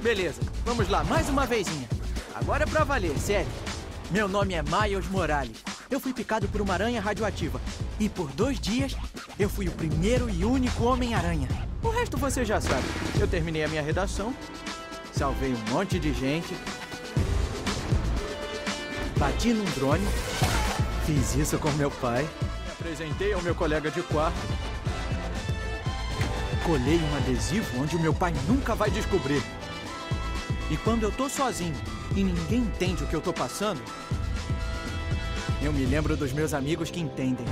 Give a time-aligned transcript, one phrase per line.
[0.00, 1.88] Beleza, vamos lá, mais uma vezinha.
[2.32, 3.50] Agora é pra valer, sério.
[4.12, 5.56] Meu nome é Miles Morales.
[5.90, 7.60] Eu fui picado por uma aranha radioativa.
[7.98, 8.94] E por dois dias,
[9.38, 11.48] eu fui o primeiro e único Homem-Aranha.
[11.82, 12.84] O resto você já sabe.
[13.18, 14.32] Eu terminei a minha redação,
[15.12, 16.56] salvei um monte de gente,
[19.16, 20.06] bati num drone,
[21.06, 24.38] fiz isso com meu pai, me apresentei ao meu colega de quarto,
[26.64, 29.42] colei um adesivo onde o meu pai nunca vai descobrir.
[30.70, 31.74] E quando eu tô sozinho
[32.14, 33.80] e ninguém entende o que eu tô passando,
[35.62, 37.46] eu me lembro dos meus amigos que entendem.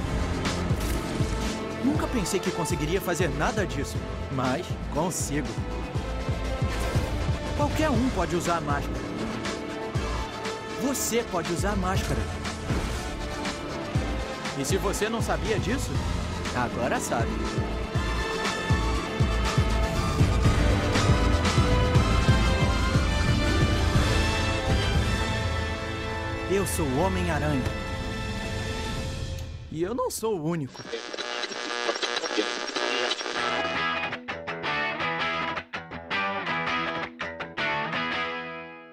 [1.84, 3.96] Nunca pensei que conseguiria fazer nada disso,
[4.32, 5.46] mas consigo.
[7.56, 9.06] Qualquer um pode usar a máscara.
[10.82, 12.20] Você pode usar a máscara.
[14.58, 15.90] E se você não sabia disso,
[16.54, 17.30] agora sabe.
[26.66, 27.62] Eu sou o Homem-Aranha.
[29.70, 30.82] E eu não sou o único.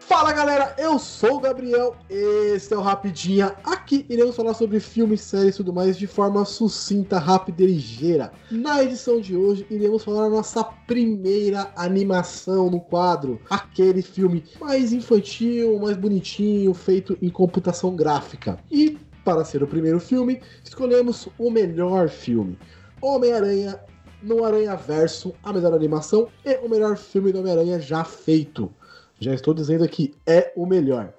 [0.01, 3.55] Fala galera, eu sou o Gabriel, este é o Rapidinha.
[3.83, 8.31] Aqui iremos falar sobre filmes, séries e tudo mais de forma sucinta, rápida e ligeira.
[8.49, 13.41] Na edição de hoje, iremos falar da nossa primeira animação no quadro.
[13.49, 18.57] Aquele filme mais infantil, mais bonitinho, feito em computação gráfica.
[18.71, 22.57] E para ser o primeiro filme, escolhemos o melhor filme:
[23.01, 23.77] Homem-Aranha
[24.21, 28.71] no Aranha Verso, a melhor animação e o melhor filme do Homem-Aranha já feito.
[29.19, 31.13] Já estou dizendo aqui, é o melhor.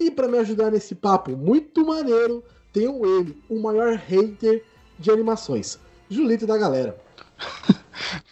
[0.00, 4.64] E para me ajudar nesse papo muito maneiro, tenho ele, o maior hater
[4.98, 6.96] de animações, Julito da galera.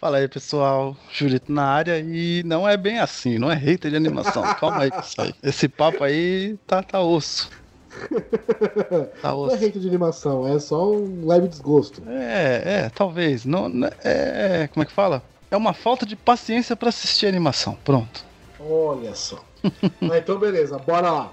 [0.01, 0.97] Fala aí, pessoal.
[1.13, 4.43] Julito na área e não é bem assim, não é hater de animação.
[4.55, 4.91] Calma aí.
[5.43, 7.51] Esse papo aí tá, tá osso.
[9.21, 9.57] Tá osso.
[9.57, 12.03] Não é hater de animação, é só um leve desgosto.
[12.09, 13.45] É, é, talvez.
[13.45, 13.71] Não,
[14.03, 15.23] é, como é que fala?
[15.51, 17.77] É uma falta de paciência para assistir animação.
[17.85, 18.25] Pronto.
[18.59, 19.45] Olha só.
[20.01, 21.33] Então, beleza, bora lá.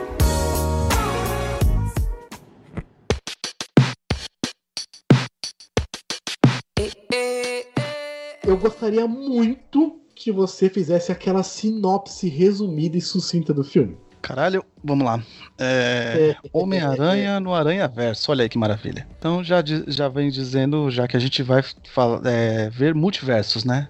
[8.51, 13.97] Eu gostaria muito que você fizesse aquela sinopse resumida e sucinta do filme.
[14.21, 15.23] Caralho, vamos lá.
[15.57, 16.49] É, é.
[16.53, 19.07] Homem-Aranha no Aranha Verso, olha aí que maravilha.
[19.17, 21.63] Então já, já vem dizendo, já que a gente vai
[21.93, 23.87] fala, é, ver multiversos, né?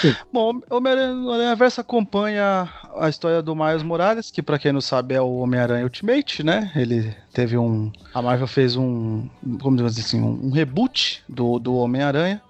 [0.00, 0.16] Sim.
[0.32, 4.80] Bom, Homem-Aranha no Aranha Verso acompanha a história do Miles Morales, que para quem não
[4.80, 6.72] sabe é o Homem-Aranha Ultimate, né?
[6.74, 7.92] Ele teve um.
[8.14, 9.28] A Marvel fez um.
[9.60, 12.42] Como dizer assim, um, um reboot do, do Homem-Aranha.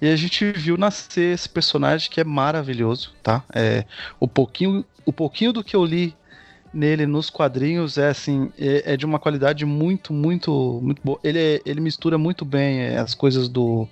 [0.00, 3.42] E a gente viu nascer esse personagem que é maravilhoso, tá?
[3.52, 3.84] É,
[4.20, 6.14] o, pouquinho, o pouquinho do que eu li
[6.76, 11.18] nele nos quadrinhos é assim é, é de uma qualidade muito muito muito boa.
[11.24, 13.88] Ele, é, ele mistura muito bem é, as coisas do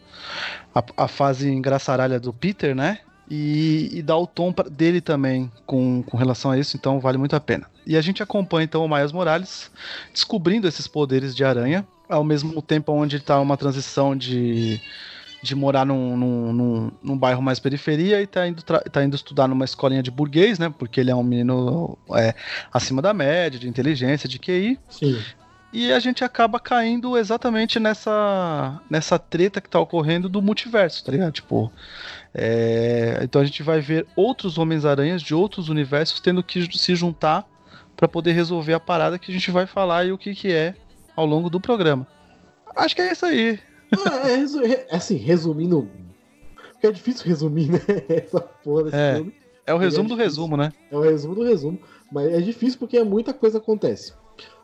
[0.74, 2.98] a, a, fase engraçaralha do Peter né?
[3.30, 7.16] E, e dá o tom pra, dele também com, com relação a isso então vale
[7.16, 7.66] muito a pena.
[7.86, 9.70] E a gente acompanha então o Miles Morales
[10.12, 14.78] descobrindo esses poderes de aranha ao mesmo tempo onde está uma transição de
[15.44, 19.46] de morar num, num, num, num, bairro mais periferia e tá indo, tá indo estudar
[19.46, 20.72] numa escolinha de burguês, né?
[20.76, 22.34] Porque ele é um menino é,
[22.72, 24.78] acima da média, de inteligência, de QI.
[24.88, 25.20] Sim.
[25.72, 31.12] E a gente acaba caindo exatamente nessa, nessa treta que tá ocorrendo do multiverso, tá
[31.12, 31.32] ligado?
[31.32, 31.70] Tipo,
[32.32, 37.44] é, então a gente vai ver outros Homens-Aranhas de outros universos tendo que se juntar
[37.96, 40.74] para poder resolver a parada que a gente vai falar e o que, que é
[41.16, 42.06] ao longo do programa.
[42.76, 43.58] Acho que é isso aí.
[44.06, 45.88] Ah, é, é, assim, resumindo.
[46.72, 47.80] Porque é difícil resumir, né?
[48.08, 49.34] Essa porra desse é, filme.
[49.66, 50.72] É o resumo é do resumo, né?
[50.90, 51.78] É o resumo do resumo.
[52.12, 54.12] Mas é difícil porque muita coisa acontece.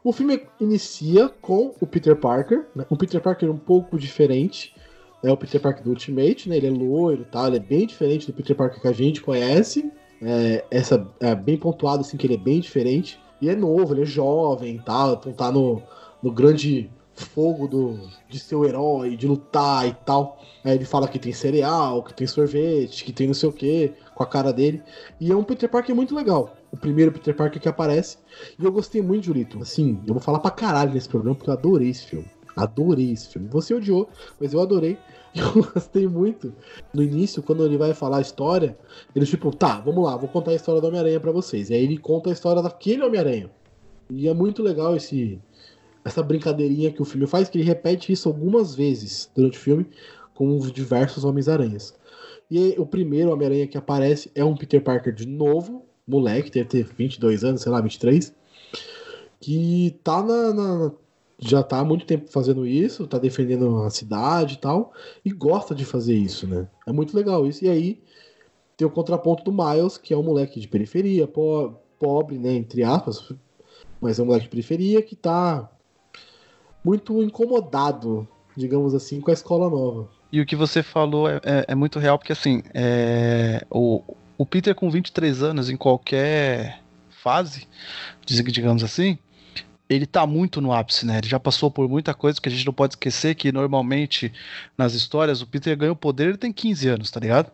[0.03, 2.85] O filme inicia com o Peter Parker, né?
[2.91, 4.75] um Peter Parker um pouco diferente.
[5.23, 6.57] É o Peter Parker do Ultimate, né?
[6.57, 9.21] Ele é loiro e tal, ele é bem diferente do Peter Parker que a gente
[9.21, 9.91] conhece.
[10.23, 13.19] É, essa é bem pontuado assim que ele é bem diferente.
[13.41, 15.83] E é novo, ele é jovem e tal, então tá no,
[16.23, 20.39] no grande fogo do, de ser o herói, de lutar e tal.
[20.65, 23.93] Aí ele fala que tem cereal, que tem sorvete, que tem não sei o que,
[24.15, 24.83] com a cara dele.
[25.21, 26.57] E é um Peter Parker muito legal.
[26.73, 28.19] O primeiro Peter Parker que aparece.
[28.59, 29.61] E eu gostei muito, Julito.
[29.61, 32.27] Assim, eu vou falar pra caralho nesse programa, porque eu adorei esse filme.
[32.57, 33.49] Adorei esse filme.
[33.49, 34.09] Você odiou,
[34.41, 34.99] mas eu adorei.
[35.33, 36.53] Eu gostei muito.
[36.93, 38.77] No início, quando ele vai falar a história,
[39.15, 41.71] ele tipo, tá, vamos lá, vou contar a história do Homem-Aranha pra vocês.
[41.71, 43.49] E aí ele conta a história daquele Homem-Aranha.
[44.11, 45.41] E é muito legal esse
[46.05, 49.87] essa brincadeirinha que o filme faz, que ele repete isso algumas vezes durante o filme,
[50.35, 51.95] com diversos Homens-Aranhas.
[52.51, 56.85] E o primeiro Homem-Aranha que aparece é um Peter Parker de novo, moleque, deve ter
[56.85, 58.35] 22 anos, sei lá, 23,
[59.39, 60.93] que tá na, na
[61.39, 64.93] já tá há muito tempo fazendo isso, tá defendendo a cidade e tal,
[65.25, 66.69] e gosta de fazer isso, né?
[66.87, 67.65] É muito legal isso.
[67.65, 68.03] E aí
[68.77, 72.83] tem o contraponto do Miles, que é um moleque de periferia, po pobre, né, entre
[72.83, 73.31] aspas,
[74.01, 75.71] mas é um moleque de periferia que tá
[76.85, 80.09] muito incomodado, digamos assim, com a escola nova.
[80.33, 84.03] E o que você falou é, é, é muito real, porque assim, é, o,
[84.39, 86.81] o Peter com 23 anos, em qualquer
[87.11, 87.67] fase,
[88.25, 89.19] digamos assim,
[89.89, 91.19] ele tá muito no ápice, né?
[91.19, 94.33] Ele já passou por muita coisa que a gente não pode esquecer que normalmente
[94.79, 97.51] nas histórias o Peter ganha o poder, ele tem 15 anos, tá ligado?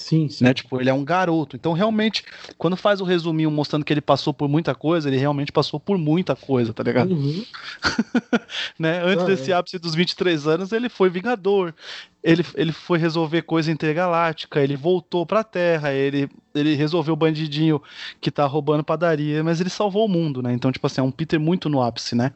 [0.00, 0.44] Sim, sim.
[0.44, 0.54] Né?
[0.54, 1.56] Tipo, ele é um garoto.
[1.56, 2.24] Então, realmente,
[2.56, 5.98] quando faz o resuminho mostrando que ele passou por muita coisa, ele realmente passou por
[5.98, 7.12] muita coisa, tá ligado?
[7.12, 7.44] Uhum.
[8.78, 9.02] né?
[9.04, 9.54] Antes ah, desse é.
[9.54, 11.74] ápice dos 23 anos, ele foi Vingador.
[12.22, 17.80] Ele, ele foi resolver coisa intergaláctica, ele voltou pra Terra, ele, ele resolveu o bandidinho
[18.20, 20.52] que tá roubando padaria, mas ele salvou o mundo, né?
[20.52, 22.32] Então, tipo assim, é um Peter muito no ápice, né?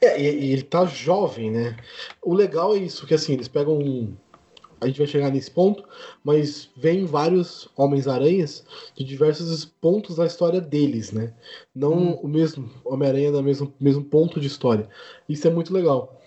[0.00, 1.76] É, e, e ele tá jovem, né?
[2.22, 4.12] O legal é isso, que assim, eles pegam um
[4.80, 5.84] a gente vai chegar nesse ponto,
[6.24, 8.64] mas vem vários Homens-Aranhas
[8.96, 11.34] de diversos pontos da história deles, né?
[11.74, 12.20] Não hum.
[12.22, 14.88] o mesmo Homem-Aranha no mesmo, mesmo ponto de história.
[15.28, 16.20] Isso é muito legal.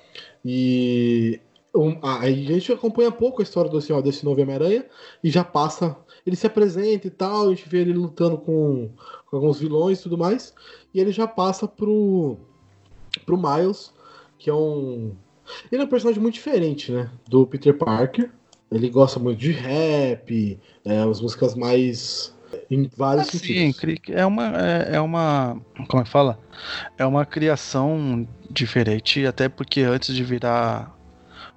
[0.45, 1.39] E
[1.75, 4.85] um, a, gente acompanha pouco a história do, assim, ó, desse novo Homem-Aranha
[5.23, 5.97] e já passa.
[6.25, 8.89] Ele se apresenta e tal, a gente vê ele lutando com,
[9.29, 10.53] com alguns vilões e tudo mais.
[10.93, 12.37] E ele já passa pro,
[13.25, 13.91] pro Miles,
[14.37, 15.15] que é um.
[15.71, 17.09] Ele é um personagem muito diferente, né?
[17.27, 18.31] Do Peter Parker.
[18.73, 22.33] Ele gosta muito de rap, é, as músicas mais
[22.69, 23.99] em vários assim, sentidos.
[24.09, 26.39] É uma, é, é, uma, como é que fala?
[26.97, 30.95] É uma criação diferente, até porque antes de virar,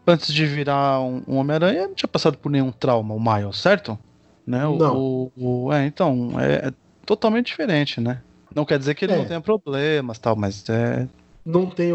[0.07, 3.99] antes de virar um, um Homem-Aranha, não tinha passado por nenhum trauma, o Miles, certo?
[4.47, 4.67] Né?
[4.67, 4.97] O, não.
[4.97, 6.73] O, o, é, então, é, é,
[7.05, 8.23] totalmente diferente, né?
[8.55, 9.19] Não quer dizer que ele é.
[9.19, 11.07] não tenha problemas, tal, mas é
[11.47, 11.93] não tem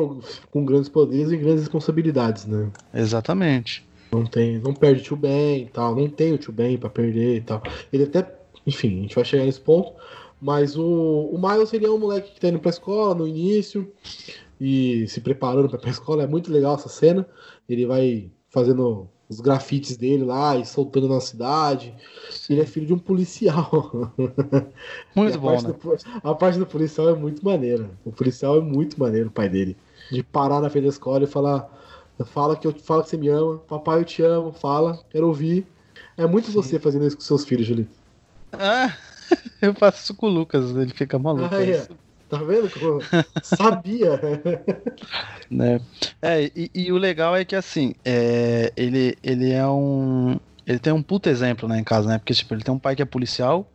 [0.49, 2.69] com grandes poderes e grandes responsabilidades, né?
[2.93, 3.85] Exatamente.
[4.11, 6.89] Não tem, não perde o Tio Ben e tal, não tem o Tio Ben pra
[6.89, 7.61] perder e tal.
[7.91, 8.35] Ele até,
[8.67, 9.93] enfim, a gente vai chegar nesse ponto,
[10.41, 13.91] mas o, o Miles ele é um moleque que tá indo pra escola no início
[14.59, 17.27] e se preparando pra ir pra escola, é muito legal essa cena.
[17.67, 21.95] Ele vai fazendo os grafites dele lá e soltando na cidade.
[22.49, 24.13] Ele é filho de um policial.
[25.15, 25.71] Muito bom, né?
[25.71, 27.89] Do, a parte do policial é muito maneira.
[28.03, 29.77] O policial é muito maneiro, o pai dele.
[30.11, 31.80] De parar na frente da escola e falar
[32.25, 35.65] Fala que eu fala que você me ama, papai eu te amo, fala, quero ouvir.
[36.17, 36.53] É muito Sim.
[36.53, 37.91] você fazendo isso com seus filhos, Julito.
[38.53, 38.95] Ah,
[39.61, 41.53] eu faço isso com o Lucas, ele fica maluco.
[41.53, 41.87] Ah, é.
[42.31, 42.71] Tá vendo?
[43.43, 44.17] Sabia.
[45.51, 45.81] né?
[46.21, 50.39] É, e, e, o legal é que assim, é, ele, ele é um.
[50.65, 52.17] Ele tem um puto exemplo né, em casa, né?
[52.17, 53.69] Porque, tipo, ele tem um pai que é policial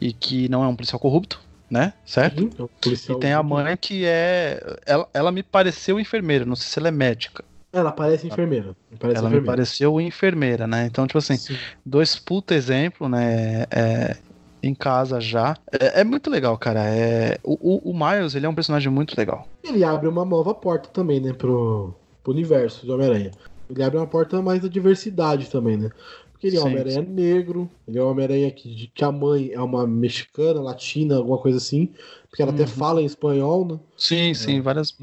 [0.00, 1.92] e que não é um policial corrupto, né?
[2.04, 2.50] Certo?
[2.58, 4.60] Uhum, é e tem a mãe que é.
[4.84, 7.44] Ela, ela me pareceu enfermeira, não sei se ela é médica.
[7.72, 8.76] Ela parece enfermeira.
[8.98, 9.40] Parece ela enfermeira.
[9.40, 10.86] me pareceu enfermeira, né?
[10.86, 11.56] Então, tipo assim, Sim.
[11.86, 13.66] dois puta exemplo, né?
[13.70, 14.16] É,
[14.62, 15.56] em casa já.
[15.72, 16.84] É, é, muito legal, cara.
[16.84, 19.46] É, o, o, Miles, ele é um personagem muito legal.
[19.62, 21.32] Ele abre uma nova porta também, né?
[21.32, 23.30] Pro, pro universo do Homem-Aranha.
[23.68, 25.90] Ele abre uma porta mais da diversidade também, né?
[26.32, 29.60] Porque ele é um Homem-Aranha negro, ele é um Homem-Aranha que, que a mãe é
[29.60, 31.90] uma mexicana, latina, alguma coisa assim.
[32.28, 32.56] Porque ela uhum.
[32.56, 33.78] até fala em espanhol, né?
[33.96, 34.60] Sim, sim, é.
[34.60, 34.96] várias.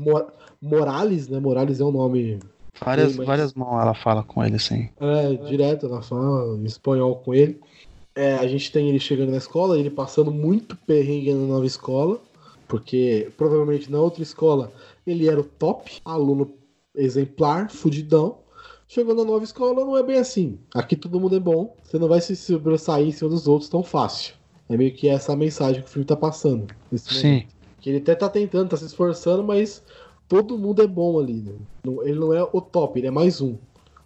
[0.62, 1.40] Morales, né?
[1.40, 2.40] Morales é um nome
[2.84, 3.28] Várias, mas...
[3.28, 4.90] várias mãos ela fala com ele, assim.
[5.00, 7.60] É, direto ela fala em espanhol com ele.
[8.16, 12.20] É, a gente tem ele chegando na escola, ele passando muito perrengue na nova escola,
[12.68, 14.72] porque provavelmente na outra escola
[15.06, 16.52] ele era o top, aluno
[16.96, 18.40] exemplar, fudidão.
[18.88, 20.58] Chegou na nova escola, não é bem assim.
[20.74, 23.84] Aqui todo mundo é bom, você não vai se sobressair em cima dos outros tão
[23.84, 24.34] fácil.
[24.70, 26.68] É meio que essa mensagem que o filme tá passando.
[26.96, 27.46] Sim.
[27.80, 29.84] Que ele até tá tentando, tá se esforçando, mas
[30.28, 31.42] todo mundo é bom ali.
[31.42, 31.54] Né?
[32.04, 33.56] Ele não é o top, ele é mais um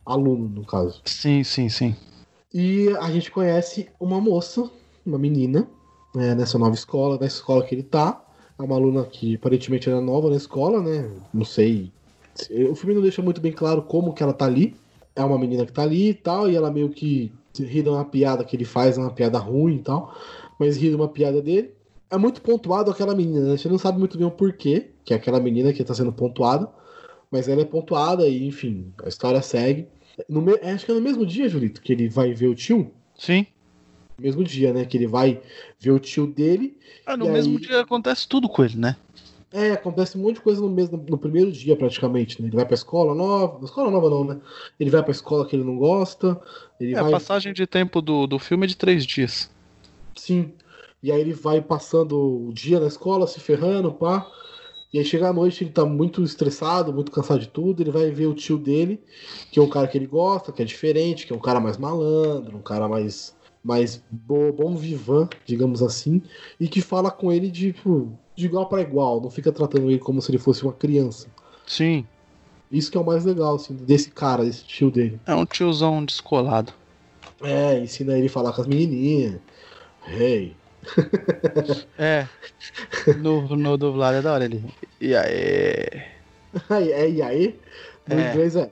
[0.06, 1.01] aluno, no caso.
[1.06, 1.96] Sim, sim, sim.
[2.54, 4.70] E a gente conhece uma moça,
[5.06, 5.68] uma menina,
[6.13, 8.24] né, nessa nova escola, na escola que ele tá.
[8.60, 11.10] É uma aluna que aparentemente era nova na escola, né?
[11.34, 11.92] Não sei.
[12.70, 14.75] O filme não deixa muito bem claro como que ela tá ali.
[15.16, 18.06] É uma menina que tá ali e tal, e ela meio que ri de uma
[18.06, 20.13] piada que ele faz, uma piada ruim e tal.
[20.60, 21.74] Mas ri de uma piada dele
[22.12, 23.58] é muito pontuado aquela menina, né?
[23.58, 26.70] Você não sabe muito bem o porquê, que é aquela menina que tá sendo pontuada.
[27.32, 29.88] mas ela é pontuada e, enfim, a história segue.
[30.27, 30.53] No me...
[30.56, 32.91] Acho que é no mesmo dia, Julito, que ele vai ver o tio.
[33.18, 33.48] Sim.
[34.18, 34.84] No mesmo dia, né?
[34.84, 35.41] Que ele vai
[35.80, 36.77] ver o tio dele.
[37.06, 37.65] Ah, no mesmo aí...
[37.65, 38.98] dia acontece tudo com ele, né?
[39.53, 42.48] É, acontece um monte de coisa no mesmo no primeiro dia, praticamente, né?
[42.48, 43.63] Ele vai pra escola nova.
[43.63, 44.38] Escola nova não, né?
[44.77, 46.39] Ele vai pra escola que ele não gosta.
[46.80, 47.10] Ele é, vai...
[47.10, 49.50] a passagem de tempo do, do filme é de três dias.
[50.15, 50.51] Sim.
[51.03, 54.27] E aí ele vai passando o dia na escola, se ferrando, pá.
[54.93, 57.81] E aí chega à noite, ele tá muito estressado, muito cansado de tudo.
[57.81, 59.01] Ele vai ver o tio dele,
[59.51, 61.77] que é um cara que ele gosta, que é diferente, que é um cara mais
[61.77, 66.22] malandro, um cara mais mais bom, bom vivan, digamos assim,
[66.60, 70.00] e que fala com ele de, tipo, de igual para igual, não fica tratando ele
[70.00, 71.27] como se ele fosse uma criança.
[71.67, 72.05] Sim.
[72.72, 75.20] Isso que é o mais legal, assim, desse cara, desse tio dele.
[75.25, 76.74] É um tiozão descolado.
[77.41, 79.39] É, ensina ele a falar com as menininhas.
[80.08, 80.55] Hey.
[81.97, 82.27] é.
[83.17, 84.63] No, no dublado é da hora ele.
[85.00, 86.01] E aí?
[86.69, 87.59] é, e aí?
[88.07, 88.29] No é.
[88.29, 88.71] inglês é.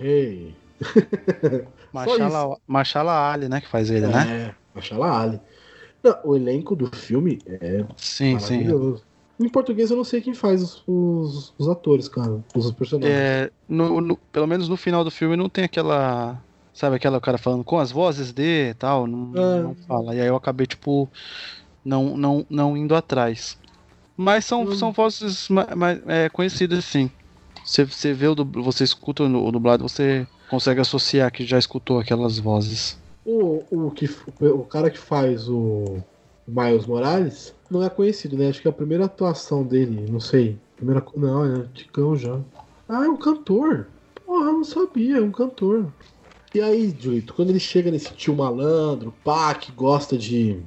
[0.00, 0.54] Hey.
[1.92, 3.60] Machala, Machala Ali, né?
[3.60, 4.48] Que faz ele, é, né?
[4.48, 5.40] É, Machala Ali.
[6.02, 8.98] Não, o elenco do filme é sim, maravilhoso.
[8.98, 9.46] Sim.
[9.46, 13.12] Em português eu não sei quem faz os, os, os atores, cara, os personagens.
[13.12, 16.40] É, no, no, pelo menos no final do filme não tem aquela.
[16.74, 19.62] Sabe aquela cara falando com as vozes de e tal, não, é.
[19.62, 20.14] não fala.
[20.14, 21.08] E aí eu acabei, tipo,
[21.84, 23.56] não, não, não indo atrás.
[24.16, 24.74] Mas são, hum.
[24.74, 27.08] são vozes mais, é, conhecidas, sim.
[27.64, 32.38] Você, você vê o você escuta o dublado, você consegue associar que já escutou aquelas
[32.38, 32.98] vozes.
[33.24, 35.98] O, o, que, o cara que faz o
[36.46, 38.48] Miles Morales não é conhecido, né?
[38.48, 40.58] Acho que é a primeira atuação dele, não sei.
[40.76, 42.38] Primeira, não, é Ticão já.
[42.88, 43.86] Ah, é um cantor.
[44.26, 45.86] Porra, não sabia, é um cantor.
[46.54, 50.62] E aí, Julito, quando ele chega nesse tio malandro, pá, que gosta de.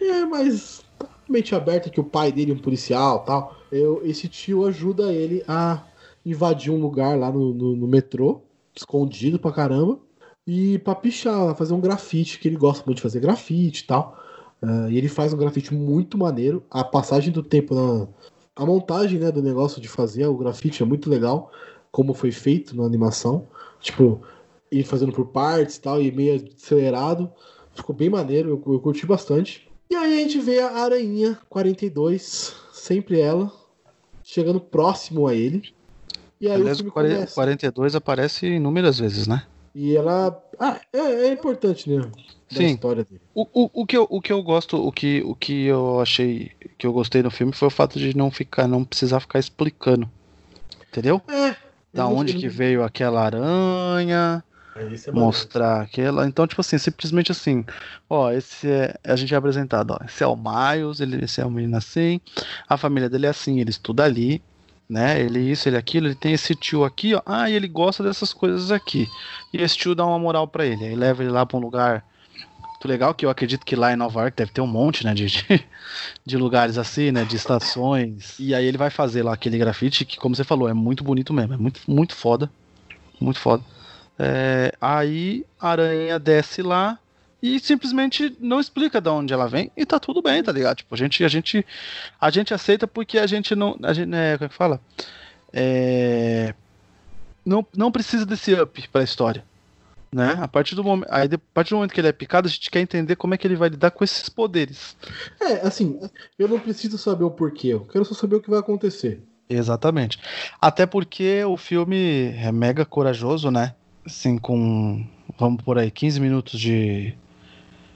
[0.00, 0.84] É, mas
[1.28, 3.56] mente aberta que o pai dele é um policial tal.
[3.72, 5.82] Eu, esse tio ajuda ele a
[6.24, 8.40] invadir um lugar lá no, no, no metrô,
[8.72, 9.98] escondido pra caramba,
[10.46, 14.22] e pra pichar, fazer um grafite, que ele gosta muito de fazer grafite e tal.
[14.62, 16.62] Uh, e ele faz um grafite muito maneiro.
[16.70, 18.06] A passagem do tempo na.
[18.54, 21.50] A montagem né, do negócio de fazer o grafite é muito legal,
[21.90, 23.48] como foi feito na animação.
[23.80, 24.22] Tipo,
[24.70, 27.30] ir fazendo por partes e tal, e meio acelerado.
[27.74, 29.68] Ficou bem maneiro, eu, eu curti bastante.
[29.88, 33.52] E aí a gente vê a Aranha 42, sempre ela,
[34.22, 35.74] chegando próximo a ele.
[36.40, 39.44] E aí Aliás, o 40, 42 aparece inúmeras vezes, né?
[39.74, 40.42] E ela.
[40.58, 42.10] Ah, é, é importante, né?
[42.48, 42.66] Sim.
[42.66, 43.20] história dele.
[43.34, 46.52] O, o, o, que eu, o que eu gosto, o que, o que eu achei
[46.78, 50.08] que eu gostei no filme foi o fato de não ficar, não precisar ficar explicando.
[50.88, 51.20] Entendeu?
[51.28, 51.56] É.
[51.92, 54.44] Da onde que veio aquela aranha,
[54.78, 56.26] é mostrar aquela.
[56.26, 57.64] Então, tipo assim, simplesmente assim,
[58.08, 58.94] ó, esse é.
[59.04, 60.04] A gente é apresentado, ó.
[60.04, 62.20] Esse é o Miles, ele, esse é o menino assim,
[62.68, 64.42] a família dele é assim, ele estuda ali,
[64.88, 65.20] né?
[65.20, 67.22] Ele isso, ele aquilo, ele tem esse tio aqui, ó.
[67.24, 69.08] Ah, ele gosta dessas coisas aqui.
[69.52, 70.84] E esse tio dá uma moral para ele.
[70.84, 72.04] Aí leva ele lá para um lugar
[72.76, 75.14] muito legal, que eu acredito que lá em Nova York deve ter um monte, né,
[75.14, 75.26] de,
[76.24, 78.38] de lugares assim, né, de estações.
[78.38, 81.32] E aí ele vai fazer lá aquele grafite que, como você falou, é muito bonito
[81.32, 82.50] mesmo, é muito, muito foda.
[83.20, 83.64] Muito foda.
[84.18, 86.98] É, aí a aranha desce lá,
[87.42, 90.78] e simplesmente não explica de onde ela vem e tá tudo bem, tá ligado?
[90.78, 91.64] Tipo, a gente, a gente,
[92.20, 94.80] a gente aceita porque a gente não, a gente, é, como é que fala?
[95.52, 96.54] É,
[97.44, 99.44] não, não precisa desse up pra história.
[100.12, 100.36] Né?
[100.40, 102.70] A partir do momento, aí, a partir do momento que ele é picado, a gente
[102.70, 104.96] quer entender como é que ele vai lidar com esses poderes.
[105.40, 106.00] É, assim,
[106.38, 109.20] eu não preciso saber o porquê, eu quero só saber o que vai acontecer.
[109.48, 110.18] Exatamente.
[110.60, 113.74] Até porque o filme é mega corajoso, né?
[114.06, 115.04] Assim, com.
[115.36, 117.12] Vamos por aí, 15 minutos de,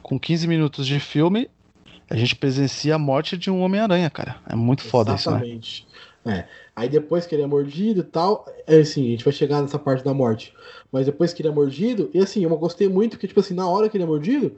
[0.03, 1.49] com 15 minutos de filme,
[2.11, 4.41] a gente presencia a morte de um Homem-Aranha, cara.
[4.49, 5.87] É muito foda Exatamente.
[5.87, 5.87] isso,
[6.25, 6.41] né?
[6.41, 6.49] É.
[6.75, 9.79] Aí depois que ele é mordido e tal, é assim, a gente vai chegar nessa
[9.79, 10.53] parte da morte.
[10.91, 13.69] Mas depois que ele é mordido, e assim, eu gostei muito que, tipo assim, na
[13.69, 14.57] hora que ele é mordido,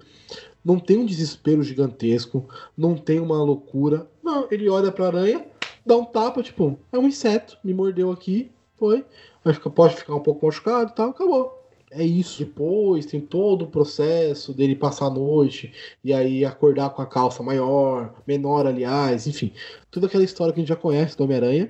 [0.64, 4.08] não tem um desespero gigantesco, não tem uma loucura.
[4.22, 5.44] Não, ele olha pra aranha,
[5.84, 9.04] dá um tapa, tipo, é um inseto, me mordeu aqui, foi.
[9.44, 12.38] Vai ficar, pode ficar um pouco machucado e tal, acabou é isso.
[12.38, 15.72] Depois tem todo o processo dele passar a noite
[16.02, 19.52] e aí acordar com a calça maior, menor, aliás, enfim.
[19.90, 21.68] Toda aquela história que a gente já conhece do Homem-Aranha,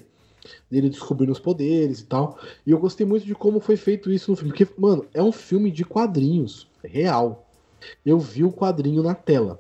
[0.71, 2.39] dele descobrindo os poderes e tal.
[2.67, 4.53] E eu gostei muito de como foi feito isso no filme.
[4.53, 7.47] Porque, mano, é um filme de quadrinhos, real.
[8.07, 9.59] Eu vi o quadrinho na tela.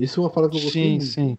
[0.00, 1.04] Isso é uma fala que eu gostei sim, muito.
[1.04, 1.38] Sim.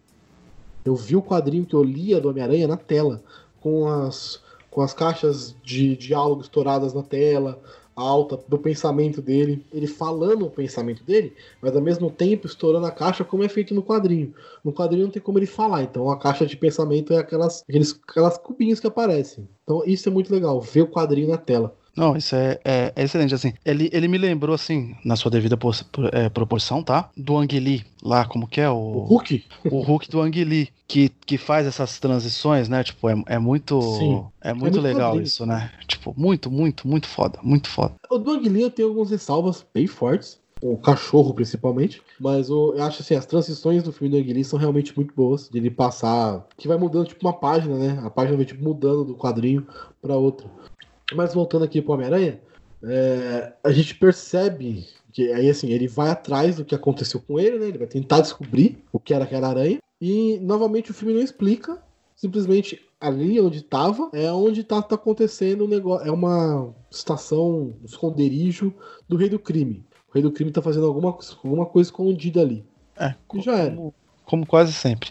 [0.84, 3.22] Eu vi o quadrinho que eu lia do Homem-Aranha na tela,
[3.60, 7.60] com as com as caixas de diálogo estouradas na tela,
[7.94, 12.90] alta do pensamento dele, ele falando o pensamento dele, mas ao mesmo tempo estourando a
[12.90, 14.32] caixa como é feito no quadrinho.
[14.64, 17.98] No quadrinho não tem como ele falar, então a caixa de pensamento é aquelas, aqueles,
[18.08, 19.48] aquelas cubinhos que aparecem.
[19.64, 21.76] Então isso é muito legal, ver o quadrinho na tela.
[22.00, 23.52] Não, isso é, é, é, excelente, assim.
[23.64, 25.74] Ele, ele me lembrou, assim, na sua devida por,
[26.12, 27.10] é, proporção, tá?
[27.16, 28.70] Do Ang Lee, lá, como que é?
[28.70, 29.44] O, o Hulk?
[29.70, 32.82] O Hulk do Ang Lee, que, que faz essas transições, né?
[32.82, 33.80] Tipo, é, é muito.
[33.80, 34.24] Sim.
[34.40, 35.24] É muito, é muito legal quadrinho.
[35.24, 35.70] isso, né?
[35.86, 37.38] Tipo, muito, muito, muito foda.
[37.42, 37.94] Muito foda.
[38.10, 42.74] O do Ang Lee eu tenho algumas ressalvas bem fortes o cachorro principalmente, mas eu
[42.82, 45.70] acho assim, as transições do filme do Ang Lee são realmente muito boas, de ele
[45.70, 48.00] passar, que vai mudando tipo uma página, né?
[48.04, 49.66] A página vai tipo mudando do quadrinho
[50.02, 50.48] para outra.
[51.14, 52.40] Mas voltando aqui pro Homem-Aranha,
[52.82, 57.58] é, a gente percebe que aí assim, ele vai atrás do que aconteceu com ele,
[57.58, 57.66] né?
[57.66, 59.78] Ele vai tentar descobrir o que era aquela aranha.
[60.00, 61.78] E novamente o filme não explica.
[62.16, 66.06] Simplesmente ali onde estava é onde tá, tá acontecendo o um negócio.
[66.06, 68.72] É uma estação, um esconderijo
[69.08, 69.84] do rei do crime.
[70.08, 72.64] O rei do crime tá fazendo alguma, alguma coisa escondida ali.
[72.96, 73.74] É, e já era.
[73.74, 75.10] Como, como quase sempre.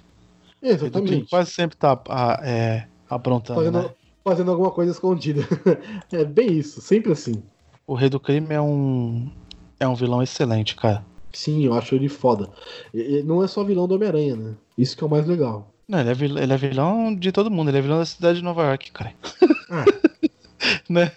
[0.62, 1.30] Exatamente.
[1.30, 3.60] Quase sempre tá a, é, aprontando.
[3.60, 3.90] Fazendo, né?
[4.24, 5.42] Fazendo alguma coisa escondida.
[6.12, 7.42] é bem isso, sempre assim.
[7.88, 9.30] O Rei do Crime é um.
[9.80, 11.04] É um vilão excelente, cara.
[11.32, 12.50] Sim, eu acho ele foda.
[12.94, 14.54] E, não é só vilão do Homem-Aranha, né?
[14.78, 15.72] Isso que é o mais legal.
[15.88, 18.40] Não, ele é, vilão, ele é vilão de todo mundo, ele é vilão da cidade
[18.40, 19.14] de Nova York, cara.
[19.70, 19.86] Ah.
[20.90, 21.12] né?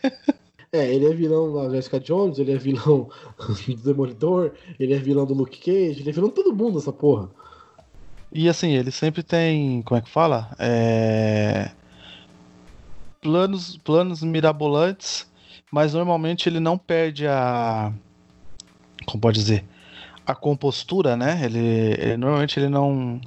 [0.73, 3.11] É, ele é vilão da Jessica Jones, ele é vilão
[3.69, 6.93] do Demolidor, ele é vilão do Luke Cage, ele é vilão de todo mundo, essa
[6.93, 7.29] porra.
[8.33, 9.83] E assim, ele sempre tem.
[9.83, 10.51] Como é que fala?
[10.59, 11.73] É
[13.23, 15.27] planos, planos mirabolantes,
[15.71, 17.91] mas normalmente ele não perde a.
[19.07, 19.65] Como pode dizer?
[20.27, 21.41] A compostura, né?
[21.45, 23.21] Ele, ele normalmente ele não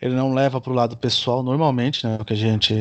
[0.00, 2.74] ele não leva pro lado pessoal normalmente, né, o que a gente,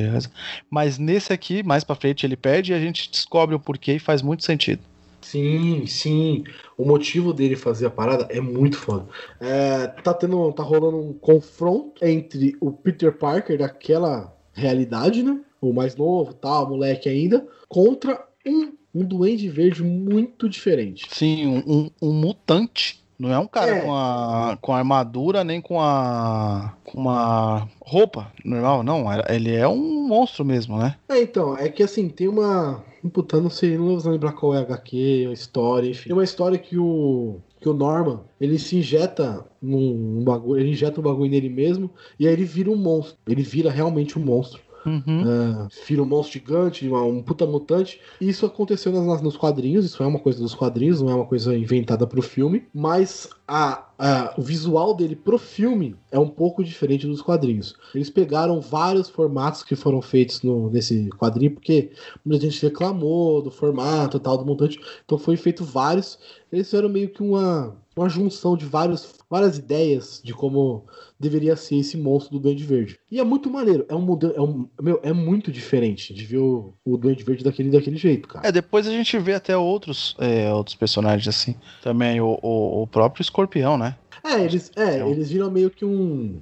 [0.71, 3.99] mas nesse aqui, mais para frente ele perde e a gente descobre o porquê e
[3.99, 4.81] faz muito sentido.
[5.21, 6.43] Sim, sim.
[6.75, 9.05] O motivo dele fazer a parada é muito foda.
[9.39, 15.39] É, tá tendo, tá rolando um confronto entre o Peter Parker daquela realidade, né?
[15.61, 21.05] O mais novo, tal, moleque ainda, contra um, um duende verde muito diferente.
[21.09, 22.99] Sim, um, um, um mutante.
[23.21, 23.81] Não é um cara é.
[23.81, 29.05] com, a, com a armadura nem com a com uma roupa normal, não.
[29.29, 30.95] Ele é um monstro mesmo, né?
[31.07, 32.83] É, então, é que assim, tem uma.
[33.13, 36.05] Puta, não sei, não vou lembrar qual é a HQ, a história, enfim.
[36.05, 37.37] Tem uma história que o.
[37.59, 41.91] Que o Norman, ele se injeta num, num bagulho, ele injeta um bagulho nele mesmo,
[42.19, 43.15] e aí ele vira um monstro.
[43.27, 44.59] Ele vira realmente um monstro.
[44.85, 45.67] Uhum.
[45.67, 47.99] Uh, um monstro gigante, um puta mutante.
[48.19, 51.55] Isso aconteceu nas, nos quadrinhos, isso é uma coisa dos quadrinhos, não é uma coisa
[51.55, 52.65] inventada pro filme.
[52.73, 57.75] Mas a, a, o visual dele pro filme é um pouco diferente dos quadrinhos.
[57.93, 61.91] Eles pegaram vários formatos que foram feitos no, nesse quadrinho, porque
[62.25, 64.79] muita gente reclamou do formato tal, do montante.
[65.05, 66.17] Então foi feito vários.
[66.51, 70.85] Eles fizeram meio que uma, uma junção de vários, várias ideias de como
[71.19, 72.99] deveria ser esse monstro do Duende Verde.
[73.09, 76.39] E é muito maneiro, é um modelo, é, um, meu, é muito diferente de ver
[76.39, 78.47] o, o Duende Verde daquele, daquele jeito, cara.
[78.47, 81.55] É, depois a gente vê até outros, é, outros personagens assim.
[81.81, 83.95] Também o, o, o próprio escorpião, né?
[84.23, 85.09] É, eles, é, então...
[85.09, 86.41] eles viram meio que um.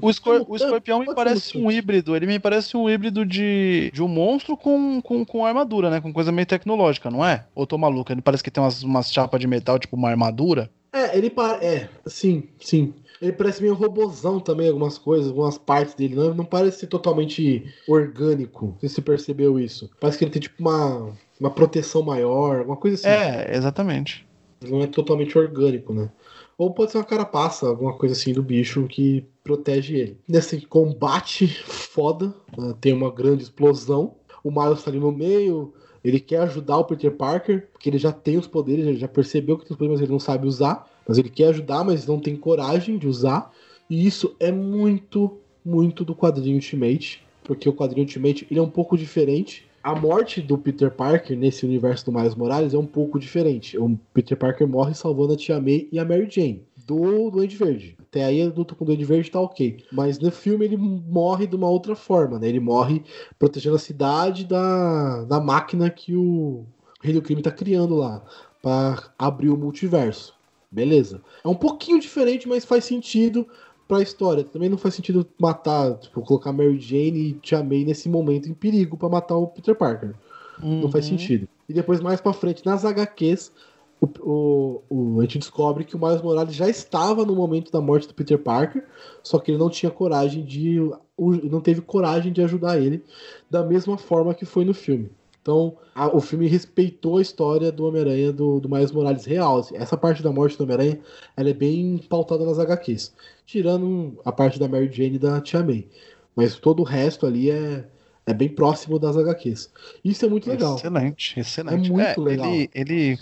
[0.00, 2.16] O, escor o escorpião me parece um híbrido.
[2.16, 6.00] Ele me parece um híbrido de, de um monstro com, com, com armadura, né?
[6.00, 7.44] Com coisa meio tecnológica, não é?
[7.54, 8.10] Ou tô maluco?
[8.10, 10.70] Ele parece que tem umas, umas chapas de metal, tipo uma armadura.
[10.92, 11.64] É, ele parece.
[11.66, 12.94] É, sim, sim.
[13.20, 16.14] Ele parece meio robozão também, algumas coisas, algumas partes dele.
[16.14, 18.66] Não, não parece ser totalmente orgânico.
[18.66, 19.90] Não sei se você percebeu isso.
[20.00, 23.08] Parece que ele tem tipo uma, uma proteção maior, alguma coisa assim.
[23.08, 24.26] É, exatamente.
[24.68, 26.10] Não é totalmente orgânico, né?
[26.56, 30.18] Ou pode ser uma carapaça, alguma coisa assim do bicho que protege ele.
[30.28, 34.14] Nesse combate foda, né, tem uma grande explosão.
[34.42, 35.72] O Miles tá ali no meio,
[36.04, 39.56] ele quer ajudar o Peter Parker, porque ele já tem os poderes, ele já percebeu
[39.56, 40.86] que tem os poderes, mas ele não sabe usar.
[41.08, 43.50] Mas ele quer ajudar, mas não tem coragem de usar.
[43.88, 47.22] E isso é muito, muito do quadrinho Ultimate.
[47.42, 49.66] Porque o quadrinho Ultimate ele é um pouco diferente.
[49.84, 53.76] A morte do Peter Parker nesse universo do Miles Morales é um pouco diferente.
[53.76, 57.94] O Peter Parker morre salvando a Tia May e a Mary Jane do Duende Verde.
[58.00, 59.84] Até aí a luta com o Duende Verde tá ok.
[59.92, 62.48] Mas no filme ele morre de uma outra forma, né?
[62.48, 63.02] Ele morre
[63.38, 66.64] protegendo a cidade da, da máquina que o
[67.02, 68.24] Rei do Crime tá criando lá
[68.62, 70.34] para abrir o multiverso.
[70.70, 71.20] Beleza.
[71.44, 73.46] É um pouquinho diferente, mas faz sentido
[73.86, 74.44] pra história.
[74.44, 78.54] Também não faz sentido matar, tipo, colocar Mary Jane e Tia May nesse momento em
[78.54, 80.14] perigo para matar o Peter Parker.
[80.62, 80.82] Uhum.
[80.82, 81.18] Não faz uhum.
[81.18, 81.48] sentido.
[81.68, 83.52] E depois, mais pra frente, nas HQs,
[84.00, 87.80] o, o, o, a gente descobre que o Miles Morales já estava no momento da
[87.80, 88.84] morte do Peter Parker,
[89.22, 90.78] só que ele não tinha coragem de.
[91.18, 93.02] não teve coragem de ajudar ele
[93.50, 95.10] da mesma forma que foi no filme.
[95.44, 99.58] Então, a, o filme respeitou a história do Homem-Aranha do, do Miles Morales real.
[99.58, 99.76] Assim.
[99.76, 100.98] Essa parte da morte do Homem-Aranha,
[101.36, 103.12] ela é bem pautada nas HQs.
[103.44, 105.86] Tirando a parte da Mary Jane e da Tia May.
[106.34, 107.84] Mas todo o resto ali é,
[108.24, 109.70] é bem próximo das HQs.
[110.02, 110.76] Isso é muito legal.
[110.76, 111.90] Excelente, excelente.
[111.90, 112.46] É muito legal.
[112.46, 113.18] Ele, ele,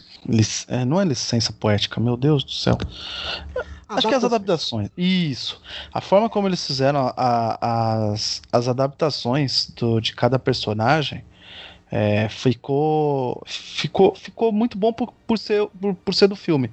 [0.69, 2.79] é, não é licença poética, meu Deus do céu.
[3.89, 4.91] Acho que as adaptações.
[4.97, 5.61] Isso.
[5.93, 11.25] A forma como eles fizeram a, a, as, as adaptações do, de cada personagem
[11.95, 16.71] é, ficou, ficou, ficou muito bom por, por, ser, por, por ser do filme.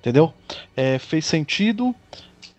[0.00, 0.34] Entendeu?
[0.76, 1.94] É, fez sentido.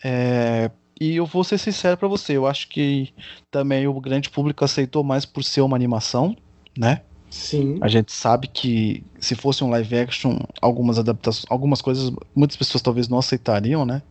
[0.01, 3.13] É, e eu vou ser sincero para você, eu acho que
[3.51, 6.35] também o grande público aceitou mais por ser uma animação,
[6.77, 7.01] né?
[7.29, 7.77] Sim.
[7.81, 12.81] A gente sabe que se fosse um live action, algumas adaptações, algumas coisas, muitas pessoas
[12.81, 14.01] talvez não aceitariam, né?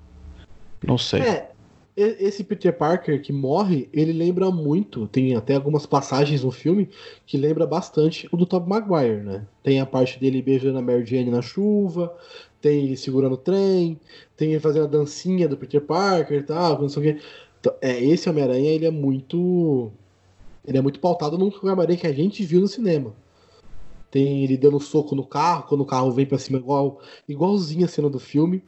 [0.87, 1.23] Não sei.
[1.23, 1.51] É,
[1.97, 6.91] esse Peter Parker que morre, ele lembra muito, tem até algumas passagens no filme
[7.25, 9.47] que lembra bastante o do Tobey Maguire, né?
[9.63, 12.15] Tem a parte dele beijando a Mary Jane na chuva,
[12.61, 13.99] tem ele segurando o trem,
[14.37, 17.23] tem ele fazendo a dancinha do Peter Parker e tal, não sei o quê.
[17.61, 19.91] Então, é, esse Homem-Aranha, ele é muito
[20.67, 23.15] ele é muito pautado num Homem-Aranha que a gente viu no cinema.
[24.11, 27.89] Tem ele dando soco no carro, quando o carro vem para cima, igual, igualzinho a
[27.89, 28.59] cena do filme.
[28.59, 28.65] Não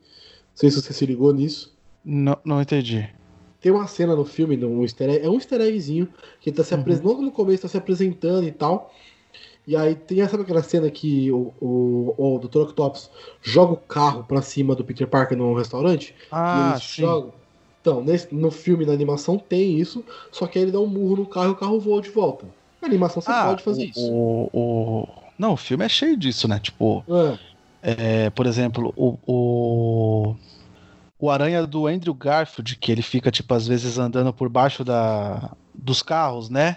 [0.54, 1.76] sei se você se ligou nisso.
[2.04, 3.08] Não, não entendi.
[3.60, 6.08] Tem uma cena no filme, um easter egg, é um easter eggzinho,
[6.40, 6.80] que tá se uhum.
[6.80, 8.94] apresentando, logo no começo tá se apresentando e tal.
[9.66, 12.60] E aí tem sabe aquela cena que o, o, o Dr.
[12.60, 13.10] Octopus
[13.42, 16.14] joga o carro pra cima do Peter Parker num restaurante?
[16.32, 17.02] Ah, e eles sim.
[17.02, 17.32] jogam.
[17.80, 21.16] Então, nesse, no filme, na animação, tem isso, só que aí ele dá um murro
[21.16, 22.46] no carro e o carro voa de volta.
[22.80, 24.12] Na animação você ah, pode fazer o, isso.
[24.12, 25.08] O, o...
[25.38, 26.58] Não, o filme é cheio disso, né?
[26.58, 27.38] Tipo, é.
[27.82, 30.34] É, por exemplo, o, o,
[31.18, 35.50] o Aranha do Andrew Garfield, que ele fica, tipo, às vezes andando por baixo da,
[35.74, 36.76] dos carros, né?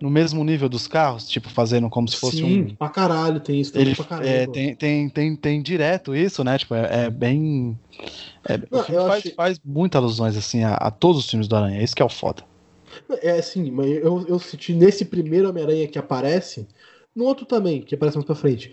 [0.00, 2.74] No mesmo nível dos carros, tipo, fazendo como se fosse Sim, um.
[2.74, 4.28] pra caralho, tem isso também ele, pra caralho.
[4.28, 6.58] É, tem, tem, tem, tem direto isso, né?
[6.58, 7.78] Tipo, é, é bem.
[8.44, 9.32] É, Não, o filme faz, achei...
[9.32, 11.82] faz muitas alusões, assim, a, a, todos os filmes do Aranha.
[11.82, 12.44] Esse que é o foda.
[13.20, 16.66] É assim, mas eu, eu senti nesse primeiro Homem-Aranha que aparece,
[17.14, 18.72] no outro também, que aparece mais pra frente.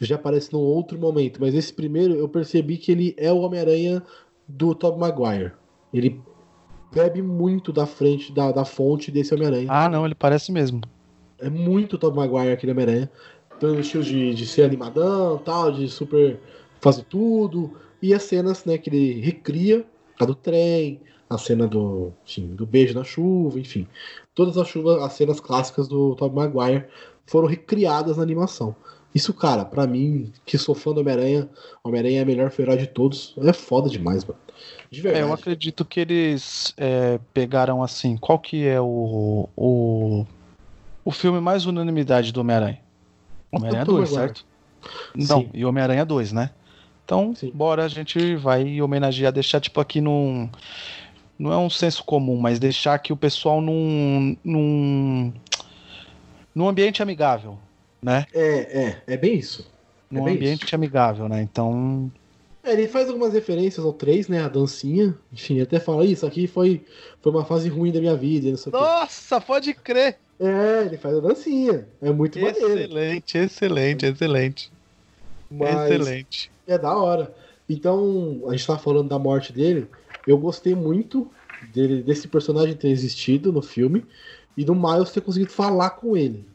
[0.00, 4.00] Já aparece num outro momento, mas esse primeiro eu percebi que ele é o Homem-Aranha
[4.48, 5.52] do Tobey Maguire.
[5.92, 6.20] Ele
[6.92, 9.68] bebe muito da frente, da, da fonte desse Homem-Aranha.
[9.70, 10.80] Ah, não, ele parece mesmo.
[11.38, 13.10] É muito Tobey Maguire aquele Homem-Aranha.
[13.60, 16.40] Pelo estilo de, de ser animadão tal, de super
[16.80, 17.72] fazer tudo.
[18.00, 19.84] E as cenas né, que ele recria,
[20.18, 23.86] a do trem, a cena do, enfim, do beijo na chuva, enfim.
[24.34, 26.86] Todas as chuvas, as cenas clássicas do Tobey Maguire
[27.26, 28.74] foram recriadas na animação.
[29.14, 31.48] Isso, cara, para mim, que sou fã do Homem-Aranha,
[31.82, 33.34] Homem-Aranha é a melhor feroz de todos.
[33.38, 34.38] É foda demais, mano.
[34.90, 35.24] De verdade.
[35.24, 38.16] É, eu acredito que eles é, pegaram assim.
[38.16, 40.26] Qual que é o, o,
[41.04, 42.80] o filme mais unanimidade do Homem-Aranha?
[43.50, 44.44] Homem-Aranha 2, certo?
[45.14, 45.50] Não, Sim.
[45.52, 46.50] e Homem-Aranha 2, né?
[47.04, 47.50] Então, Sim.
[47.54, 50.48] bora, a gente vai homenagear, deixar tipo aqui num.
[51.38, 54.36] Não é um senso comum, mas deixar aqui o pessoal num.
[54.44, 55.32] num.
[56.54, 57.58] num ambiente amigável,
[58.02, 58.26] né?
[58.32, 59.70] É, é, é bem isso.
[60.10, 60.74] É num bem ambiente isso.
[60.74, 61.42] amigável, né?
[61.42, 62.10] Então.
[62.62, 64.42] É, ele faz algumas referências ao 3, né?
[64.42, 65.14] A dancinha.
[65.32, 66.84] Enfim, até fala, isso aqui foi,
[67.20, 68.48] foi uma fase ruim da minha vida.
[68.70, 70.18] Nossa, pode crer!
[70.40, 71.86] É, ele faz a dancinha.
[72.00, 72.82] É muito excelente, maneiro.
[72.82, 74.72] Excelente, excelente, excelente.
[75.50, 76.50] Mas excelente.
[76.66, 77.34] É da hora.
[77.68, 79.88] Então, a gente tá falando da morte dele.
[80.26, 81.30] Eu gostei muito
[81.72, 84.04] dele, desse personagem ter existido no filme
[84.56, 86.46] e do Miles ter conseguido falar com ele.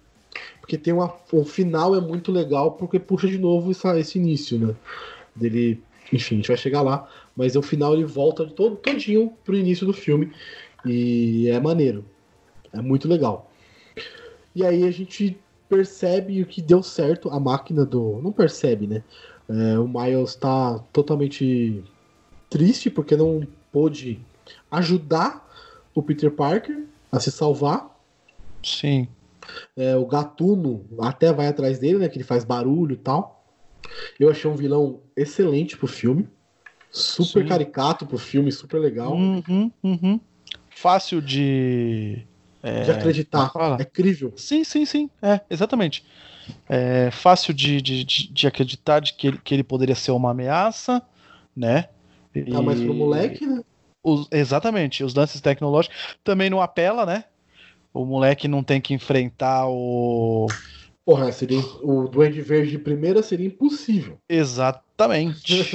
[0.73, 1.13] Porque tem uma.
[1.31, 4.75] O final é muito legal porque puxa de novo essa, esse início, né?
[5.35, 5.79] Dele
[6.11, 7.07] enfim, a gente vai chegar lá.
[7.35, 10.31] Mas no final ele volta todo, todinho pro início do filme.
[10.83, 12.03] E é maneiro.
[12.71, 13.51] É muito legal.
[14.55, 15.37] E aí a gente
[15.69, 17.29] percebe o que deu certo.
[17.29, 18.19] A máquina do.
[18.23, 19.03] Não percebe, né?
[19.47, 21.83] É, o Miles tá totalmente
[22.49, 24.19] triste porque não pôde
[24.71, 25.47] ajudar
[25.93, 27.95] o Peter Parker a se salvar.
[28.63, 29.07] Sim.
[29.75, 32.09] É, o Gatuno até vai atrás dele, né?
[32.09, 33.43] Que ele faz barulho e tal.
[34.19, 36.27] Eu achei um vilão excelente pro filme.
[36.91, 37.49] Super Sim.
[37.49, 39.13] caricato pro filme, super legal.
[39.13, 40.19] Uhum, uhum.
[40.69, 42.25] Fácil de.
[42.61, 43.51] É, de acreditar.
[43.79, 44.31] É crível.
[44.35, 45.09] Sim, sim, sim.
[45.21, 46.05] É, exatamente.
[46.69, 51.01] É fácil de, de, de acreditar de que ele, que ele poderia ser uma ameaça,
[51.55, 51.89] né?
[52.51, 53.63] Tá mais pro moleque, né?
[54.03, 55.03] Os, exatamente.
[55.03, 57.25] Os lances tecnológicos também não apela, né?
[57.93, 60.47] O moleque não tem que enfrentar o
[61.05, 64.17] Porra, seria, o Duende Verde de primeira seria impossível.
[64.29, 65.65] Exatamente.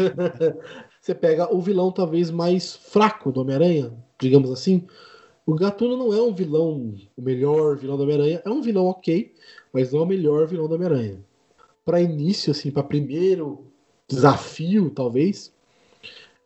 [1.01, 4.87] Você pega o vilão talvez mais fraco do Homem-Aranha, digamos assim.
[5.45, 8.43] O Gatuno não é um vilão, o melhor vilão do Homem-Aranha.
[8.45, 9.35] É um vilão ok,
[9.73, 11.19] mas não é o melhor vilão do Homem-Aranha.
[11.85, 13.67] Para início, assim, para primeiro
[14.09, 15.53] desafio, talvez,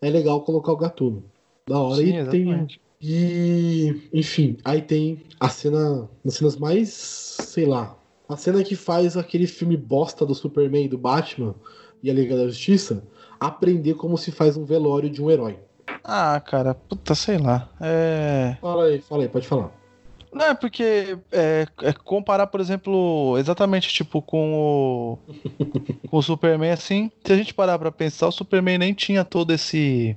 [0.01, 1.25] é legal colocar o Gatuno.
[1.67, 2.03] Da hora.
[2.03, 2.67] Sim, e tem.
[3.03, 4.09] E.
[4.13, 6.09] Enfim, aí tem a cena.
[6.25, 6.89] As cenas mais.
[6.91, 7.97] Sei lá.
[8.29, 11.55] A cena que faz aquele filme bosta do Superman e do Batman
[12.03, 13.03] e a Liga da Justiça
[13.39, 15.59] aprender como se faz um velório de um herói.
[16.05, 17.69] Ah, cara, puta, sei lá.
[17.81, 18.57] É.
[18.61, 19.71] Fala aí, fala aí, pode falar.
[20.33, 25.19] Não, é porque é, é comparar, por exemplo, exatamente tipo com o,
[26.09, 29.53] com o Superman, assim, se a gente parar pra pensar, o Superman nem tinha todo
[29.53, 30.17] esse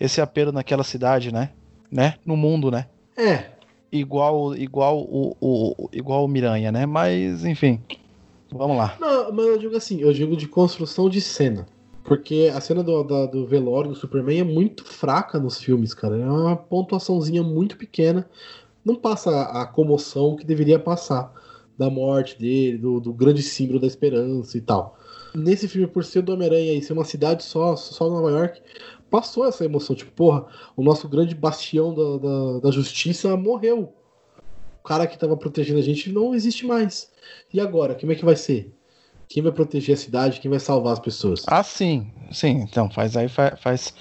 [0.00, 1.50] esse apelo naquela cidade, né?
[1.94, 2.14] Né?
[2.26, 2.88] No mundo, né?
[3.16, 3.52] É.
[3.92, 6.84] Igual igual o, o igual o Miranha, né?
[6.86, 7.80] Mas, enfim.
[8.50, 8.96] Vamos lá.
[9.00, 11.66] Não, mas eu digo assim, eu digo de construção de cena.
[12.02, 16.16] Porque a cena do, da, do velório do Superman é muito fraca nos filmes, cara.
[16.18, 18.28] É uma pontuaçãozinha muito pequena.
[18.84, 21.32] Não passa a comoção que deveria passar
[21.78, 24.98] da morte dele, do, do grande símbolo da esperança e tal.
[25.34, 28.60] Nesse filme, por ser do Homem-Aranha e ser uma cidade só, só Nova York,
[29.14, 29.94] passou essa emoção.
[29.94, 30.44] Tipo, porra,
[30.76, 33.94] o nosso grande bastião da, da, da justiça morreu.
[34.80, 37.12] O cara que tava protegendo a gente não existe mais.
[37.52, 38.74] E agora, como é que vai ser?
[39.28, 40.40] Quem vai proteger a cidade?
[40.40, 41.44] Quem vai salvar as pessoas?
[41.46, 42.10] Ah, sim.
[42.32, 43.94] Sim, então faz aí faz, faz,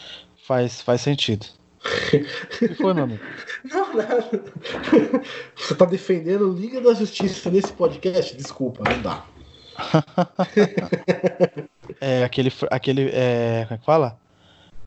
[0.47, 1.45] faz, faz sentido.
[1.85, 2.17] O
[2.57, 3.23] que foi, meu amigo?
[3.65, 4.43] Não, nada.
[5.55, 8.35] Você tá defendendo Liga da Justiça nesse podcast?
[8.35, 9.23] Desculpa, não dá.
[12.01, 12.51] é, aquele.
[12.71, 14.22] aquele é, como é que fala?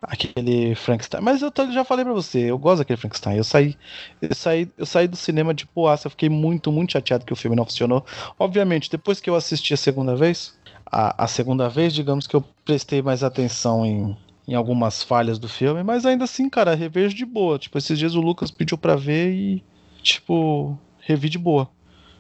[0.08, 1.20] Aquele Frankenstein.
[1.20, 3.36] Mas eu já falei pra você, eu gosto daquele Frankenstein.
[3.36, 3.76] Eu saí,
[4.22, 7.36] eu saí, eu saí do cinema de poaça, eu fiquei muito, muito chateado que o
[7.36, 8.06] filme não funcionou.
[8.38, 12.44] Obviamente, depois que eu assisti a segunda vez, a, a segunda vez, digamos que eu
[12.64, 14.16] prestei mais atenção em,
[14.46, 17.58] em algumas falhas do filme, mas ainda assim, cara, revejo de boa.
[17.58, 19.64] Tipo, esses dias o Lucas pediu pra ver e,
[20.02, 21.68] tipo, revi de boa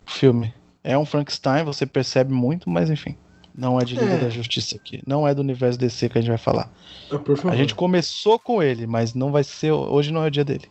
[0.04, 0.52] o filme.
[0.82, 3.16] É um Frankenstein, você percebe muito, mas enfim.
[3.56, 4.18] Não é de Liga é.
[4.18, 5.02] da Justiça aqui.
[5.06, 6.70] Não é do universo DC que a gente vai falar.
[7.10, 9.72] Ah, a gente começou com ele, mas não vai ser.
[9.72, 10.68] Hoje não é o dia dele.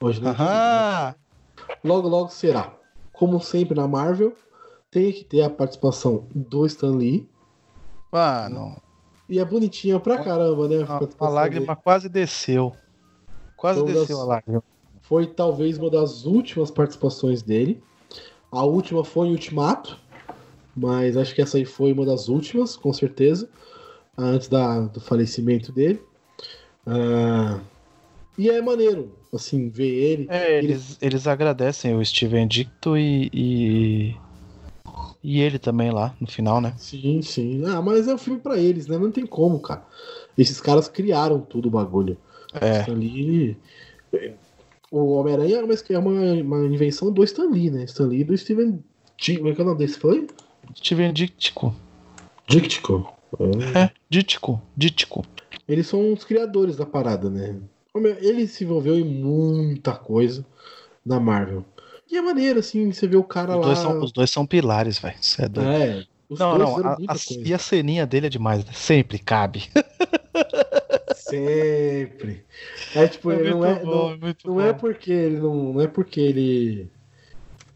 [0.00, 1.14] Hoje não é
[1.84, 2.72] Logo, logo será.
[3.12, 4.34] Como sempre na Marvel,
[4.90, 7.28] tem que ter a participação do Stan Lee.
[8.10, 8.76] Ah, não.
[9.28, 10.84] E é bonitinha pra caramba, né?
[10.88, 11.80] A, a lágrima dele.
[11.84, 12.74] quase desceu.
[13.56, 14.26] Quase então, desceu das...
[14.26, 14.62] a lágrima.
[15.02, 17.82] Foi talvez uma das últimas participações dele.
[18.50, 19.98] A última foi em Ultimato,
[20.74, 23.48] mas acho que essa aí foi uma das últimas, com certeza,
[24.16, 26.00] antes da, do falecimento dele.
[26.86, 27.60] Uh,
[28.36, 30.26] e é maneiro, assim, ver ele.
[30.30, 31.12] É, eles, ele...
[31.12, 34.16] eles agradecem o Steven Dicto e, e,
[35.22, 35.40] e.
[35.40, 36.74] ele também lá no final, né?
[36.78, 37.62] Sim, sim.
[37.66, 38.98] Ah, mas é um filme para eles, né?
[38.98, 39.84] Não tem como, cara.
[40.36, 42.16] Esses caras criaram tudo o bagulho.
[42.54, 42.80] É.
[42.80, 43.56] Stan Lee.
[44.90, 45.58] O Homem-Aranha
[45.90, 47.84] é uma, uma invenção do Stan Lee, né?
[47.84, 48.82] Stan Lee do Steven.
[49.36, 50.26] Como é que é o nome desse foi?
[50.76, 51.74] Steven Dítico.
[52.46, 53.12] Dítico?
[53.74, 54.60] É, é Dítico.
[54.76, 55.24] Dítico.
[55.68, 57.56] Eles são os criadores da parada, né?
[58.20, 60.44] Ele se envolveu em muita coisa
[61.04, 61.64] na Marvel.
[62.10, 63.66] E é maneiro, assim, você vê o cara os lá.
[63.66, 65.16] Dois são, os dois são pilares, velho.
[65.38, 65.70] É, doido.
[65.70, 66.06] é
[66.38, 68.72] não, não, a, a, e a ceninha dele é demais, né?
[68.74, 69.64] Sempre cabe.
[71.16, 72.44] Sempre.
[72.94, 75.86] É tipo, é não, é, bom, não, é, não é porque ele não, não é
[75.86, 76.90] porque ele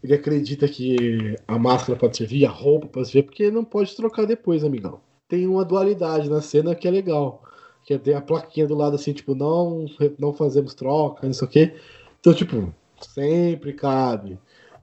[0.03, 4.25] ele acredita que a máscara pode servir, a roupa pode servir, porque não pode trocar
[4.25, 4.99] depois, amigão.
[5.27, 7.43] Tem uma dualidade na cena que é legal.
[7.83, 9.85] Que tem a plaquinha do lado assim, tipo, não,
[10.19, 11.75] não fazemos troca, não sei o quê.
[12.19, 14.37] Então, tipo, sempre cabe.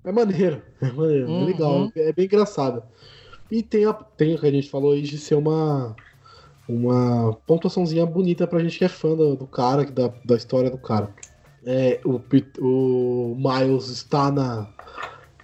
[0.05, 1.43] É maneiro, é maneiro, uhum.
[1.43, 2.83] é legal, é bem engraçado.
[3.51, 5.95] E tem, a, tem o que a gente falou aí de ser uma,
[6.69, 10.79] uma pontuaçãozinha bonita pra gente que é fã do, do cara, da, da história do
[10.79, 11.15] cara.
[11.67, 12.21] É, o,
[12.61, 14.69] o Miles está na,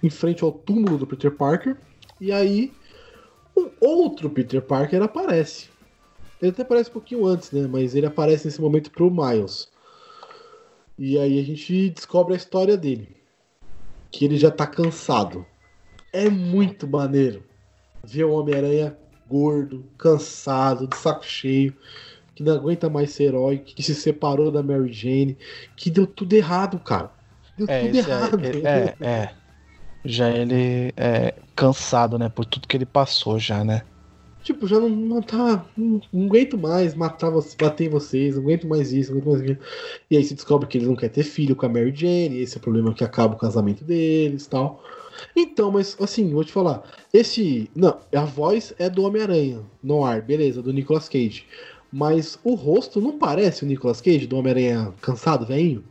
[0.03, 1.77] em frente ao túmulo do Peter Parker.
[2.19, 2.71] E aí,
[3.57, 5.69] um outro Peter Parker aparece.
[6.41, 7.67] Ele até aparece um pouquinho antes, né?
[7.67, 9.69] Mas ele aparece nesse momento pro Miles.
[10.97, 13.15] E aí a gente descobre a história dele.
[14.11, 15.45] Que ele já tá cansado.
[16.11, 17.43] É muito maneiro
[18.03, 21.73] ver o Homem-Aranha gordo, cansado, de saco cheio,
[22.41, 25.37] que não aguenta mais ser herói, que se separou da Mary Jane,
[25.75, 27.11] que deu tudo errado, cara.
[27.55, 28.39] Deu é, tudo é, errado.
[28.43, 29.33] É, é, é
[30.03, 32.27] já ele é cansado, né?
[32.27, 33.83] Por tudo que ele passou já, né?
[34.43, 35.63] Tipo, já não, não tá.
[35.77, 39.33] Não, não, aguento mais matar você, bater em vocês, não aguento mais isso, não aguento
[39.33, 39.59] mais aquilo.
[40.09, 42.57] E aí se descobre que ele não quer ter filho com a Mary Jane, esse
[42.57, 44.83] é o problema que acaba o casamento deles tal.
[45.35, 46.83] Então, mas assim, vou te falar.
[47.13, 47.69] Esse.
[47.75, 51.45] Não, a voz é do Homem-Aranha, no ar, beleza, do Nicolas Cage.
[51.91, 55.83] Mas o rosto não parece o Nicolas Cage, do Homem-Aranha cansado, velhinho?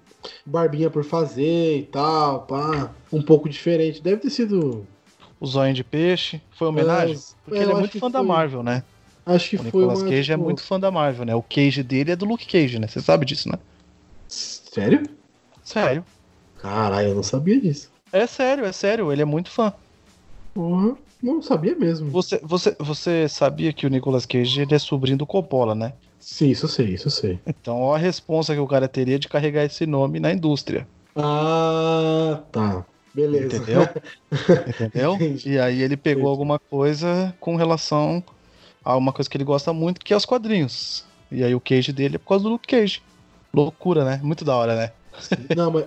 [0.44, 2.90] barbinha por fazer e tal, pá.
[3.10, 4.02] Um pouco diferente.
[4.02, 4.86] Deve ter sido.
[5.40, 6.40] O zóio de peixe.
[6.50, 7.16] Foi homenagem?
[7.16, 8.28] É, Porque eu ele é muito fã da foi.
[8.28, 8.82] Marvel, né?
[9.24, 10.10] Acho que O foi Nicolas uma.
[10.10, 11.34] Cage é tipo- muito fã da Marvel, né?
[11.34, 12.86] O Cage dele é do Luke Cage, né?
[12.86, 13.58] Você sabe disso, né?
[14.28, 15.02] Sério?
[15.64, 16.04] Sério.
[16.60, 17.90] Caralho, eu não sabia disso.
[18.12, 19.10] É sério, é sério.
[19.12, 19.72] Ele é muito fã.
[20.52, 22.10] Porra, não sabia mesmo.
[22.10, 25.92] Você, você, você sabia que o Nicolas Cage é sobrinho do Coppola, né?
[26.18, 27.38] Sim, isso sei, isso sei.
[27.46, 30.86] Então, ó a responsa que o cara teria de carregar esse nome na indústria.
[31.16, 32.84] Ah, tá.
[33.12, 33.56] Beleza.
[33.56, 33.82] Entendeu?
[34.68, 35.14] Entendeu?
[35.14, 35.50] Entendi.
[35.50, 36.30] E aí ele pegou Entendi.
[36.30, 38.22] alguma coisa com relação
[38.84, 41.04] a uma coisa que ele gosta muito, que é os quadrinhos.
[41.30, 43.02] E aí o Cage dele é por causa do Luke Cage.
[43.52, 44.20] Loucura, né?
[44.22, 44.92] Muito da hora, né?
[45.56, 45.84] Não, mas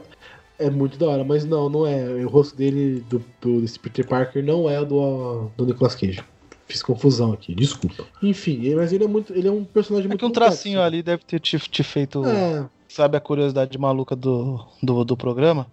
[0.63, 2.03] é muito da hora, mas não, não é.
[2.25, 6.23] O rosto dele, do, do desse Peter Parker, não é o do, do Nicolas Cage.
[6.67, 8.05] Fiz confusão aqui, desculpa.
[8.21, 9.33] Enfim, mas ele é muito.
[9.33, 10.51] Ele é um personagem É muito que um complexo.
[10.55, 12.25] tracinho ali deve ter te, te feito.
[12.25, 15.67] É, Sabe a curiosidade maluca do, do, do programa?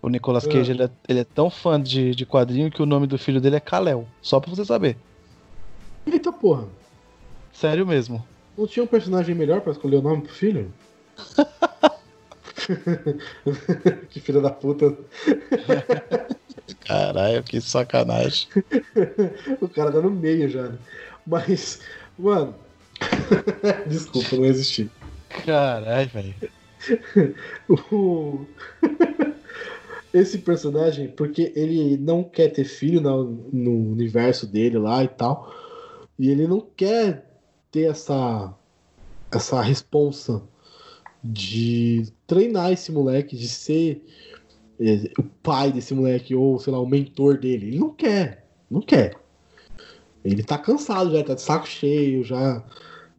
[0.00, 0.50] O Nicolas É.
[0.50, 3.40] Cage ele é, ele é tão fã de, de quadrinho que o nome do filho
[3.40, 4.06] dele é Kal-El.
[4.22, 4.96] Só pra você saber.
[6.06, 6.66] eita porra.
[7.52, 8.24] Sério mesmo.
[8.56, 10.72] Não tinha um personagem melhor pra escolher o nome pro filho?
[14.10, 14.96] que filha da puta.
[16.80, 18.48] Caralho, que sacanagem.
[19.60, 20.78] O cara tá no meio já, né?
[21.26, 21.80] Mas,
[22.18, 22.54] mano.
[23.86, 24.90] Desculpa, não existi.
[25.44, 26.34] Caralho, velho.
[27.68, 28.46] O-
[30.12, 35.52] Esse personagem, porque ele não quer ter filho no, no universo dele lá e tal.
[36.16, 37.28] E ele não quer
[37.72, 38.54] ter essa
[39.32, 40.40] essa responsa
[41.22, 44.02] de treinar esse moleque, de ser
[44.80, 47.68] eh, o pai desse moleque, ou sei lá, o mentor dele.
[47.68, 49.14] Ele não quer, não quer.
[50.24, 52.62] Ele tá cansado já, tá de saco cheio, já,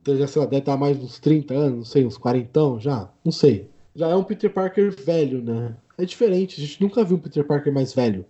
[0.07, 3.31] já sei lá, deve estar mais uns 30 anos, não sei, uns 40 já, não
[3.31, 3.69] sei.
[3.95, 5.75] Já é um Peter Parker velho, né?
[5.97, 8.25] É diferente, a gente nunca viu um Peter Parker mais velho.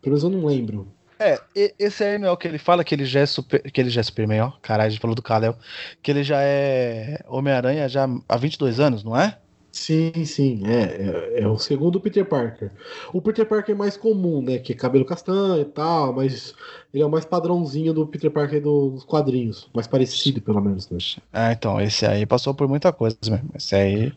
[0.00, 0.86] Pelo menos eu não lembro.
[1.18, 1.40] É,
[1.78, 3.60] esse aí não é o que ele fala, que ele já é super.
[3.72, 4.52] Que ele já é Superman, ó.
[4.62, 5.56] Caralho, a gente falou do Kal-El.
[6.00, 9.36] Que ele já é Homem-Aranha já há 22 anos, não é?
[9.80, 12.70] Sim, sim, é, é, é o segundo Peter Parker.
[13.12, 14.58] O Peter Parker mais comum, né?
[14.58, 16.54] Que é cabelo castanho e tal, mas
[16.92, 19.70] ele é o mais padrãozinho do Peter Parker dos quadrinhos.
[19.74, 20.98] Mais parecido, pelo menos, né?
[21.32, 23.50] Ah, então, esse aí passou por muita coisa mesmo.
[23.54, 24.12] Esse aí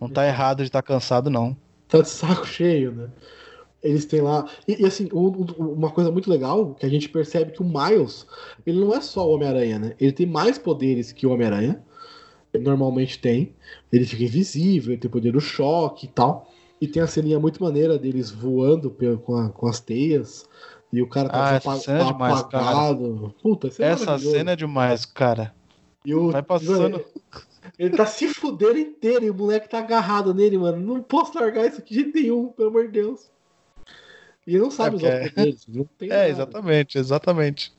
[0.00, 1.56] não tá errado de estar cansado, não.
[1.88, 3.10] Tá de saco cheio, né?
[3.82, 4.48] Eles têm lá.
[4.68, 5.30] E, e, assim, um-
[5.74, 8.26] uma coisa muito legal que a gente percebe que o Miles,
[8.66, 9.96] ele não é só o Homem-Aranha, né?
[10.00, 11.84] Ele tem mais poderes que o Homem-Aranha.
[12.52, 13.54] Ele normalmente tem.
[13.92, 16.50] Ele fica invisível, ele tem poder do choque e tal.
[16.80, 18.90] E tem a ceninha muito maneira deles voando
[19.24, 20.48] com, a- com as teias.
[20.92, 22.94] E o cara tá, Ah, essa cena é demais, cara.
[23.42, 24.36] Puta, isso é Essa maravilhoso.
[24.36, 25.54] cena é demais, cara.
[26.04, 27.02] E o- Vai passando.
[27.78, 30.78] Ele tá se fudendo inteiro e o moleque tá agarrado nele, mano.
[30.78, 33.30] Não posso largar isso aqui de jeito nenhum, pelo amor de Deus.
[34.46, 35.66] E ele não sabe É usar porque- os poderes.
[35.68, 36.28] Não tem É, nada.
[36.28, 37.72] exatamente, exatamente.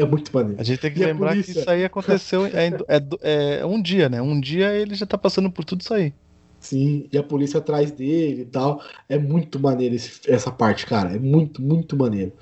[0.00, 0.60] É muito maneiro.
[0.60, 1.60] A gente tem que E lembrar que polícia?
[1.60, 4.20] isso aí aconteceu é, é é um dia, né?
[4.22, 6.12] Um dia ele já tá passando por tudo isso aí.
[6.60, 8.82] Sim, e a polícia atrás dele e tal.
[9.08, 11.14] É muito maneiro esse- essa parte, cara.
[11.14, 12.32] É muito, muito maneiro.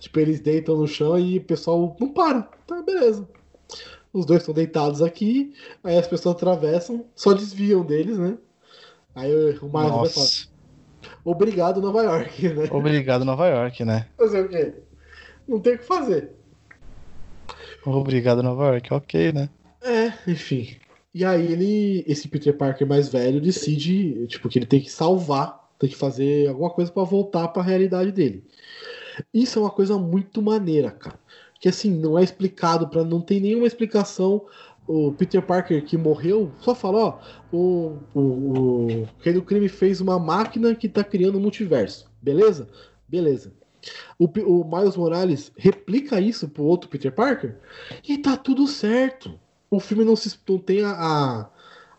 [0.00, 2.42] Tipo, eles deitam no chão e o pessoal não para.
[2.66, 3.28] Tá, beleza.
[4.12, 8.38] Os dois estão deitados aqui, aí as pessoas atravessam, só desviam deles, né?
[9.14, 10.28] Aí o Miles vai falar,
[11.24, 12.66] obrigado, Nova York, né?
[12.72, 14.06] Obrigado, Nova York, né?
[14.16, 14.74] Fazer o quê?
[15.48, 16.35] Não tem o que fazer.
[17.86, 18.92] Obrigado, Nova York.
[18.92, 19.48] Ok, né?
[19.82, 20.76] É, enfim.
[21.14, 25.70] E aí ele, esse Peter Parker mais velho, decide, tipo, que ele tem que salvar,
[25.78, 28.44] tem que fazer alguma coisa pra voltar pra realidade dele.
[29.32, 31.18] Isso é uma coisa muito maneira, cara.
[31.58, 34.44] Que assim, não é explicado para não tem nenhuma explicação.
[34.86, 37.18] O Peter Parker que morreu só fala, ó,
[37.50, 42.10] o, o, o rei do crime fez uma máquina que tá criando um multiverso.
[42.20, 42.68] Beleza?
[43.08, 43.52] Beleza.
[44.18, 47.56] O, o Miles Morales replica isso pro outro Peter Parker
[48.06, 49.38] e tá tudo certo.
[49.70, 51.46] O filme não, se, não tem a, a,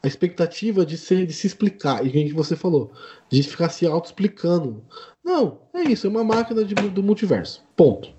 [0.01, 2.05] a expectativa de, ser, de se explicar.
[2.05, 2.91] E quem que você falou?
[3.29, 4.83] De ficar se auto-explicando.
[5.23, 7.63] Não, é isso, é uma máquina de- do multiverso.
[7.75, 8.15] Ponto.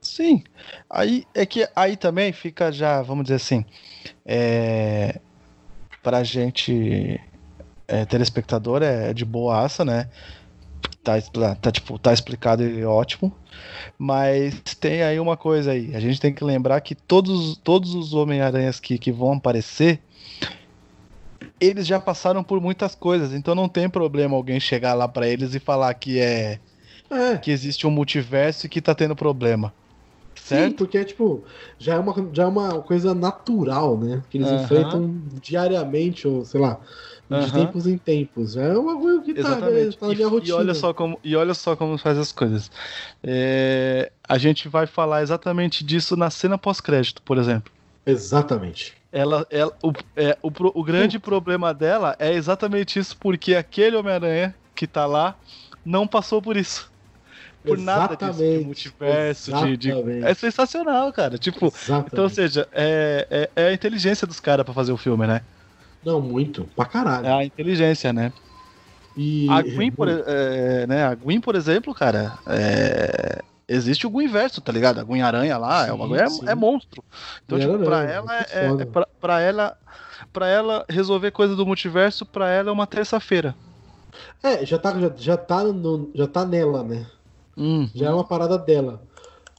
[0.00, 0.44] Sim.
[0.88, 3.64] Aí é que aí também fica já, vamos dizer assim,
[4.24, 5.20] é,
[6.02, 7.20] pra gente
[7.88, 10.08] é, telespectador é de boaça, né?
[11.12, 13.34] Tá, tá, tipo, tá explicado e ótimo.
[13.98, 15.94] Mas tem aí uma coisa aí.
[15.96, 20.02] A gente tem que lembrar que todos, todos os Homem-Aranhas que, que vão aparecer,
[21.60, 23.32] eles já passaram por muitas coisas.
[23.32, 26.60] Então não tem problema alguém chegar lá pra eles e falar que é
[27.10, 29.74] É, que existe um multiverso e que tá tendo problema.
[30.36, 30.76] sim, Certo?
[30.76, 31.46] porque tipo,
[31.78, 34.22] já é, uma, já é uma coisa natural, né?
[34.30, 34.52] Que eles Aham.
[34.52, 36.80] enfrentam diariamente, ou sei lá,
[37.28, 37.50] De Aham.
[37.66, 38.56] tempos em tempos.
[38.56, 39.96] É um bagulho que tá, Exatamente.
[39.98, 40.56] tá na E- minha e, rotina.
[40.56, 42.70] olha só como, e olha só como faz as coisas.
[43.22, 47.70] É, a gente vai falar exatamente disso na cena pós-crédito, por exemplo.
[48.06, 48.94] Exatamente.
[49.12, 50.50] Ela, ela, o, é, o,
[50.80, 55.34] o grande problema dela é exatamente isso, porque aquele Homem-Aranha que tá lá
[55.84, 56.90] não passou por isso.
[57.62, 59.92] Por nada disso, de multiverso, de, de-.
[60.24, 61.36] É sensacional, cara.
[61.36, 62.08] Tipo, Exatamente.
[62.12, 65.42] então, ou seja, é, é, é a inteligência dos caras pra fazer o filme, né?
[66.04, 66.64] Não, muito.
[66.76, 67.26] Pra caralho.
[67.26, 68.32] É a inteligência, né?
[69.16, 69.48] E...
[69.50, 74.70] A Gwen, por, é, né, a Gwen, por exemplo, cara, é, existe o verso, tá
[74.70, 75.00] ligado?
[75.00, 77.02] A Gwen Aranha lá, é, Sim, uma, é, é monstro.
[77.44, 79.76] Então, tipo, pra Aranha, ela, é, é pra, pra ela,
[80.32, 83.56] pra ela resolver coisa do multiverso, pra ela é uma terça-feira.
[84.42, 87.06] É, já tá, já, já, tá no, já tá nela, né?
[87.56, 89.02] Hum, Já é uma parada dela.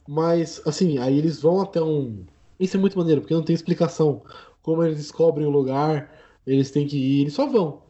[0.08, 2.24] Mas, assim, aí eles vão até um.
[2.58, 4.22] Isso é muito maneiro, porque não tem explicação.
[4.62, 6.10] Como eles descobrem o lugar,
[6.52, 7.80] eles têm que ir, eles só vão.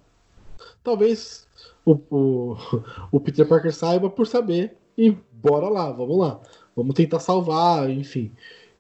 [0.83, 1.47] Talvez
[1.85, 2.57] o, o,
[3.13, 6.41] o Peter Parker saiba por saber e bora lá, vamos lá.
[6.77, 8.31] Vamos tentar salvar, enfim.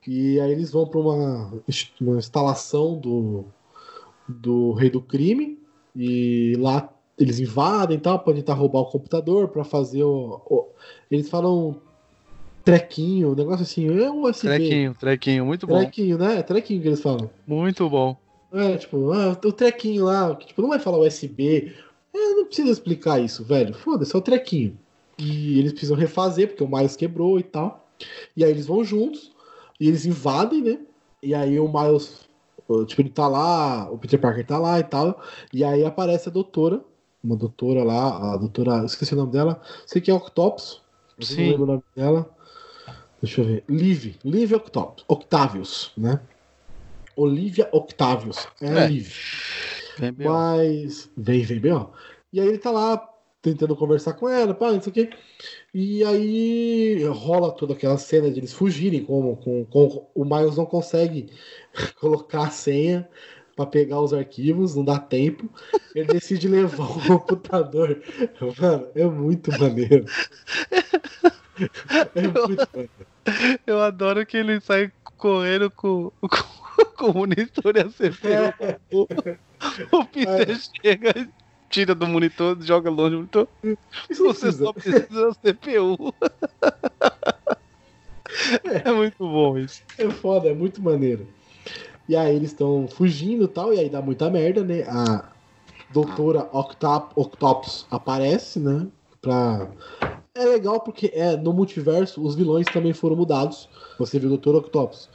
[0.06, 1.52] E aí eles vão para uma,
[2.00, 3.44] uma instalação do,
[4.28, 5.58] do Rei do Crime
[5.94, 10.68] e lá eles invadem e tal, podem tentar roubar o computador para fazer o, o-
[11.10, 11.76] Eles falam
[12.64, 14.48] trequinho, um negócio assim, é um USB.
[14.48, 15.74] trequinho, trequinho, muito bom.
[15.78, 16.38] Trequinho, né?
[16.38, 17.28] É trequinho que eles falam.
[17.46, 18.16] Muito bom.
[18.52, 21.72] É, tipo, ah, o trequinho lá, que tipo, não vai falar USB.
[22.12, 23.74] É, não precisa explicar isso, velho.
[23.74, 24.76] Foda-se, é o trequinho.
[25.18, 27.88] E eles precisam refazer, porque o Miles quebrou e tal.
[28.36, 29.30] E aí eles vão juntos,
[29.78, 30.78] e eles invadem, né?
[31.22, 32.28] E aí o Miles,
[32.86, 35.20] tipo, ele tá lá, o Peter Parker tá lá e tal.
[35.52, 36.82] E aí aparece a doutora,
[37.22, 40.82] uma doutora lá, a doutora, esqueci o nome dela, sei que é Octopus.
[41.20, 41.36] Sim.
[41.36, 42.30] Não lembro o nome dela.
[43.22, 43.64] Deixa eu ver.
[43.68, 46.20] Liv, Liv Octopus, Octavius, né?
[47.20, 48.48] Olivia Octavius.
[48.60, 48.84] É, É.
[48.84, 49.12] a Liv.
[49.98, 50.14] Bem.
[50.18, 51.10] Mas.
[51.16, 51.88] Vem, vem bem, ó.
[52.32, 53.06] E aí ele tá lá
[53.42, 55.10] tentando conversar com ela, pá, não sei o quê.
[55.72, 60.66] E aí rola toda aquela cena de eles fugirem, como com, com, o Miles não
[60.66, 61.30] consegue
[62.00, 63.08] colocar a senha
[63.56, 65.48] pra pegar os arquivos, não dá tempo.
[65.94, 68.00] Ele decide levar o computador.
[68.58, 70.04] Mano, é muito maneiro.
[72.14, 72.90] É muito maneiro.
[73.66, 76.28] Eu adoro que ele sai correndo com, com,
[76.96, 78.76] com o monitor e a CPU.
[78.92, 81.28] O, o Peter chega e
[81.68, 83.48] tira do monitor, joga longe do monitor.
[84.10, 86.14] Você só precisa da CPU.
[88.64, 89.82] É muito bom isso.
[89.98, 91.26] É foda, é muito maneiro.
[92.08, 94.82] E aí eles estão fugindo e tal, e aí dá muita merda, né?
[94.82, 95.30] A
[95.92, 98.86] doutora Octop, Octopus aparece, né?
[99.20, 99.68] Pra...
[100.34, 103.68] É legal porque é, no multiverso os vilões também foram mudados.
[103.98, 104.56] Você viu o Dr.
[104.56, 105.08] Octopus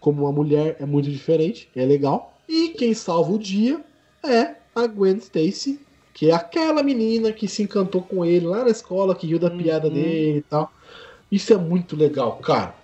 [0.00, 2.34] como uma mulher é muito diferente, é legal.
[2.48, 3.80] E quem salva o dia
[4.24, 5.80] é a Gwen Stacy,
[6.14, 9.50] que é aquela menina que se encantou com ele lá na escola, que riu da
[9.50, 9.94] piada Uhum.
[9.94, 10.72] dele e tal.
[11.30, 12.74] Isso é muito legal, cara.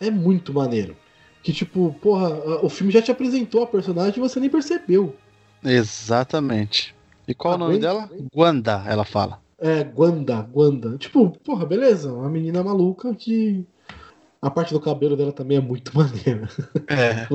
[0.00, 0.96] É muito maneiro.
[1.42, 5.14] Que tipo, porra, a- o filme já te apresentou a personagem e você nem percebeu.
[5.64, 6.94] Exatamente.
[7.26, 8.10] E qual Ah, o nome bem- dela?
[8.34, 9.40] Wanda, ela fala.
[9.58, 10.96] É, Gwanda, Gwanda.
[10.98, 13.64] Tipo, porra, beleza, uma menina maluca que.
[14.42, 16.48] A parte do cabelo dela também é muito maneira.
[16.88, 17.26] É.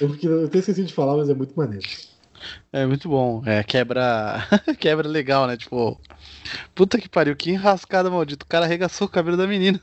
[0.00, 1.84] Eu, eu até esqueci de falar, mas é muito maneiro.
[2.72, 3.42] É muito bom.
[3.44, 4.46] É, quebra.
[4.78, 5.56] quebra legal, né?
[5.56, 6.00] Tipo.
[6.74, 8.44] Puta que pariu, que enrascada maldito.
[8.44, 9.80] O cara arregaçou o cabelo da menina.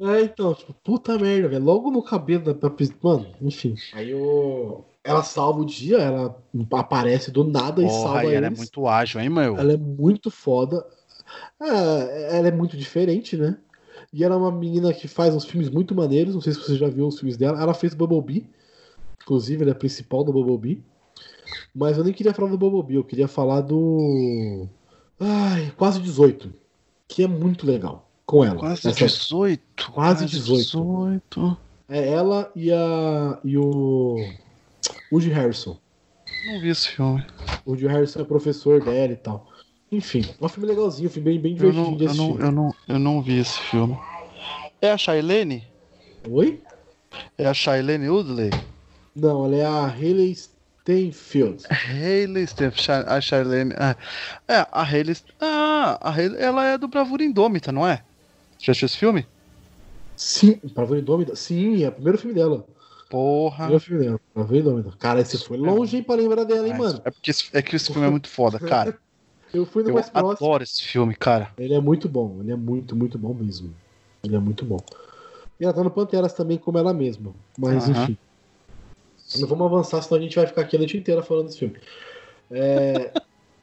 [0.00, 1.64] É, então, tipo, puta merda, velho.
[1.64, 2.70] Logo no cabelo da.
[3.02, 3.74] Mano, enfim.
[3.92, 4.84] Aí o.
[5.02, 6.36] Ela salva o dia, ela
[6.72, 8.36] aparece do nada e Porra, salva e eles.
[8.36, 9.56] ela é muito ágil, hein, meu?
[9.56, 10.84] Ela é muito foda.
[11.62, 13.56] É, ela é muito diferente, né?
[14.12, 16.34] E ela é uma menina que faz uns filmes muito maneiros.
[16.34, 17.60] Não sei se você já viu os filmes dela.
[17.60, 18.48] Ela fez Bumblebee.
[19.22, 20.82] Inclusive, ela é a principal do Bumblebee.
[21.74, 22.94] Mas eu nem queria falar do Bumblebee.
[22.96, 24.66] Eu queria falar do.
[25.20, 26.52] Ai, quase 18.
[27.08, 28.08] Que é muito legal.
[28.24, 28.58] Com ela.
[28.58, 29.92] Quase Essa- 18.
[29.92, 30.62] Quase 18.
[30.64, 31.56] 18.
[31.88, 33.38] É ela e a.
[33.44, 34.16] e o.
[35.12, 35.76] Woody Harrison.
[36.46, 37.24] Não vi esse filme.
[37.64, 39.46] O Woody Harrison é professor dela e tal.
[39.90, 42.32] Enfim, é um filme legalzinho, um filme bem, bem Eu divertido não, de eu, assistir.
[42.32, 43.96] não, eu, não, eu não vi esse filme.
[44.80, 45.62] É a Shailene?
[46.28, 46.62] Oi?
[47.38, 48.52] É a Shailene Woodley?
[49.14, 51.64] Não, ela é a Hayley Steinfeld.
[51.70, 53.72] Hayley Sha- a Shailene.
[53.76, 53.96] ah,
[54.48, 55.16] É, a Hayley.
[55.40, 58.04] Ah, a Hayley, ela é do Bravura Indômita, não é?
[58.60, 59.26] Já assistiu esse filme?
[60.16, 61.36] Sim, Bravura Indômita.
[61.36, 62.66] Sim, é o primeiro filme dela.
[63.08, 63.66] Porra.
[63.66, 64.96] Primeiro filme dela, Bravura Indômita.
[64.98, 67.02] Cara, esse foi longe, hein, pra lembrar dela, hein, Mas mano.
[67.04, 68.98] É porque esse, é que esse filme é muito foda, cara.
[69.56, 70.46] Eu fui no Eu mais próximo.
[70.46, 71.50] adoro esse filme, cara.
[71.56, 73.74] Ele é muito bom, ele é muito, muito bom mesmo.
[74.22, 74.78] Ele é muito bom.
[75.58, 77.32] E ela tá no Panteras também, como ela mesma.
[77.58, 78.02] Mas, Aham.
[78.02, 78.18] enfim.
[79.40, 81.76] Não vamos avançar, senão a gente vai ficar aqui a noite inteira falando desse filme.
[82.50, 83.12] É,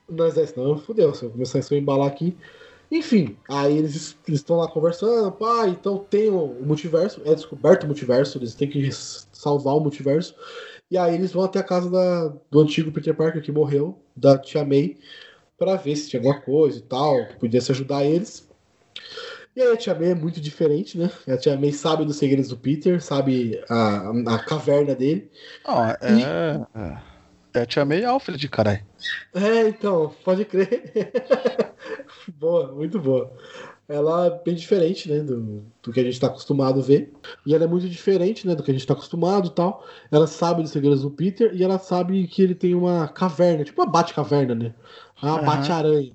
[0.09, 1.13] No exército, não, fudeu.
[1.13, 2.35] Se eu começar a embalar aqui.
[2.91, 7.87] Enfim, aí eles estão lá conversando, pá, então tem o, o, multiverso, é descoberto o
[7.87, 10.35] multiverso, eles têm que salvar o multiverso.
[10.91, 14.37] E aí eles vão até a casa da, do antigo Peter Parker que morreu, da
[14.37, 14.97] Tia May,
[15.63, 18.49] para ver se tinha alguma coisa e tal, que pudesse ajudar eles.
[19.55, 21.09] E aí a Tia May é muito diferente, né?
[21.27, 25.31] A Tia May sabe dos segredos do Peter, sabe a, a caverna dele.
[25.65, 26.23] Oh, é, e...
[26.23, 26.97] é,
[27.53, 28.83] é a Tia May Alfred, caralho.
[29.33, 30.91] É, então, pode crer.
[32.37, 33.31] boa, muito boa.
[33.87, 37.11] Ela é bem diferente, né, do, do que a gente está acostumado a ver.
[37.45, 39.85] E ela é muito diferente, né, do que a gente está acostumado tal.
[40.09, 43.81] Ela sabe dos segredos do Peter e ela sabe que ele tem uma caverna, tipo
[43.81, 44.73] uma bate-caverna, né?
[45.21, 45.45] A uhum.
[45.45, 46.13] bate-aranha.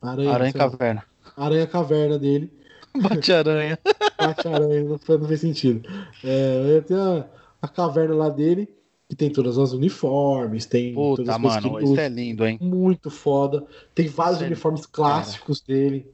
[0.00, 1.04] Aranha, aranha caverna.
[1.36, 2.52] Aranha caverna dele.
[3.00, 3.78] Bate-aranha.
[4.18, 5.88] Bate-aranha, não, não fez sentido.
[6.24, 7.26] É, tem a,
[7.60, 8.68] a caverna lá dele
[9.12, 12.58] que tem todas as uniformes, tem Puta, todas as mano, isso é lindo, hein?
[12.60, 13.62] Muito foda.
[13.94, 14.86] Tem vários isso é uniformes é...
[14.90, 15.78] clássicos Cara.
[15.78, 16.06] dele.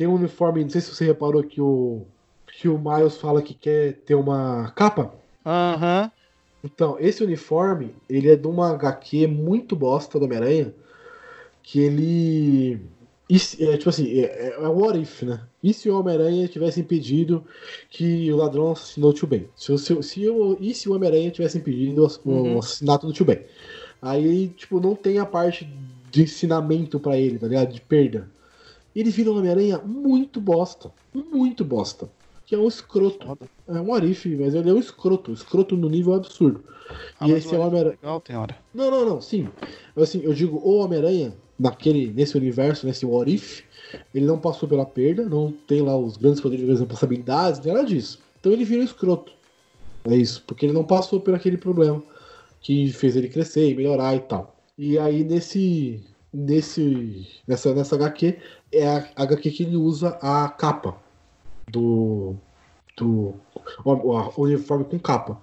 [0.00, 2.06] Tem um uniforme, não sei se você reparou que o
[2.46, 5.12] que o Miles fala que quer ter uma capa.
[5.44, 6.04] Aham.
[6.04, 6.10] Uhum.
[6.64, 10.74] Então, esse uniforme, ele é de uma HQ muito bosta do Homem-Aranha,
[11.62, 12.80] que ele
[13.58, 15.42] é, tipo assim, é, é what if, né?
[15.62, 17.44] E se o Homem-Aranha tivesse impedido
[17.90, 19.48] que o ladrão assassinou o Tio Ben?
[19.54, 22.56] Se, se, se o, e se o Homem-Aranha tivesse impedido o, uhum.
[22.56, 23.40] o, assassinato do Tio Ben?
[24.00, 25.70] Aí, tipo, não tem a parte
[26.10, 27.70] de ensinamento para ele, tá ligado?
[27.70, 28.39] De perda.
[28.94, 30.92] Ele vira um Homem-Aranha muito bosta.
[31.12, 32.08] Muito bosta.
[32.46, 33.38] Que é um escroto.
[33.68, 35.32] É um Arif, mas ele é um escroto.
[35.32, 36.64] Escroto no nível absurdo.
[37.20, 37.98] Ah, e esse é o Homem-Aranha.
[38.02, 38.56] Legal, tem hora.
[38.74, 39.48] Não, não, não, sim.
[39.96, 43.62] Assim, eu digo o Homem-Aranha naquele, nesse universo, nesse What If,
[44.14, 48.18] ele não passou pela perda, não tem lá os grandes poderes de responsabilidades, nada disso.
[48.40, 49.32] Então ele vira um escroto.
[50.04, 52.02] É isso, porque ele não passou por aquele problema
[52.60, 54.56] que fez ele crescer e melhorar e tal.
[54.78, 58.38] E aí nesse nesse nessa nessa HQ
[58.72, 60.96] é a HQ que ele usa a capa
[61.68, 62.34] do
[62.96, 63.34] do
[63.84, 65.40] o, o uniforme com capa.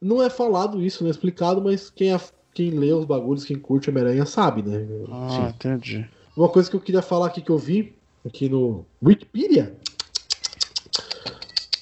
[0.00, 2.20] Não é falado isso, não é explicado, mas quem é
[2.54, 4.86] quem lê os bagulhos, quem curte Homem-Aranha sabe, né?
[5.10, 5.54] Ah, Sim.
[5.54, 6.10] entendi.
[6.36, 9.76] Uma coisa que eu queria falar aqui que eu vi, aqui no Wikipedia,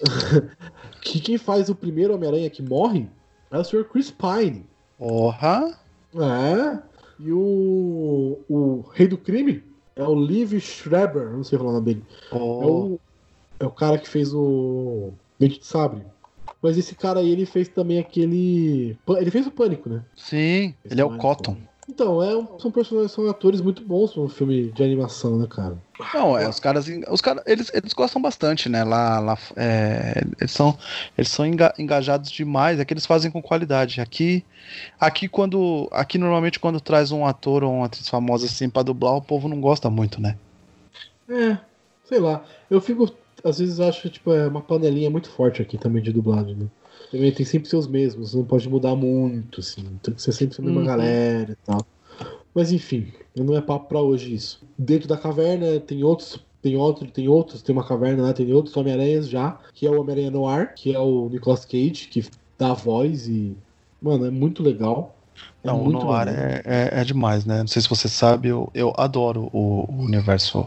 [1.01, 3.09] que quem faz o primeiro Homem-Aranha que morre
[3.51, 3.85] é o Sr.
[3.85, 4.67] Chris Pine.
[4.99, 5.79] Porra!
[6.15, 6.79] É.
[7.19, 9.63] E o, o Rei do Crime
[9.97, 12.05] é o Liv Schreiber, não sei falar o nome dele.
[12.31, 12.37] Oh.
[12.37, 13.01] É, o,
[13.61, 16.03] é o cara que fez o Dente de Sabre.
[16.63, 18.97] Mas esse cara aí, ele fez também aquele.
[19.09, 20.05] Ele fez o Pânico, né?
[20.15, 21.57] Sim, esse ele é o Cotton.
[21.89, 25.79] Então, é, são personagens, são atores muito bons para um filme de animação, né, cara?
[26.13, 28.83] Não, é, os caras, os caras, eles, eles gostam bastante, né?
[28.83, 30.77] Lá, lá é, eles são,
[31.17, 34.01] eles são engajados demais, é que eles fazem com qualidade.
[34.01, 34.45] Aqui,
[34.99, 39.15] aqui quando, aqui normalmente quando traz um ator ou uma atriz famosa assim para dublar,
[39.15, 40.37] o povo não gosta muito, né?
[41.29, 41.57] É,
[42.05, 42.45] sei lá.
[42.69, 43.15] Eu fico
[43.45, 46.67] às vezes acho que tipo, é uma panelinha muito forte aqui também de dublagem, né?
[47.11, 49.85] Também tem sempre seus mesmos, não pode mudar muito, assim.
[50.03, 50.87] Tem que ser sempre a mesma uhum.
[50.87, 51.87] galera e tal.
[52.55, 54.61] Mas enfim, não é papo pra hoje isso.
[54.79, 56.45] Dentro da caverna tem outros.
[56.63, 60.01] Tem outro, tem outros, tem uma caverna lá, tem outros Homem-Aranhas já, que é o
[60.01, 62.25] Homem-Aranha Noir, que é o Nicolas Cage, que
[62.59, 63.57] dá a voz e.
[64.03, 65.15] Mano, é muito legal.
[65.63, 67.61] É não, muito o Noir é, é, é, demais, né?
[67.61, 70.67] Não sei se você sabe, eu, eu adoro o, o universo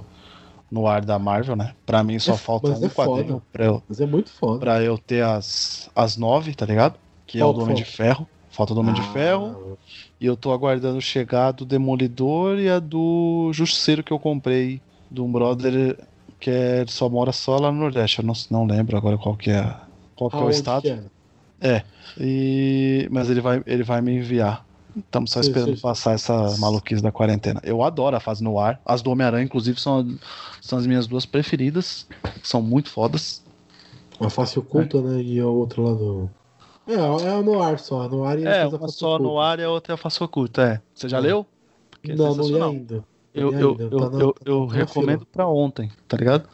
[0.71, 1.73] no ar da Marvel, né?
[1.85, 3.83] Pra mim só é, falta um é quadrinho pra eu.
[3.87, 4.59] Mas é muito foda.
[4.59, 6.95] Pra eu ter as, as nove, tá ligado?
[7.25, 8.27] Que é o do Homem de Ferro.
[8.49, 9.01] Falta do Homem ah.
[9.01, 9.77] de Ferro.
[10.19, 15.21] E eu tô aguardando chegar do Demolidor e a do Justiceiro que eu comprei de
[15.21, 15.97] um brother
[16.39, 18.19] que é, só mora só lá no Nordeste.
[18.19, 19.73] Eu não, não lembro agora qual que é,
[20.15, 20.87] qual que é o estado.
[20.87, 21.03] É?
[21.61, 21.83] é.
[22.19, 24.65] E, mas ele vai, ele vai me enviar.
[24.97, 25.81] Estamos só esperando sim, sim.
[25.81, 27.61] passar essa maluquice da quarentena.
[27.63, 28.81] Eu adoro a fase no ar.
[28.85, 30.17] As do Homem-Aranha, inclusive, são,
[30.61, 32.07] são as minhas duas preferidas.
[32.43, 33.43] São muito fodas.
[34.19, 35.01] A face oculta, é.
[35.01, 35.21] né?
[35.21, 36.29] E a outra lá do.
[36.87, 38.07] É, é no ar só.
[38.09, 39.23] No ar e é, uma só oculta.
[39.23, 40.61] no ar e a outra é a face oculta.
[40.61, 40.81] É.
[40.93, 41.21] Você já é.
[41.21, 41.45] leu?
[41.91, 43.03] Porque não, é não li ainda.
[43.33, 46.49] Eu, eu, eu, tá na, eu, eu tá recomendo pra ontem, tá ligado?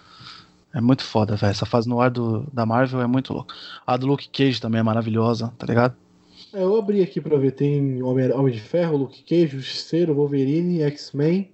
[0.73, 1.51] É muito foda, velho.
[1.51, 3.55] Essa fase no ar do, da Marvel é muito louca.
[3.87, 5.95] A do Luke Cage também é maravilhosa, tá ligado?
[6.55, 7.51] É, eu abri aqui pra ver.
[7.51, 11.51] Tem Homem, Homem de Ferro, Luke Cage, Justiceiro, Wolverine, X-Men,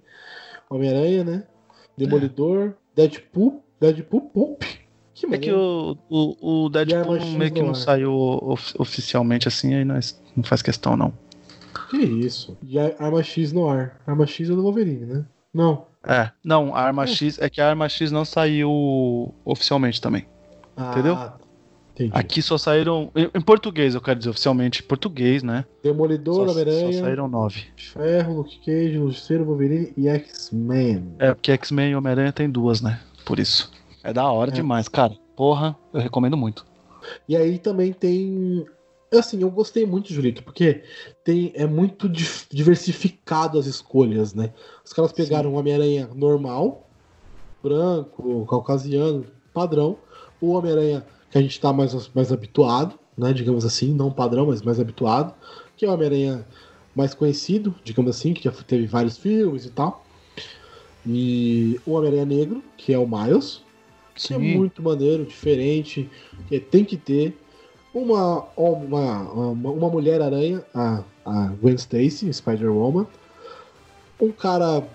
[0.70, 1.44] Homem-Aranha, né?
[1.98, 4.82] Demolidor, Deadpool, Deadpool Poop.
[5.12, 9.84] Que é que o, o, o Deadpool meio que não saiu of, oficialmente assim, aí
[9.84, 11.12] nós não faz questão, não.
[11.90, 12.56] Que isso?
[12.62, 14.00] E a Arma X no ar.
[14.06, 15.24] Arma X é do Wolverine, né?
[15.52, 15.86] Não.
[16.04, 17.06] É, não, a Arma é.
[17.06, 20.26] X é que a Arma X não saiu oficialmente também.
[20.76, 21.16] Ah, entendeu?
[21.94, 22.10] Entendi.
[22.14, 23.10] Aqui só saíram.
[23.14, 25.64] Em português, eu quero dizer, oficialmente português, né?
[25.82, 26.92] Demolidor, Homem-Aranha.
[26.92, 27.66] Só saíram nove.
[27.76, 31.14] Ferro, Luke Cage, Luciano Wolverine e X-Men.
[31.18, 32.98] É, porque X-Men e Homem-Aranha tem duas, né?
[33.26, 33.70] Por isso.
[34.02, 34.54] É da hora é.
[34.54, 35.14] demais, cara.
[35.36, 36.64] Porra, eu recomendo muito.
[37.28, 38.64] E aí também tem.
[39.12, 40.84] Assim, eu gostei muito, Julito, porque
[41.22, 42.08] tem, é muito
[42.50, 44.50] diversificado as escolhas, né?
[44.82, 45.56] Os caras pegaram Sim.
[45.56, 46.88] um Homem-Aranha normal,
[47.62, 49.98] branco, caucasiano, padrão.
[50.40, 54.60] O Homem-Aranha que a gente está mais, mais habituado, né, digamos assim, não padrão, mas
[54.60, 55.34] mais habituado,
[55.76, 56.46] que é o Homem-Aranha
[56.94, 60.04] mais conhecido, digamos assim, que já teve vários filmes e tal.
[61.06, 63.62] E o Homem-Aranha Negro, que é o Miles,
[64.14, 64.34] que Sim.
[64.34, 66.08] é muito maneiro, diferente,
[66.48, 67.34] que tem que ter
[67.94, 73.06] uma, uma, uma, uma Mulher-Aranha, a, a Gwen Stacy, Spider-Woman,
[74.20, 74.86] um cara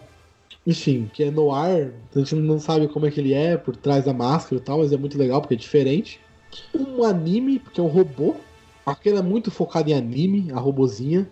[0.68, 3.74] enfim, que é no ar, a gente não sabe como é que ele é por
[3.74, 6.20] trás da máscara e tal, mas é muito legal porque é diferente.
[6.74, 8.36] Um anime, porque é um robô.
[8.86, 11.28] Aquele é muito focado em anime, a robozinha.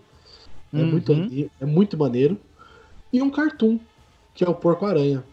[0.73, 0.91] É, uhum.
[0.91, 1.13] muito,
[1.61, 2.37] é muito maneiro.
[3.11, 3.79] E um cartoon,
[4.33, 5.23] que é o Porco-Aranha.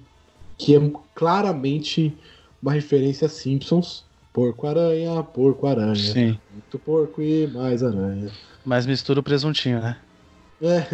[0.57, 2.17] Que é claramente
[2.63, 4.05] uma referência a Simpsons.
[4.33, 5.95] Porco-Aranha, Porco-Aranha.
[5.95, 6.39] Sim.
[6.51, 8.31] Muito porco e mais aranha.
[8.65, 9.97] Mas mistura o presuntinho, né?
[10.63, 10.87] É.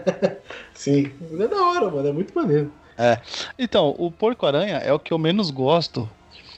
[0.74, 1.10] Sim.
[1.38, 2.08] É da hora, mano.
[2.08, 2.70] É muito maneiro.
[2.98, 3.20] É.
[3.58, 6.08] Então, o Porco-Aranha é o que eu menos gosto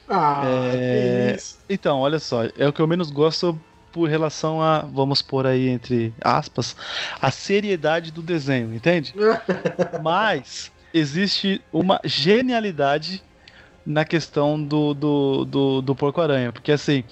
[0.09, 1.37] ah, é...
[1.69, 3.59] Então, olha só, é o que eu menos gosto
[3.93, 6.77] por relação a, vamos pôr aí entre aspas,
[7.21, 9.15] a seriedade do desenho, entende?
[10.03, 13.23] Mas existe uma genialidade
[13.85, 17.05] na questão do, do, do, do Porco-Aranha, porque assim,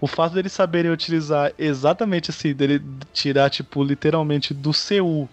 [0.00, 2.82] o fato deles saberem utilizar exatamente assim, dele
[3.12, 5.28] tirar, tipo, literalmente do CU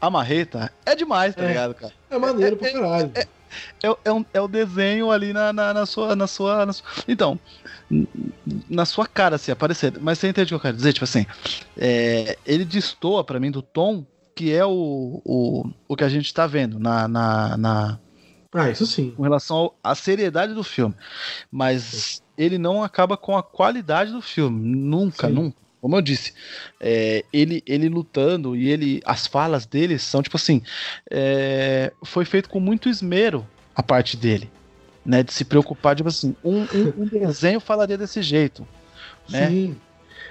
[0.00, 1.92] a marreta, é demais, tá é, ligado, cara?
[2.08, 3.10] É maneiro é, pra caralho.
[3.14, 3.26] É,
[3.82, 6.86] é, é, um, é o desenho ali na, na, na, sua, na, sua, na sua.
[7.06, 7.38] Então,
[8.68, 9.94] na sua cara, assim, aparecer.
[10.00, 10.92] Mas você entende o que eu quero dizer?
[10.92, 11.26] Tipo assim,
[11.76, 14.04] é, ele destoa para mim do tom
[14.38, 17.98] que é o, o, o que a gente tá vendo na, na, na.
[18.52, 19.10] Ah, isso sim.
[19.10, 20.94] Com relação à seriedade do filme.
[21.50, 24.76] Mas ele não acaba com a qualidade do filme.
[24.76, 25.34] Nunca, sim.
[25.34, 25.56] nunca.
[25.80, 26.32] Como eu disse,
[26.80, 30.60] é, ele, ele lutando e ele as falas dele são tipo assim,
[31.10, 34.50] é, foi feito com muito esmero a parte dele,
[35.06, 35.22] né?
[35.22, 38.66] De se preocupar, tipo assim, um, um, um desenho falaria desse jeito,
[39.28, 39.48] né?
[39.48, 39.76] Sim.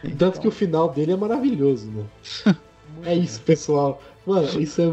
[0.04, 0.18] Então...
[0.18, 2.06] Tanto que o final dele é maravilhoso, né?
[3.04, 4.02] é isso, pessoal.
[4.28, 4.86] Mano, isso é,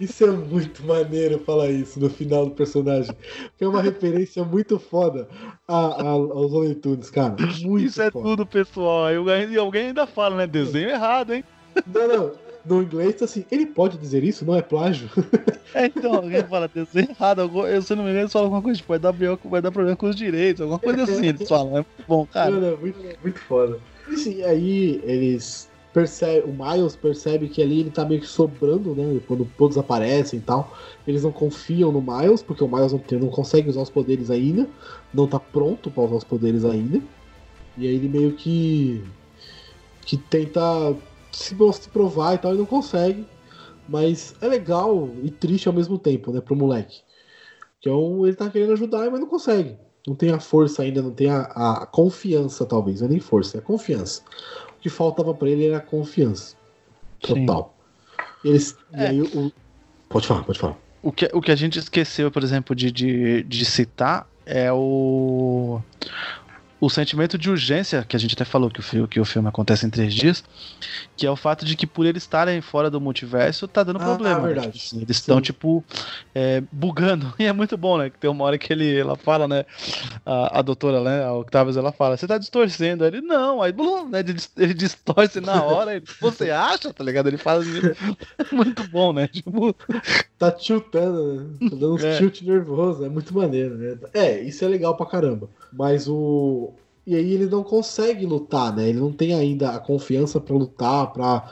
[0.00, 3.12] isso é muito maneiro falar isso no final do personagem.
[3.58, 5.28] Que é uma referência muito foda
[5.66, 6.80] a, a, aos Looney
[7.12, 7.34] cara.
[7.62, 8.28] Muito isso é foda.
[8.28, 9.08] tudo, pessoal.
[9.10, 10.46] E alguém ainda fala, né?
[10.46, 11.42] Desenho errado, hein?
[11.92, 12.32] Não, não.
[12.64, 14.44] No inglês, assim, ele pode dizer isso?
[14.44, 15.10] Não é plágio?
[15.74, 17.50] É, então, alguém fala desenho errado.
[17.68, 19.12] Eu, se não me engano, eles falam alguma coisa, tipo, vai dar,
[19.44, 21.72] vai dar problema com os direitos, alguma coisa assim, eles falam.
[21.72, 22.50] É muito bom, cara.
[22.50, 23.78] Não, não, muito, muito foda.
[24.08, 28.94] E assim, aí eles percebe, o Miles percebe que ali ele tá meio que sobrando,
[28.94, 29.18] né?
[29.26, 30.76] Quando todos aparecem e tal.
[31.08, 34.68] Eles não confiam no Miles, porque o Miles não, não consegue usar os poderes ainda.
[35.14, 37.00] Não tá pronto para usar os poderes ainda.
[37.78, 39.02] E aí ele meio que.
[40.02, 40.60] que tenta
[41.32, 43.26] se, se provar e tal, e não consegue.
[43.88, 47.00] Mas é legal e triste ao mesmo tempo, né, pro moleque.
[47.80, 49.78] Então ele tá querendo ajudar, mas não consegue.
[50.06, 53.00] Não tem a força ainda, não tem a, a confiança, talvez.
[53.00, 54.22] Não é nem força, é a confiança
[54.86, 56.54] que faltava para ele era confiança.
[57.18, 57.74] Total.
[58.44, 59.02] Eles, é.
[59.02, 59.52] E aí o.
[60.08, 60.76] Pode falar, pode falar.
[61.02, 65.80] O que, o que a gente esqueceu, por exemplo, de, de, de citar é o
[66.86, 69.48] o sentimento de urgência, que a gente até falou que o, filme, que o filme
[69.48, 70.44] acontece em três dias,
[71.16, 74.04] que é o fato de que por eles estarem fora do multiverso, tá dando ah,
[74.04, 74.38] problema.
[74.38, 74.68] É verdade.
[74.68, 74.72] Né?
[74.72, 75.84] Tipo, eles estão, tipo,
[76.34, 77.34] é, bugando.
[77.38, 78.08] E é muito bom, né?
[78.08, 79.64] Que tem uma hora que ele, ela fala, né?
[80.24, 81.24] A, a doutora, né?
[81.24, 83.04] A Octavius, ela fala, você tá distorcendo.
[83.04, 83.60] Aí ele, não.
[83.60, 84.24] Aí, blum, né?
[84.56, 85.96] Ele distorce na hora.
[85.96, 87.26] Ele, você acha, tá ligado?
[87.26, 87.80] Ele fala assim,
[88.52, 89.28] muito bom, né?
[89.28, 89.74] Tipo...
[90.38, 91.68] Tá tiltando, né?
[91.70, 92.16] Tá dando uns é.
[92.16, 93.04] tilt nervoso.
[93.04, 93.98] É muito maneiro, né?
[94.14, 95.48] É, isso é legal pra caramba.
[95.72, 96.72] Mas o.
[97.06, 98.88] E aí ele não consegue lutar, né?
[98.88, 101.48] Ele não tem ainda a confiança para lutar, para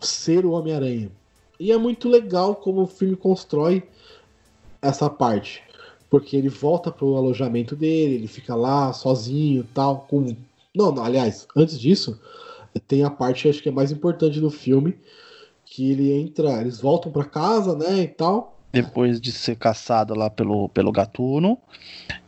[0.00, 1.10] ser o Homem-Aranha.
[1.60, 3.84] E é muito legal como o filme constrói
[4.82, 5.62] essa parte.
[6.10, 10.36] Porque ele volta pro alojamento dele, ele fica lá sozinho tal, com.
[10.74, 12.20] Não, não, aliás, antes disso,
[12.86, 14.96] tem a parte acho que é mais importante do filme,
[15.64, 20.28] que ele entra, eles voltam para casa, né, e tal depois de ser caçado lá
[20.28, 21.58] pelo, pelo gatuno,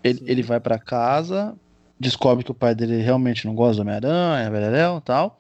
[0.03, 1.55] ele, ele vai para casa,
[1.99, 4.51] descobre que o pai dele realmente não gosta do Homem-Aranha,
[4.99, 5.39] e tal.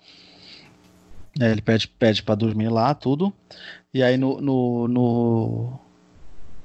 [1.40, 3.32] É, ele pede, pede para dormir lá, tudo.
[3.92, 5.80] E aí no, no, no,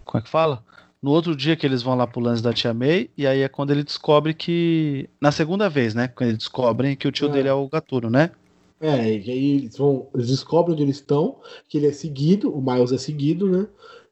[0.05, 0.63] Como é que fala?
[1.01, 3.49] No outro dia que eles vão lá pro lance da tia May, e aí é
[3.49, 5.09] quando ele descobre que.
[5.19, 6.07] Na segunda vez, né?
[6.07, 7.31] Quando eles descobrem que o tio É.
[7.31, 8.31] dele é o Gatuno, né?
[8.79, 10.07] É, e aí eles vão.
[10.13, 11.37] Eles descobrem onde eles estão,
[11.67, 13.67] que ele é seguido, o Miles é seguido, né?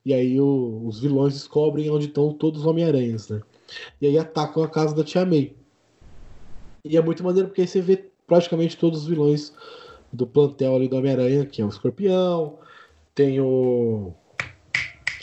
[0.06, 3.42] E aí o- os vilões descobrem onde estão todos os Homem-Aranhas, né?
[4.02, 5.54] E aí atacam a casa da Tia May.
[6.84, 9.54] E é muito maneiro porque aí você vê praticamente todos os vilões
[10.12, 12.58] do plantel ali do Homem-Aranha, que é o Escorpião,
[13.16, 14.14] tem o.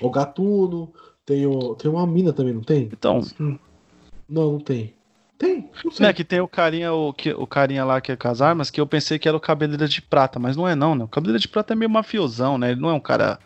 [0.01, 0.93] O Gatuno,
[1.27, 1.75] tem o.
[1.75, 2.83] Tem uma mina também, não tem?
[2.93, 4.95] Então, Não, não tem.
[5.37, 5.71] Tem?
[5.85, 6.07] Não sei.
[6.07, 8.71] né, que tem o carinha, o, que, o carinha lá que é com as armas,
[8.71, 11.05] que eu pensei que era o Cabeleira de Prata, mas não é não, né?
[11.05, 12.73] O Cabeleira de Prata é meio mafiosão, né?
[12.73, 13.39] Ele não é um cara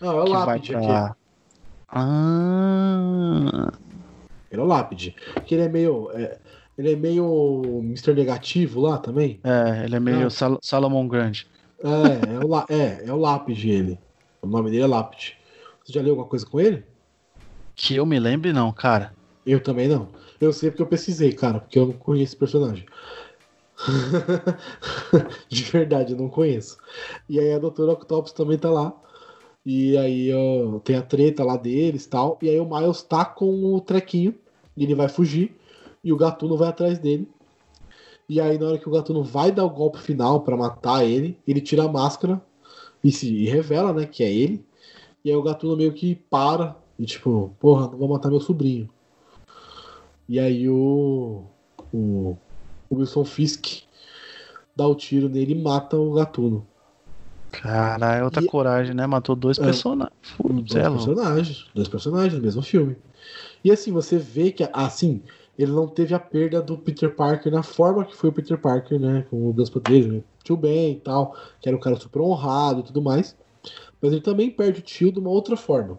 [0.00, 0.86] Não, é o que vai Lápide aqui.
[0.86, 1.16] pra...
[1.90, 3.72] Ah,
[4.50, 5.14] Ele é o Lápide.
[5.46, 6.10] Que ele é meio.
[6.12, 6.38] é,
[6.78, 8.14] ele é meio Mr.
[8.14, 9.40] Negativo lá também.
[9.42, 10.30] é, ele é meio Não.
[10.30, 11.48] Sal Salomon Grande.
[11.82, 13.98] É, é o, é, é o Lápide ele.
[14.40, 15.36] O nome dele é Lápide.
[15.84, 16.84] Você já leu alguma coisa com ele?
[17.74, 19.12] Que eu me lembre não, cara.
[19.44, 20.08] Eu também não.
[20.40, 22.86] Eu sei porque eu pesquisei, cara, porque eu não conheço esse personagem.
[25.48, 26.78] De verdade, eu não conheço.
[27.28, 28.92] E aí a Doutora Octopus também tá lá.
[29.66, 32.38] E aí ó, tem a treta lá deles e tal.
[32.40, 34.34] E aí o Miles tá com o trequinho.
[34.76, 35.57] E ele vai fugir.
[36.02, 37.28] E o Gatuno vai atrás dele.
[38.28, 41.38] E aí na hora que o Gatuno vai dar o golpe final pra matar ele,
[41.46, 42.40] ele tira a máscara
[43.02, 44.64] e se revela, né, que é ele.
[45.24, 48.88] E aí o Gatuno meio que para e tipo, porra, não vou matar meu sobrinho.
[50.28, 51.44] E aí o,
[51.92, 52.36] o,
[52.90, 53.82] o Wilson Fisk
[54.76, 56.66] dá o tiro nele e mata o Gatuno.
[57.50, 59.06] Cara, é outra E- coragem, né?
[59.06, 59.64] Matou dois É.
[59.64, 60.12] personagens.
[60.38, 62.96] Dois é personagens, dois personagens no mesmo filme.
[63.64, 65.22] E assim, você vê que, assim,
[65.58, 68.98] ele não teve a perda do Peter Parker na forma que foi o Peter Parker,
[68.98, 69.26] né?
[69.28, 70.22] Com o Deus Poderes, né?
[70.44, 73.36] tio Ben e tal, que era um cara super honrado e tudo mais.
[74.00, 75.98] Mas ele também perde o tio de uma outra forma.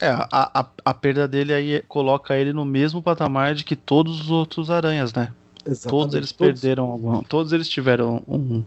[0.00, 4.20] É, a, a, a perda dele aí coloca ele no mesmo patamar de que todos
[4.20, 5.32] os outros aranhas, né?
[5.64, 5.88] Exatamente.
[5.88, 7.22] Todos eles perderam algum.
[7.22, 8.62] Todos eles tiveram um.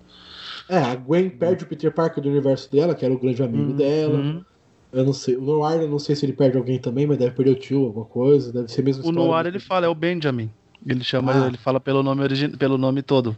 [0.67, 3.73] É, a Gwen perde o Peter Parker do universo dela, que era o grande amigo
[3.73, 4.43] dela.
[4.91, 4.99] Uhum.
[4.99, 5.35] Eu não sei.
[5.35, 7.85] O Noir, eu não sei se ele perde alguém também, mas deve perder o tio,
[7.85, 8.51] alguma coisa.
[8.51, 9.11] Deve ser a mesma O.
[9.11, 10.49] Noir ele fala, é o Benjamin.
[10.85, 11.47] Ele chama, Ah.
[11.47, 12.23] ele fala pelo nome
[12.57, 13.37] pelo nome todo.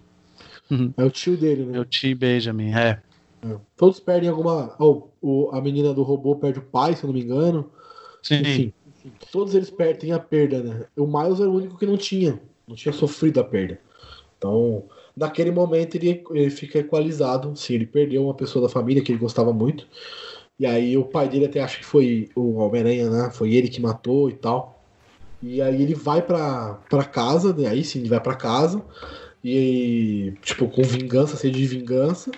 [0.95, 1.77] É o tio dele, né?
[1.77, 2.15] É o T.
[2.15, 3.01] Benjamin, é.
[3.75, 4.75] Todos perdem alguma.
[4.79, 7.69] Oh, o, a menina do robô perde o pai, se eu não me engano.
[8.21, 8.39] Sim.
[8.39, 8.73] Enfim.
[9.31, 10.85] Todos eles perdem a perda, né?
[10.95, 12.39] O Miles era o único que não tinha.
[12.67, 13.79] Não tinha sofrido a perda.
[14.37, 14.83] Então,
[15.17, 17.53] naquele momento, ele, ele fica equalizado.
[17.55, 19.87] Sim, ele perdeu uma pessoa da família que ele gostava muito.
[20.61, 23.31] E aí o pai dele até acha que foi o Homem-Aranha, né?
[23.31, 24.79] Foi ele que matou e tal.
[25.41, 27.67] E aí ele vai pra, pra casa, né?
[27.67, 28.79] aí sim, ele vai pra casa.
[29.43, 32.29] E, tipo, com vingança, sede de vingança.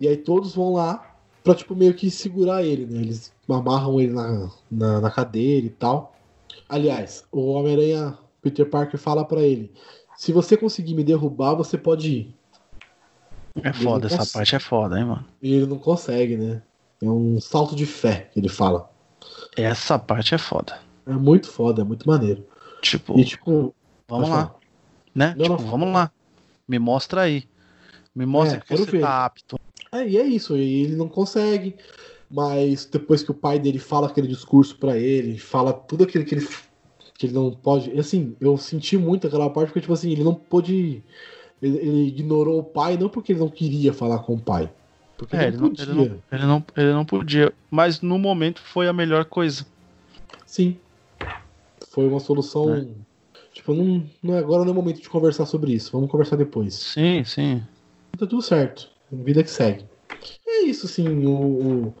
[0.00, 3.00] E aí todos vão lá pra, tipo, meio que segurar ele, né?
[3.00, 6.14] Eles amarram ele na, na, na cadeira e tal.
[6.68, 9.72] Aliás, o Homem-Aranha, Peter Parker, fala pra ele:
[10.16, 12.36] se você conseguir me derrubar, você pode ir.
[13.60, 15.26] É foda, essa parte é foda, hein, mano.
[15.42, 16.62] E ele não consegue, né?
[17.02, 18.90] É um salto de fé que ele fala.
[19.56, 20.78] Essa parte é foda.
[21.06, 22.46] É muito foda, é muito maneiro.
[22.80, 23.74] Tipo, E tipo,
[24.08, 24.54] vamos lá, falar.
[25.14, 25.34] né?
[25.36, 25.70] Não, tipo, não.
[25.70, 26.10] vamos lá.
[26.66, 27.44] Me mostra aí.
[28.14, 29.00] Me mostra É, que você ver.
[29.00, 29.58] tá apto.
[29.92, 31.76] É, e é isso, e ele não consegue,
[32.30, 36.34] mas depois que o pai dele fala aquele discurso pra ele, fala tudo aquilo que
[36.34, 36.48] ele,
[37.16, 37.90] que ele não pode.
[37.90, 41.02] e Assim, eu senti muito aquela parte porque, tipo assim, ele não pôde.
[41.62, 44.70] Ele, ele ignorou o pai, não porque ele não queria falar com o pai.
[45.16, 45.84] Porque É, ele não podia.
[45.84, 47.52] ele, não, ele, não, ele não podia.
[47.70, 49.64] Mas no momento foi a melhor coisa.
[50.46, 50.76] Sim.
[51.90, 52.74] Foi uma solução.
[52.74, 52.86] É.
[53.52, 55.92] Tipo, não, não é- agora não é momento de conversar sobre isso.
[55.92, 56.74] Vamos conversar depois.
[56.74, 57.62] Sim, sim.
[58.18, 58.88] Tá tudo certo.
[59.12, 59.84] Vida que segue.
[60.46, 61.24] É isso, sim.
[61.26, 61.94] O-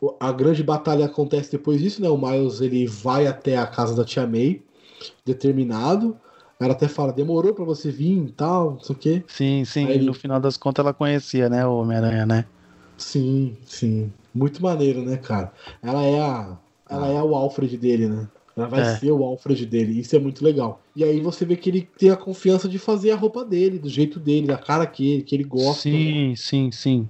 [0.00, 2.08] o- a grande batalha acontece depois disso, né?
[2.08, 4.62] O Miles ele vai até a casa da tia May,
[5.24, 6.16] determinado.
[6.60, 9.24] Ela até fala, demorou pra você vir e tal, não sei o quê.
[9.26, 9.86] Sim, sim.
[9.86, 12.44] Aí- E no final das contas ela conhecia, né, o Homem-Aranha, né?
[12.96, 14.12] Sim, sim.
[14.34, 15.52] Muito maneiro, né, cara?
[15.82, 16.56] Ela é a.
[16.88, 18.28] Ela é o Alfred dele, né?
[18.56, 18.84] Ela vai É.
[18.84, 19.98] ser o Alfred dele.
[19.98, 20.80] Isso é muito legal.
[20.94, 23.88] E aí você vê que ele tem a confiança de fazer a roupa dele, do
[23.88, 25.80] jeito dele, da cara que ele, que ele gosta.
[25.80, 27.08] Sim, sim, sim.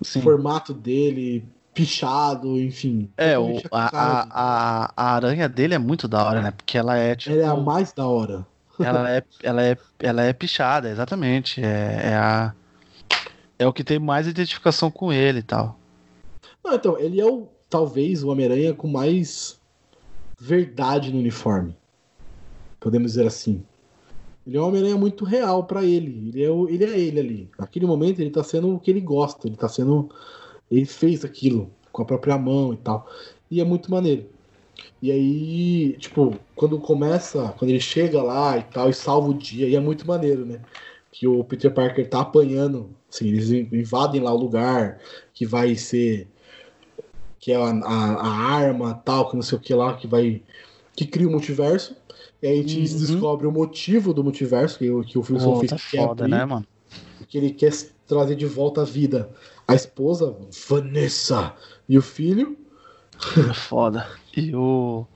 [0.00, 0.20] o Sim.
[0.20, 3.08] formato dele, pichado, enfim.
[3.16, 6.50] É, o, a, a, a, a aranha dele é muito da hora, né?
[6.50, 7.34] Porque ela é tipo.
[7.34, 8.46] Ela é a mais da hora.
[8.84, 11.62] Ela, é, ela, é, ela é pichada, exatamente.
[11.62, 12.54] É, é a.
[13.58, 15.78] É o que tem mais identificação com ele e tal.
[16.64, 19.58] Não, então, ele é o talvez o Homem-Aranha com mais
[20.38, 21.74] verdade no uniforme.
[22.78, 23.64] Podemos dizer assim.
[24.46, 26.28] Ele é um Homem-Aranha muito real pra ele.
[26.28, 27.50] Ele é, o, ele é ele ali.
[27.58, 29.46] Naquele momento ele tá sendo o que ele gosta.
[29.46, 30.10] Ele tá sendo.
[30.70, 33.08] Ele fez aquilo com a própria mão e tal.
[33.50, 34.26] E é muito maneiro.
[35.00, 39.68] E aí, tipo, quando começa, quando ele chega lá e tal, e salva o dia,
[39.68, 40.62] e é muito maneiro, né?
[41.10, 44.98] Que o Peter Parker tá apanhando, assim, eles invadem lá o lugar
[45.34, 46.28] que vai ser.
[47.38, 50.42] que é a, a, a arma tal, que não sei o que lá, que vai.
[50.96, 51.96] que cria o multiverso.
[52.40, 52.98] E aí a gente Uhum.
[52.98, 56.24] descobre o motivo do multiverso, que, o- que o Wilson Pô, Fisk tá quer foda,
[56.24, 56.66] abrir, né, mano?
[57.28, 57.72] que ele quer
[58.06, 59.30] trazer de volta à vida
[59.66, 60.36] a esposa,
[60.68, 61.54] Vanessa,
[61.88, 62.56] e o filho.
[63.50, 64.06] É foda.
[64.36, 65.06] E o.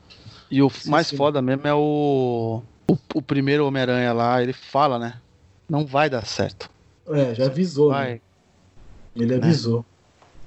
[0.50, 1.16] E o Sim, mais sim.
[1.16, 2.62] foda mesmo é o.
[2.88, 5.20] O, o primeiro Homem-Aranha lá, ele fala, né?
[5.68, 6.70] Não vai dar certo.
[7.08, 7.96] É, já avisou, né?
[7.96, 8.22] Vai.
[9.16, 9.84] Ele avisou.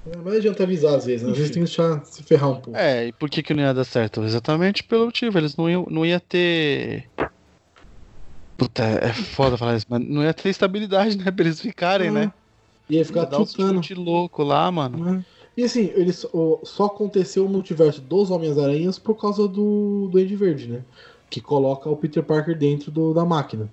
[0.06, 1.32] É, Mas adianta avisar às vezes, né?
[1.32, 2.78] às vezes tem que deixar se ferrar um pouco.
[2.78, 4.22] É, e por que que não ia dar certo?
[4.22, 7.10] Exatamente pelo motivo, eles não iam, não ia ter...
[8.56, 12.12] Puta, é foda falar isso, mas não ia ter estabilidade, né, pra eles ficarem, Ah,
[12.12, 12.32] né?
[12.88, 14.98] Ia ficar Ia dar um louco lá, mano.
[14.98, 15.24] né?
[15.56, 16.28] E assim, ele só,
[16.62, 20.84] só aconteceu o multiverso dos Homens-Aranhas por causa do Duende Verde, né?
[21.28, 23.70] Que coloca o Peter Parker dentro do- da máquina.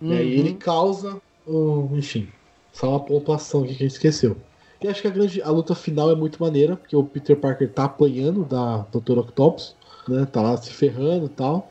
[0.00, 0.40] E aí Uhum.
[0.46, 2.28] ele causa, o- enfim,
[2.72, 4.36] só uma pontuação aqui que a gente esqueceu.
[4.82, 7.70] E acho que a grande a luta final é muito maneira, porque o Peter Parker
[7.72, 9.18] tá apanhando da Dr.
[9.18, 9.74] Octopus,
[10.08, 10.26] né?
[10.26, 11.70] Tá lá se ferrando e tal.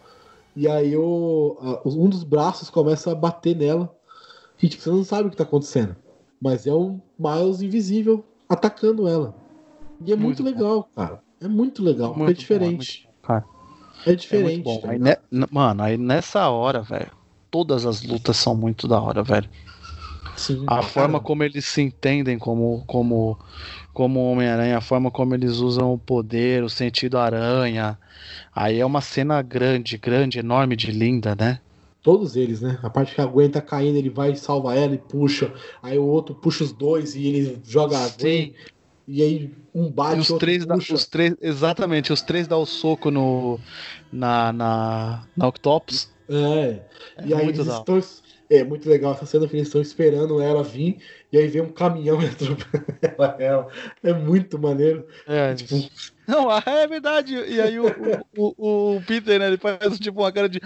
[0.56, 3.94] E aí o, a- um dos braços começa a bater nela.
[4.62, 5.96] E tipo, você não sabe o que tá acontecendo.
[6.42, 9.34] Mas é o Miles invisível atacando ela.
[10.00, 10.66] E é muito, Muito bom.
[10.66, 11.22] legal, cara.
[11.42, 12.72] É muito legal, porque é Muito bom, diferente.
[12.72, 13.48] muito bom, cara.
[14.06, 14.58] É É diferente.
[14.62, 14.82] muito bom.
[14.82, 15.18] tá Aí, ne-
[15.52, 17.12] Mano, aí nessa hora, velho,
[17.52, 19.50] todas as lutas são muito da hora, velho.
[20.36, 23.38] Sim, A forma como eles se entendem como como
[23.94, 28.00] como Homem-Aranha, a forma como eles usam o poder, o sentido aranha.
[28.54, 31.62] Aí é uma cena grande, grande, enorme de linda, né?
[32.02, 32.80] Todos eles, né?
[32.84, 35.52] A parte que a Gwen tá caindo, ele vai e salva ela e puxa.
[35.82, 38.54] Aí o outro puxa os dois e ele joga a Gwen.
[39.08, 42.66] E aí um bate, E os três, dá, os três, exatamente, os três dão o
[42.66, 43.60] soco no
[44.12, 46.10] na na, na Octopus.
[46.28, 46.82] É.
[47.18, 48.00] É e aí eles estão.
[48.50, 50.98] É muito legal essa cena que eles estão esperando ela vir.
[51.32, 53.68] E aí vem um caminhão e atropela ela.
[54.04, 55.06] É muito maneiro.
[55.28, 55.76] É, Tipo,
[56.28, 57.36] Não, é verdade.
[57.36, 57.88] E aí o,
[58.38, 60.60] o, o, Peter, né, ele faz tipo uma cara de.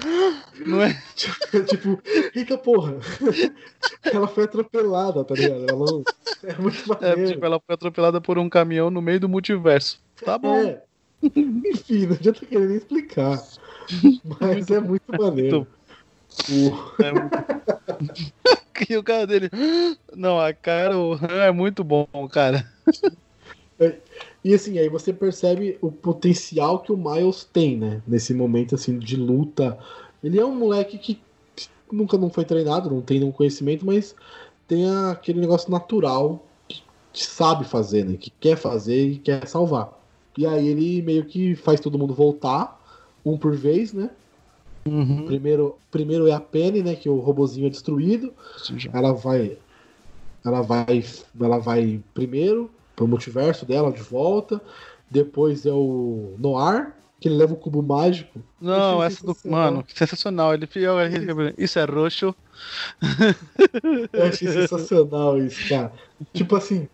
[0.66, 0.94] Não é?
[1.68, 2.02] tipo,
[2.36, 2.98] eita porra.
[4.04, 5.66] ela foi atropelada, tá ligado?
[5.70, 6.04] Ela não...
[6.44, 7.32] É muito É, maneiro.
[7.32, 10.02] tipo, ela foi atropelada por um caminhão no meio do multiverso.
[10.24, 10.56] Tá bom.
[10.56, 10.84] É.
[11.22, 13.42] Enfim, não adianta querer nem explicar.
[14.40, 15.68] Mas é muito maneiro.
[16.50, 18.34] O- É muito-
[18.90, 19.50] e o cara dele.
[20.16, 22.66] Não, a cara, o Han é muito bom, cara.
[24.44, 28.02] E assim, aí você percebe o potencial que o Miles tem, né?
[28.08, 29.78] Nesse momento assim de luta.
[30.24, 31.22] Ele é um moleque que
[31.92, 34.16] nunca não foi treinado, não tem nenhum conhecimento, mas
[34.68, 36.46] tem aquele negócio natural
[37.12, 38.18] que sabe fazer, né?
[38.18, 39.98] Que quer fazer e quer salvar.
[40.38, 42.80] E aí ele meio que faz todo mundo voltar,
[43.26, 44.10] um por vez, né?
[44.90, 45.26] Uhum.
[45.26, 46.96] Primeiro, primeiro é a Penny, né?
[46.96, 48.34] Que o robozinho é destruído.
[48.94, 49.58] Ela vai.
[50.46, 51.04] Ela vai.
[51.40, 54.62] Ela vai primeiro pro multiverso dela de volta.
[55.10, 58.40] Depois é o Noir, que ele leva o cubo mágico.
[58.62, 59.38] Não, Achei essa do.
[59.50, 60.54] Mano, sensacional.
[60.54, 60.90] Ele fica.
[61.58, 62.36] Isso é roxo.
[64.14, 65.92] Eu achei sensacional isso, cara.
[66.34, 66.88] Tipo assim,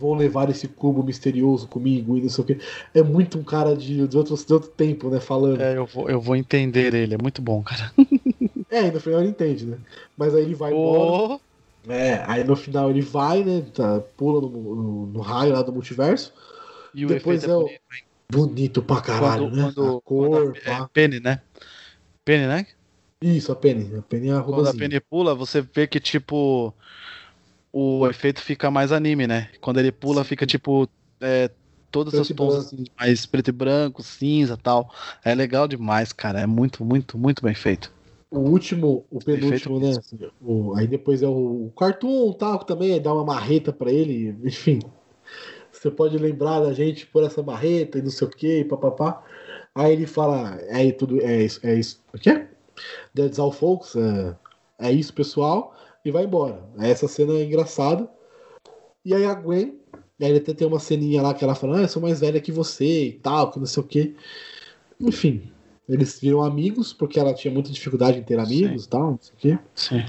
[0.00, 2.58] vou levar esse cubo misterioso comigo e não sei o que.
[2.94, 5.20] É muito um cara de, de, outro, de outro tempo, né?
[5.20, 5.60] Falando.
[5.60, 5.74] É.
[5.74, 7.14] É, eu vou, eu vou entender ele.
[7.14, 7.92] É muito bom, cara.
[8.70, 9.78] e no final ele entende, né?
[10.16, 11.12] Mas aí ele vai embora.
[11.12, 11.40] Oh,
[11.88, 13.62] É, aí no final ele vai, né?
[13.74, 16.32] tá- pula no, no- no raio lá do multiverso.
[16.94, 18.02] e o Depois efeito é o- bonito, hein?
[18.32, 19.62] Bonito pra caralho, Quando, né?
[19.74, 20.88] quando, a cor, a- é.
[20.92, 21.42] Penny, né?
[22.24, 22.66] Penny, né?
[23.22, 23.96] Isso, a Penny.
[23.96, 24.74] A Penny é a Quando a.
[24.74, 26.72] Penny pula, você vê que, tipo,
[27.72, 29.48] o efeito fica mais anime, né?
[29.60, 30.88] Quando ele pula, fica, tipo,
[31.20, 31.50] é,
[31.90, 34.92] todas Preto as tons assim, mais preto e branco, cinza tal.
[35.24, 36.40] É legal demais, cara.
[36.40, 37.92] É muito, muito, muito bem feito.
[38.30, 39.92] O último, o penúltimo, né?
[40.40, 44.80] O, aí depois é o Cartoon, tal, que também dá uma marreta pra ele, enfim.
[45.72, 49.22] Você pode lembrar da gente por essa marreta e não sei o que, papapá.
[49.74, 52.00] Aí ele fala, é tudo, é isso, é isso.
[52.12, 52.46] O quê?
[53.14, 54.36] That's all folks, é,
[54.78, 56.62] é isso, pessoal, e vai embora.
[56.78, 58.08] Essa cena é engraçada.
[59.04, 59.78] E aí a Gwen,
[60.20, 62.40] aí ele até tem uma ceninha lá que ela fala, ah, eu sou mais velha
[62.40, 64.16] que você e tal, que não sei o que.
[65.00, 65.50] Enfim,
[65.88, 69.34] eles viram amigos, porque ela tinha muita dificuldade em ter amigos e tal, não sei
[69.34, 69.58] o quê.
[69.74, 70.04] Sim.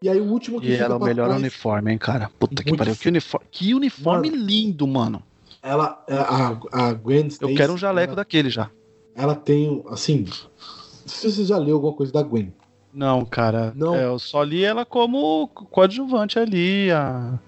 [0.00, 2.30] E aí o último que E ela é o melhor trás, uniforme, hein, cara.
[2.38, 2.94] Puta que pariu.
[2.94, 5.20] Que uniforme, que uniforme lindo, mano.
[5.60, 8.70] ela, a, a Gwen Eu Stacy, quero um jaleco ela, daquele já.
[9.16, 10.32] ela tem, assim, não
[11.06, 12.52] sei se você já leu alguma coisa da Gwen.
[12.98, 13.72] Não, cara.
[13.76, 13.94] Não.
[13.94, 16.90] É, eu só li ela como coadjuvante ali.
[16.90, 17.38] A...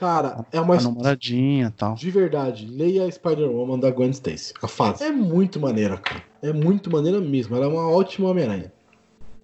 [0.00, 1.94] Cara, é uma A namoradinha e tal.
[1.94, 4.52] De verdade, leia Spider-Woman da Gwen Stacy.
[4.60, 5.04] A fase.
[5.04, 6.24] É muito maneira, cara.
[6.42, 7.54] É muito maneira mesmo.
[7.54, 8.72] Ela é uma ótima Homem-Aranha.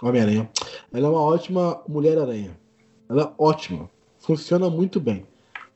[0.03, 0.51] Homem-Aranha.
[0.93, 2.59] Ela é uma ótima Mulher-Aranha.
[3.09, 3.89] Ela é ótima.
[4.19, 5.25] Funciona muito bem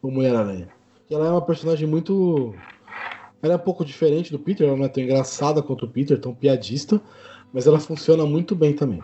[0.03, 0.69] como Mulher-Aranha.
[1.09, 2.53] E ela é uma personagem muito.
[3.41, 6.21] Ela é um pouco diferente do Peter, ela não é tão engraçada quanto o Peter,
[6.21, 7.01] tão piadista,
[7.53, 9.01] mas ela funciona muito bem também.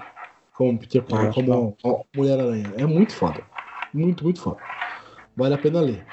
[0.56, 1.76] Como Peter Parker, como
[2.16, 2.72] Mulher-Aranha.
[2.76, 3.42] É muito foda.
[3.92, 4.58] Muito, muito foda.
[5.36, 6.06] Vale a pena ler.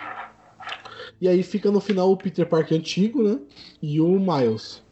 [1.21, 3.39] E aí fica no final o Peter Parker antigo, né?
[3.81, 4.83] E o Miles.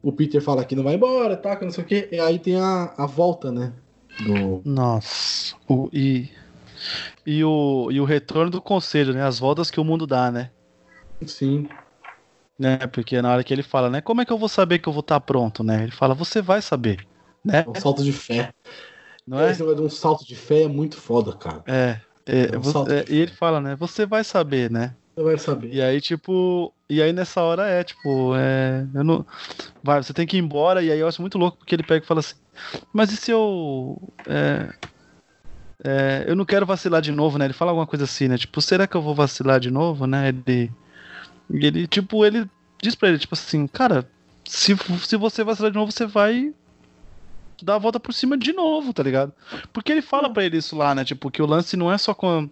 [0.00, 1.56] O Peter fala que não vai embora, tá?
[1.56, 2.08] Que não sei o quê.
[2.12, 3.72] E aí tem a, a volta, né?
[4.24, 4.62] Do.
[4.64, 5.56] Nossa.
[5.68, 6.30] O, e,
[7.26, 9.24] e, o, e o retorno do conselho, né?
[9.24, 10.50] As voltas que o mundo dá, né?
[11.26, 11.68] Sim.
[12.56, 12.78] Né?
[12.86, 14.00] Porque na hora que ele fala, né?
[14.00, 15.82] Como é que eu vou saber que eu vou estar pronto, né?
[15.82, 17.04] Ele fala, você vai saber,
[17.44, 17.64] né?
[17.66, 18.52] É um salto de fé.
[19.26, 19.50] Não é?
[19.50, 21.62] Esse negócio de um salto de fé é muito foda, cara.
[21.66, 22.00] É.
[22.26, 23.76] é, É um você- é, e ele fala, né?
[23.76, 24.94] Você vai saber, né?
[25.14, 25.72] Você vai saber.
[25.72, 26.72] E aí, tipo.
[26.88, 28.86] E aí nessa hora é, tipo, é.
[28.94, 29.24] Eu não.
[29.82, 30.82] Vai, você tem que ir embora.
[30.82, 32.34] E aí eu acho muito louco porque ele pega e fala assim.
[32.92, 33.96] Mas e se eu.
[34.28, 34.68] É,
[35.82, 37.46] é, eu não quero vacilar de novo, né?
[37.46, 38.36] Ele fala alguma coisa assim, né?
[38.36, 40.28] Tipo, será que eu vou vacilar de novo, né?
[40.28, 40.70] Ele.
[41.50, 42.48] Ele, tipo, ele
[42.80, 44.08] diz pra ele, tipo assim, cara,
[44.46, 46.52] se, se você vacilar de novo, você vai
[47.64, 49.32] dar a volta por cima de novo, tá ligado?
[49.72, 51.04] Porque ele fala pra ele isso lá, né?
[51.04, 52.48] Tipo, que o lance não é só com.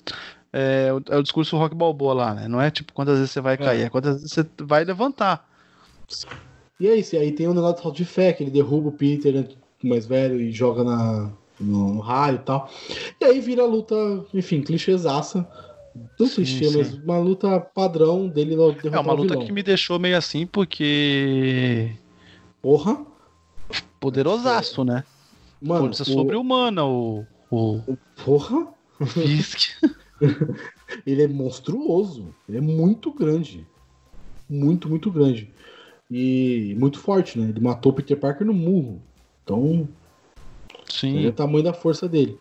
[0.53, 2.49] É, o, é o discurso rock balboa lá, né?
[2.49, 5.47] Não é tipo quantas vezes você vai cair, é quantas vezes você vai levantar.
[6.81, 7.17] E é isso.
[7.17, 9.49] E aí tem um negócio de fé, que ele derruba o Peter né,
[9.83, 11.31] mais velho e joga na,
[11.61, 12.71] no, no raio e tal.
[13.21, 13.95] E aí vira a luta,
[14.33, 15.47] enfim, clichêzaça.
[16.19, 16.79] Não Sim, clichê, sim.
[16.79, 19.47] mas uma luta padrão dele derrotar É uma o luta vilão.
[19.47, 21.91] que me deixou meio assim, porque.
[22.63, 23.05] Porra.
[24.01, 25.05] Poderosaço, né?
[25.61, 27.27] Mano, Força sobre-humana, o.
[27.51, 28.69] O Porra.
[29.07, 29.73] Fisk.
[31.07, 32.35] Ele é monstruoso.
[32.49, 33.67] Ele é muito grande.
[34.49, 35.53] Muito, muito grande.
[36.11, 37.49] E muito forte, né?
[37.49, 39.01] Ele matou o Peter Parker no murro.
[39.45, 39.89] Então,
[41.03, 41.27] Ele é Sim.
[41.27, 42.39] o tamanho da força dele.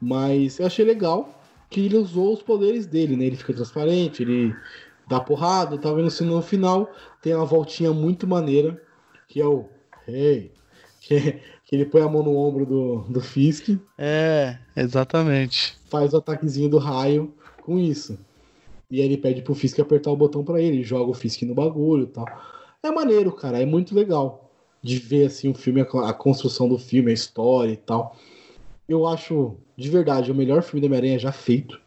[0.00, 3.24] Mas eu achei legal que ele usou os poderes dele, né?
[3.24, 4.54] Ele fica transparente, ele
[5.06, 6.10] dá porrada, tá vendo?
[6.10, 6.90] Se no final
[7.20, 8.80] tem uma voltinha muito maneira,
[9.26, 9.68] que é o
[10.06, 10.50] Hey,
[11.08, 15.74] que, que ele põe a mão no ombro do, do Fisk, É, exatamente.
[15.88, 17.32] faz o ataquezinho do raio
[17.62, 18.18] com isso.
[18.90, 21.54] E aí ele pede pro Fisk apertar o botão pra ele, joga o Fisk no
[21.54, 22.26] bagulho e tal.
[22.82, 24.50] É maneiro, cara, é muito legal
[24.82, 28.16] de ver assim o filme, a, a construção do filme, a história e tal.
[28.88, 31.78] Eu acho, de verdade, o melhor filme do Homem-Aranha já feito.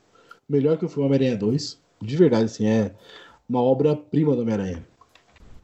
[0.48, 1.80] Melhor que o filme Homem-Aranha 2.
[2.02, 2.94] De verdade, assim, é
[3.48, 4.86] uma obra-prima do Homem-Aranha.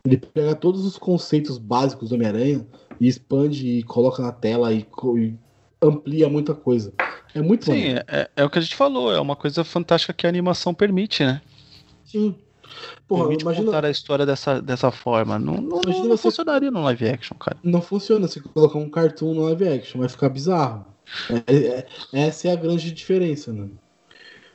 [0.08, 2.66] Ele pega todos os conceitos básicos do Homem-Aranha
[2.98, 4.88] e expande e coloca na tela e,
[5.18, 5.36] e
[5.82, 6.94] amplia muita coisa.
[7.36, 10.26] É muito Sim, é, é o que a gente falou, é uma coisa fantástica que
[10.26, 11.42] a animação permite, né?
[12.06, 12.34] Sim.
[13.06, 13.66] Porra, permite imagina.
[13.66, 15.38] contar a história dessa, dessa forma.
[15.38, 17.58] Não, não, não você- funcionaria no live action, cara.
[17.62, 20.86] Não funciona se colocar um cartoon no live action, vai ficar bizarro.
[21.30, 23.68] É- é- essa é a grande diferença, né?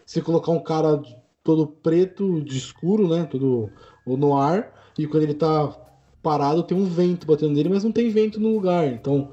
[0.07, 1.03] Se colocar um cara
[1.45, 3.25] todo preto, de escuro, né?
[3.25, 3.71] Todo
[4.07, 5.77] ou no ar, e quando ele tá
[6.23, 8.87] parado tem um vento batendo nele, mas não tem vento no lugar.
[8.87, 9.33] Então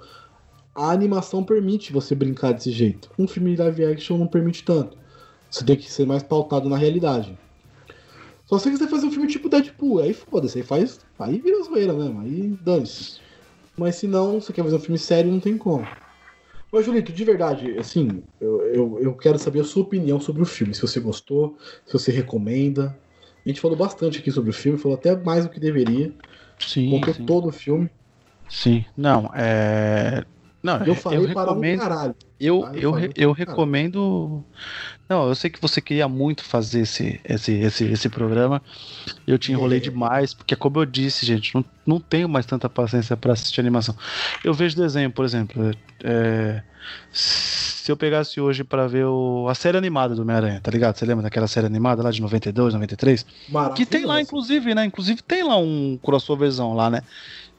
[0.73, 3.09] a animação permite você brincar desse jeito.
[3.17, 4.97] Um filme live action não permite tanto.
[5.49, 7.37] Você tem que ser mais pautado na realidade.
[8.45, 10.99] Só se você quiser fazer um filme tipo Deadpool, aí foda-se, aí faz.
[11.19, 13.19] Aí vira zoeira mesmo, aí dane-se.
[13.77, 15.87] Mas se não, você quer fazer um filme sério, não tem como.
[16.71, 20.45] Mas, Julito, de verdade, assim, eu, eu, eu quero saber a sua opinião sobre o
[20.45, 20.73] filme.
[20.73, 22.97] Se você gostou, se você recomenda.
[23.49, 26.13] A gente falou bastante aqui sobre o filme, falou até mais do que deveria.
[26.59, 27.25] Sim, Contou sim.
[27.25, 27.89] todo o filme.
[28.47, 28.85] Sim.
[28.95, 30.23] Não, é.
[30.61, 31.79] Não, Eu falei para um recomendo.
[31.79, 32.15] caralho.
[32.39, 33.33] Eu, Ah, eu eu, pra eu caralho.
[33.33, 34.43] recomendo.
[35.09, 38.61] Não, eu sei que você queria muito fazer esse, esse, esse, esse programa.
[39.25, 39.81] Eu te enrolei É.
[39.81, 43.95] demais, porque, como eu disse, gente, não, não tenho mais tanta paciência pra assistir animação.
[44.43, 45.71] Eu vejo desenho, por exemplo.
[46.03, 46.61] é,
[47.11, 50.95] se eu pegasse hoje pra ver o, a série animada do Homem-Aranha, tá ligado?
[50.95, 53.25] Você lembra daquela série animada lá de 92, 93?
[53.75, 54.85] Que tem lá, inclusive, né?
[54.85, 57.01] Inclusive tem lá um crossoverzão lá, né?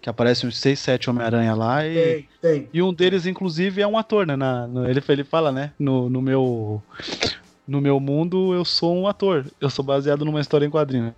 [0.00, 1.94] Que aparece uns 6, 7 Homem-Aranha lá e.
[1.94, 2.68] Tem, tem.
[2.72, 4.34] E um deles, inclusive, é um ator, né?
[4.34, 5.72] Na- no- ele, ele fala, né?
[5.78, 6.82] No, no meu.
[7.70, 9.46] No meu mundo, eu sou um ator.
[9.60, 11.14] Eu sou baseado numa história em quadrinho.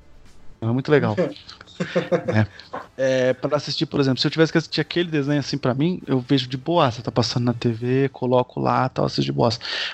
[0.61, 1.17] É muito legal.
[2.29, 2.47] é.
[2.95, 6.03] É, para assistir, por exemplo, se eu tivesse que assistir aquele desenho assim pra mim,
[6.07, 6.91] eu vejo de boa.
[6.91, 9.49] Você tá passando na TV, coloco lá, tal, assisto de boa.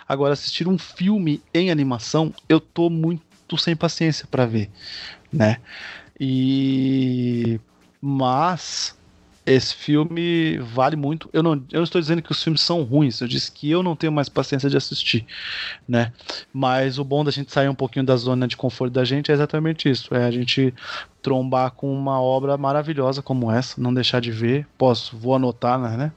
[0.08, 3.22] Agora, assistir um filme em animação, eu tô muito
[3.56, 4.68] sem paciência pra ver,
[5.32, 5.58] né?
[6.18, 7.60] E
[8.00, 8.97] mas
[9.48, 11.28] esse filme vale muito.
[11.32, 13.82] Eu não, eu não estou dizendo que os filmes são ruins, eu disse que eu
[13.82, 15.26] não tenho mais paciência de assistir,
[15.88, 16.12] né?
[16.52, 19.34] Mas o bom da gente sair um pouquinho da zona de conforto da gente é
[19.34, 20.74] exatamente isso: é a gente
[21.22, 24.66] trombar com uma obra maravilhosa como essa, não deixar de ver.
[24.76, 26.12] Posso, vou anotar, né?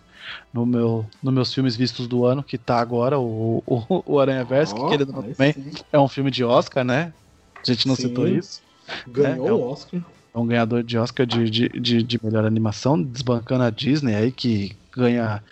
[0.54, 4.44] No meu, nos meus filmes vistos do ano, que tá agora, o, o, o Aranha
[4.44, 5.56] Verso, oh, que querendo também
[5.92, 7.14] é um filme de Oscar, né?
[7.56, 8.04] A gente não sim.
[8.04, 8.62] citou isso.
[9.08, 10.02] Ganhou é, o Oscar
[10.34, 14.76] um ganhador de Oscar de, de, de, de, melhor animação, desbancando a Disney aí, que
[14.92, 15.44] ganha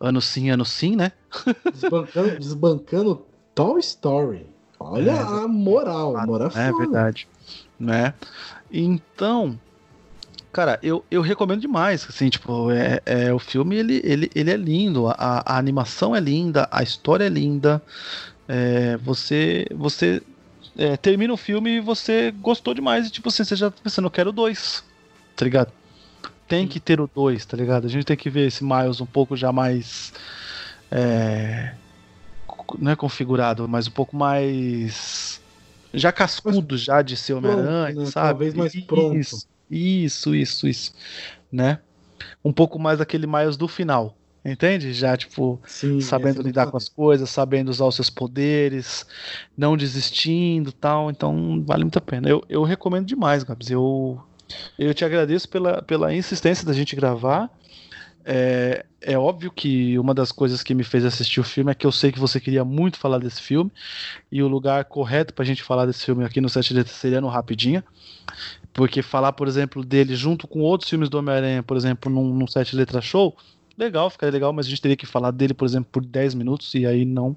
[0.00, 1.12] ano sim, ano sim, né?
[1.72, 3.22] Desbancando, desbancando
[3.54, 4.46] Toy Story.
[4.80, 7.28] Olha é, a moral, a moral é, é verdade,
[7.78, 8.14] né?
[8.70, 9.58] Então,
[10.50, 14.56] cara, eu, eu recomendo demais, assim, tipo, é, é, o filme, ele, ele, ele é
[14.56, 17.80] lindo, a, a animação é linda, a história é linda,
[18.48, 20.20] é, você, você
[20.76, 24.06] é, termina o filme e você gostou demais e tipo assim, você já tá pensando,
[24.06, 24.84] eu quero dois,
[25.36, 25.72] tá ligado?
[26.48, 27.86] Tem que ter o dois, tá ligado?
[27.86, 30.12] A gente tem que ver esse Miles um pouco já mais.
[30.90, 31.74] É,
[32.78, 35.40] não é configurado, mas um pouco mais.
[35.94, 38.06] Já cascudo já de ser Homem-Aranha, né?
[38.06, 38.28] sabe?
[38.28, 39.16] Talvez mais pronto.
[39.16, 40.92] Isso, isso, isso, isso.
[41.50, 41.78] Né?
[42.44, 44.16] Um pouco mais aquele Miles do final.
[44.44, 44.92] Entende?
[44.92, 49.06] Já, tipo, Sim, sabendo lidar com as coisas, sabendo usar os seus poderes,
[49.56, 51.10] não desistindo tal.
[51.10, 52.28] Então, vale muito a pena.
[52.28, 53.70] Eu, eu recomendo demais, Gabs.
[53.70, 54.20] Eu,
[54.76, 57.50] eu te agradeço pela, pela insistência da gente gravar.
[58.24, 61.86] É, é óbvio que uma das coisas que me fez assistir o filme é que
[61.86, 63.70] eu sei que você queria muito falar desse filme.
[64.30, 67.28] E o lugar correto pra gente falar desse filme aqui no Sete Letras seria no
[67.28, 67.84] Rapidinha.
[68.72, 72.46] Porque falar, por exemplo, dele junto com outros filmes do Homem-Aranha, por exemplo, num, num
[72.48, 73.36] Sete Letras Show
[73.78, 76.74] legal, ficaria legal, mas a gente teria que falar dele, por exemplo, por 10 minutos,
[76.74, 77.36] e aí não.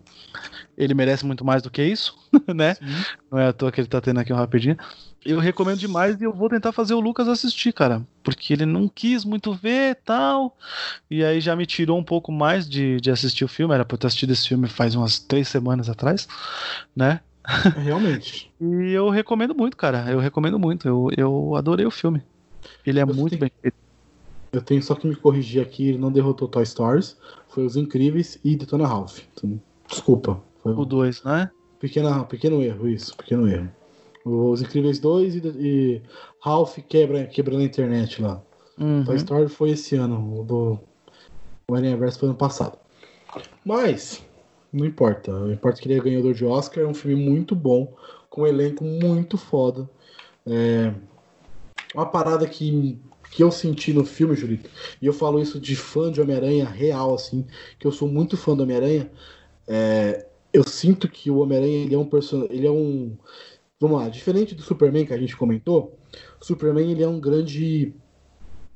[0.78, 2.16] Ele merece muito mais do que isso,
[2.54, 2.76] né?
[2.76, 2.86] Sim.
[3.32, 4.78] Não é à toa que ele tá tendo aqui um rapidinho.
[5.26, 8.06] Eu recomendo demais e eu vou tentar fazer o Lucas assistir, cara.
[8.22, 10.56] Porque ele não quis muito ver tal.
[11.10, 13.74] E aí já me tirou um pouco mais de, de assistir o filme.
[13.74, 16.28] Era pra eu ter assistido esse filme faz umas três semanas atrás,
[16.96, 17.22] né?
[17.76, 18.52] Realmente.
[18.62, 20.06] e eu recomendo muito, cara.
[20.12, 20.88] Eu recomendo muito.
[20.88, 22.22] Eu, eu adorei o filme.
[22.86, 23.85] Ele é eu muito bem feito.
[24.56, 27.18] Eu tenho só que me corrigir aqui, ele não derrotou Toy Stories,
[27.50, 29.20] foi Os Incríveis e Detona Ralph.
[29.34, 30.42] Então, desculpa.
[30.64, 31.52] Foi o 2, né?
[31.78, 33.70] Pequena, pequeno erro, isso, pequeno erro.
[34.24, 36.02] Os Incríveis 2 e, e
[36.42, 38.42] Ralph quebra, quebra na internet lá.
[38.80, 39.04] Uhum.
[39.04, 40.80] Toy Story foi esse ano, o do
[41.68, 42.78] foi ano passado.
[43.66, 44.24] Mas,
[44.72, 45.32] não importa.
[45.32, 47.94] Não importa que ele é ganhador de Oscar, é um filme muito bom,
[48.30, 49.90] com um elenco muito foda.
[50.46, 50.94] É
[51.94, 53.00] uma parada que
[53.36, 54.70] que eu senti no filme, Julito,
[55.02, 57.46] e eu falo isso de fã de Homem-Aranha real, assim,
[57.78, 59.12] que eu sou muito fã do Homem-Aranha,
[59.68, 62.56] é, eu sinto que o Homem-Aranha ele é um personagem.
[62.56, 63.18] Ele é um.
[63.78, 66.00] Vamos lá, diferente do Superman que a gente comentou,
[66.42, 67.94] o Superman ele é um grande.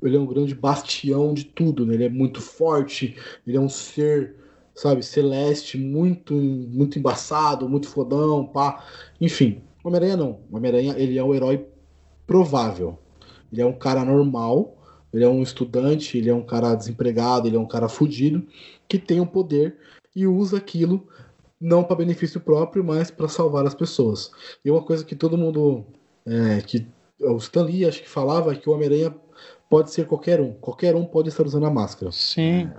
[0.03, 1.93] Ele é um grande bastião de tudo, né?
[1.93, 3.16] Ele é muito forte,
[3.47, 4.36] ele é um ser,
[4.76, 8.86] sabe, celeste, muito, muito embaçado, muito fodão, pá.
[9.22, 10.41] Enfim, Homem-Aranha não.
[10.51, 11.66] Homem-Aranha ele é um herói
[12.28, 12.99] provável.
[13.51, 14.77] Ele é um cara normal,
[15.13, 18.45] ele é um estudante, ele é um cara desempregado, ele é um cara fudido,
[18.87, 19.75] que tem o um poder
[20.15, 21.07] e usa aquilo
[21.59, 24.31] não para benefício próprio, mas para salvar as pessoas.
[24.63, 25.85] E uma coisa que todo mundo,
[26.25, 26.87] é, que
[27.19, 29.13] o Stan Lee acho que falava, é que o Homem-Aranha
[29.69, 32.11] pode ser qualquer um, qualquer um pode estar usando a máscara.
[32.11, 32.69] Sim.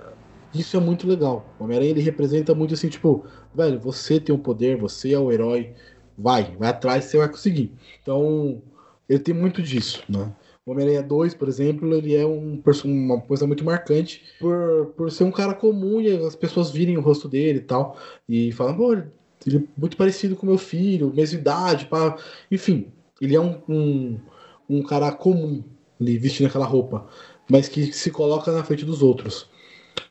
[0.54, 1.46] Isso é muito legal.
[1.58, 5.18] O Homem-Aranha ele representa muito assim, tipo, velho, você tem o um poder, você é
[5.18, 5.72] o herói,
[6.16, 7.72] vai, vai atrás, você vai conseguir.
[8.02, 8.60] Então,
[9.08, 10.32] ele tem muito disso, né?
[10.66, 15.30] Homem-Aranha 2, por exemplo, ele é um, uma coisa muito marcante por, por ser um
[15.30, 17.96] cara comum e as pessoas virem o rosto dele e tal.
[18.28, 22.16] E falam, pô, ele é muito parecido com meu filho, mesma idade, pá.
[22.50, 22.88] Enfim,
[23.20, 24.20] ele é um, um,
[24.68, 25.64] um cara comum
[26.00, 27.06] ali, vestindo aquela roupa,
[27.48, 29.48] mas que se coloca na frente dos outros.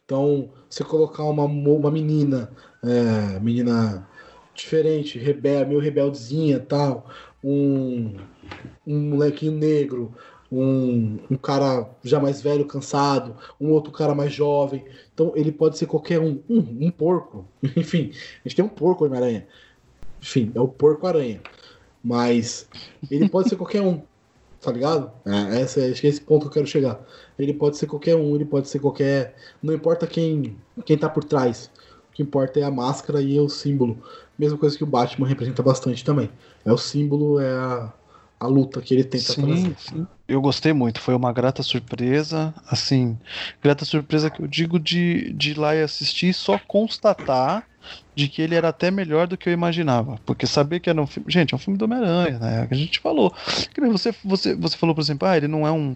[0.06, 2.52] Então, você colocar uma, uma menina,
[2.84, 4.08] é, menina
[4.56, 7.08] diferente, rebel, meio rebeldezinha tal,
[7.44, 8.16] um,
[8.86, 10.14] um molequinho negro,
[10.52, 14.84] um, um cara já mais velho, cansado, um outro cara mais jovem.
[15.14, 16.40] Então ele pode ser qualquer um.
[16.50, 17.46] Um, um porco.
[17.76, 18.12] Enfim,
[18.44, 19.48] a gente tem um porco Homem-Aranha.
[20.22, 21.42] Enfim, é o porco-aranha.
[22.04, 22.68] Mas
[23.10, 24.02] ele pode ser qualquer um.
[24.62, 25.12] Tá ligado?
[25.26, 27.00] É, acho que é esse ponto que eu quero chegar.
[27.38, 29.36] Ele pode ser qualquer um, ele pode ser qualquer.
[29.64, 31.72] Não importa quem, quem tá por trás.
[32.10, 33.98] O que importa é a máscara e o símbolo.
[34.38, 36.30] Mesma coisa que o Batman representa bastante também.
[36.66, 37.94] É o símbolo, é a,
[38.40, 39.76] a luta que ele tenta sim, trazer.
[39.78, 40.08] Sim.
[40.28, 43.18] Eu gostei muito, foi uma grata surpresa, assim,
[43.62, 47.68] grata surpresa que eu digo de, de ir lá e assistir só constatar
[48.16, 50.20] de que ele era até melhor do que eu imaginava.
[50.26, 51.32] Porque saber que era um filme.
[51.32, 52.68] Gente, é um filme do Homem-Aranha, né?
[52.68, 53.34] Que a gente falou.
[53.74, 55.96] Que você, você, você falou, por exemplo, ah, ele não é um,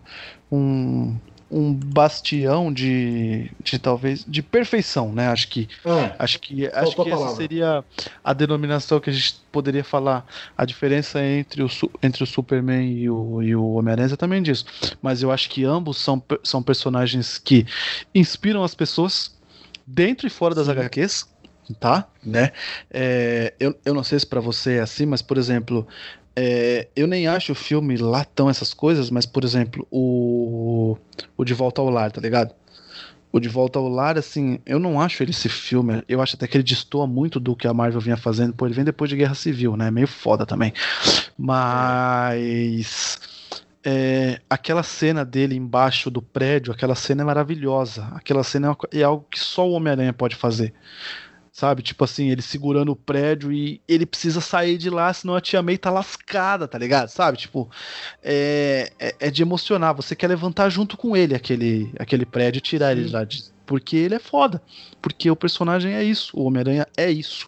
[0.52, 1.15] um
[1.54, 5.28] um bastião de, de talvez de perfeição, né?
[5.28, 7.84] Acho que é, acho que acho que essa seria
[8.24, 10.26] a denominação que a gente poderia falar.
[10.58, 11.70] A diferença entre o,
[12.02, 14.66] entre o Superman e o, e o Homem-Aranha é também disso.
[15.02, 17.66] Mas eu acho que ambos são, são personagens que
[18.16, 19.38] inspiram as pessoas
[19.86, 21.32] dentro e fora das HQs
[21.80, 22.08] tá?
[22.24, 22.52] Né?
[22.92, 25.88] É, eu, eu não sei se para você é assim, mas por exemplo,
[26.35, 30.97] é, eu nem acho o filme lá tão essas coisas, mas, por exemplo, o,
[31.38, 32.53] o De Volta ao Lar, tá ligado?
[33.31, 36.03] O De Volta ao Lar, assim, eu não acho ele esse filme.
[36.07, 38.53] Eu acho até que ele destoa muito do que a Marvel vinha fazendo.
[38.53, 39.89] Pô, ele vem depois de Guerra Civil, né?
[39.91, 40.73] Meio foda também.
[41.38, 43.19] Mas.
[43.85, 48.07] É, aquela cena dele embaixo do prédio, aquela cena é maravilhosa.
[48.14, 50.73] Aquela cena é, é algo que só o Homem-Aranha pode fazer
[51.54, 51.84] sabe?
[51.84, 55.62] Tipo assim, ele segurando o prédio e ele precisa sair de lá, senão a tia
[55.62, 57.10] May tá lascada, tá ligado?
[57.10, 57.38] Sabe?
[57.38, 57.70] Tipo,
[58.24, 59.94] é, é, é de emocionar.
[59.94, 63.02] Você quer levantar junto com ele aquele, aquele prédio e tirar Sim.
[63.02, 63.24] ele lá.
[63.24, 64.60] De, porque ele é foda.
[65.00, 66.36] Porque o personagem é isso.
[66.36, 67.48] O Homem-Aranha é isso.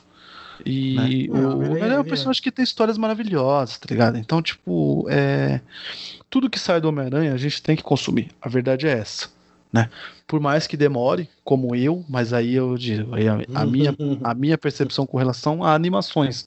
[0.64, 1.40] E né?
[1.40, 2.08] o Homem-Aranha é um é.
[2.08, 4.20] personagem que tem histórias maravilhosas, tá ligado?
[4.20, 5.60] Então, tipo, é...
[6.30, 8.30] tudo que sai do Homem-Aranha a gente tem que consumir.
[8.40, 9.34] A verdade é essa
[9.72, 9.90] né?
[10.28, 14.34] Por mais que demore, como eu, mas aí eu digo, aí a, a minha, a
[14.34, 16.46] minha percepção com relação a animações,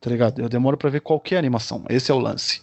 [0.00, 0.40] tá ligado?
[0.40, 2.62] Eu demoro para ver qualquer animação, esse é o lance,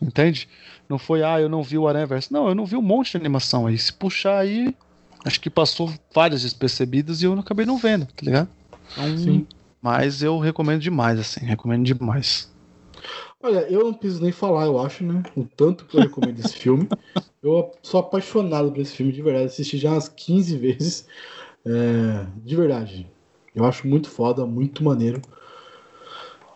[0.00, 0.48] entende?
[0.88, 2.32] Não foi, ah, eu não vi o Aranha Verso.
[2.32, 3.76] Não, eu não vi um monte de animação aí.
[3.76, 4.74] Se puxar aí,
[5.24, 8.48] acho que passou várias despercebidas e eu acabei não vendo, tá ligado?
[8.92, 9.46] Então, Sim.
[9.82, 12.50] Mas eu recomendo demais, assim, recomendo demais.
[13.42, 15.22] Olha, eu não preciso nem falar, eu acho, né?
[15.36, 16.88] O tanto que eu recomendo esse filme.
[17.42, 19.46] Eu sou apaixonado por esse filme, de verdade.
[19.46, 21.06] Assisti já umas 15 vezes.
[21.64, 23.06] É, de verdade.
[23.54, 25.20] Eu acho muito foda, muito maneiro.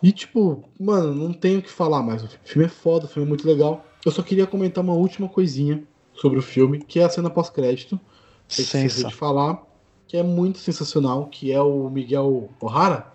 [0.01, 2.23] E, tipo, mano, não tenho o que falar mais.
[2.23, 3.85] O filme é foda, o filme é muito legal.
[4.03, 5.83] Eu só queria comentar uma última coisinha
[6.13, 7.99] sobre o filme, que é a cena pós-crédito.
[8.47, 9.07] Sensa.
[9.07, 9.63] de falar,
[10.07, 13.13] que é muito sensacional, que é o Miguel O'Hara.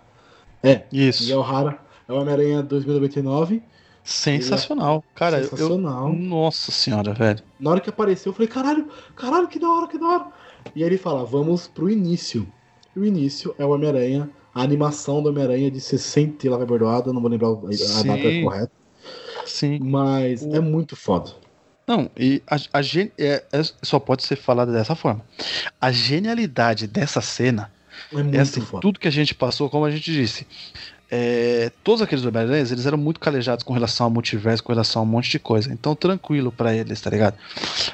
[0.63, 1.23] É, Isso.
[1.23, 3.61] Miguel O'Hara é o Homem-Aranha 2099.
[4.03, 5.03] Sensacional.
[5.13, 6.07] É Cara, sensacional.
[6.07, 7.43] Eu, nossa senhora, velho.
[7.59, 10.27] Na hora que apareceu, eu falei, caralho, caralho, que da hora, que da hora.
[10.73, 12.47] E aí ele fala, vamos pro início.
[12.95, 16.65] E o início é o Homem-Aranha, a animação do Homem-Aranha de 60 e lá vai
[16.65, 18.71] bordoada, não vou lembrar a data correta.
[19.45, 19.79] Sim.
[19.81, 20.55] Mas o...
[20.55, 21.31] é muito foda.
[21.85, 23.11] Não, e a, a gen...
[23.17, 25.23] é, é, só pode ser falada dessa forma.
[25.79, 27.71] A genialidade dessa cena
[28.13, 28.81] é, é assim, foda.
[28.81, 30.47] tudo que a gente passou, como a gente disse
[31.09, 35.05] é, todos aqueles homem eles eram muito calejados com relação ao multiverso, com relação a
[35.05, 35.71] um monte de coisa.
[35.71, 37.35] Então, tranquilo para eles, tá ligado?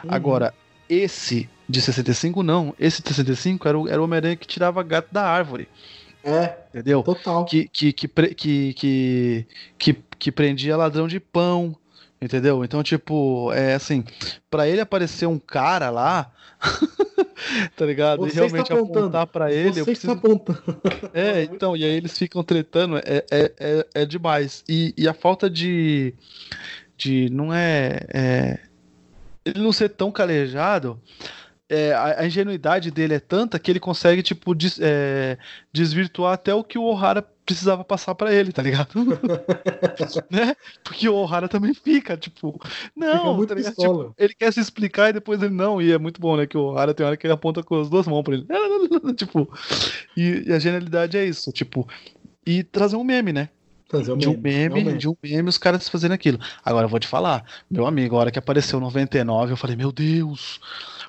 [0.04, 0.10] Uhum.
[0.10, 0.54] Agora,
[0.90, 2.74] esse de 65, não.
[2.80, 5.68] Esse de 65 era o, era o Homem-Aranha que tirava gato da árvore.
[6.24, 6.56] É.
[6.70, 7.04] Entendeu?
[7.04, 7.46] Total.
[7.46, 11.76] Que, que, que, que, que, que, que prendia ladrão de pão.
[12.22, 12.64] Entendeu?
[12.64, 14.04] Então, tipo, é assim,
[14.50, 16.32] para ele aparecer um cara lá.
[17.76, 18.20] tá ligado?
[18.20, 19.74] Você e realmente apontar para ele.
[19.74, 20.14] Você eu preciso...
[20.14, 20.82] está apontando.
[21.14, 24.64] É, então, e aí eles ficam tretando, é, é, é, é demais.
[24.68, 26.14] E, e a falta de.
[26.98, 28.60] de não é, é.
[29.46, 31.00] Ele não ser tão calejado
[31.74, 35.38] é, a, a, ingenuidade dele é tanta que ele consegue, tipo, des, é,
[35.72, 38.90] desvirtuar até o que o O'Hara precisava passar para ele, tá ligado?
[40.30, 40.56] né?
[40.84, 42.60] Porque o O'Hara também fica, tipo,
[42.96, 46.22] não, fica tá tipo, ele quer se explicar e depois ele não, e é muito
[46.22, 46.48] bom, né?
[46.48, 48.48] Que o O'Hara tem hora que ele aponta com as duas mãos pra ele.
[49.16, 49.50] tipo,
[50.16, 51.88] e, e a genialidade é isso, tipo,
[52.46, 53.50] e trazer um meme, né?
[53.94, 56.40] Um de um meme, meme, de um meme, os caras fazendo aquilo.
[56.66, 59.92] Agora eu vou te falar, meu amigo, a hora que apareceu 99, eu falei, meu
[59.92, 60.60] Deus,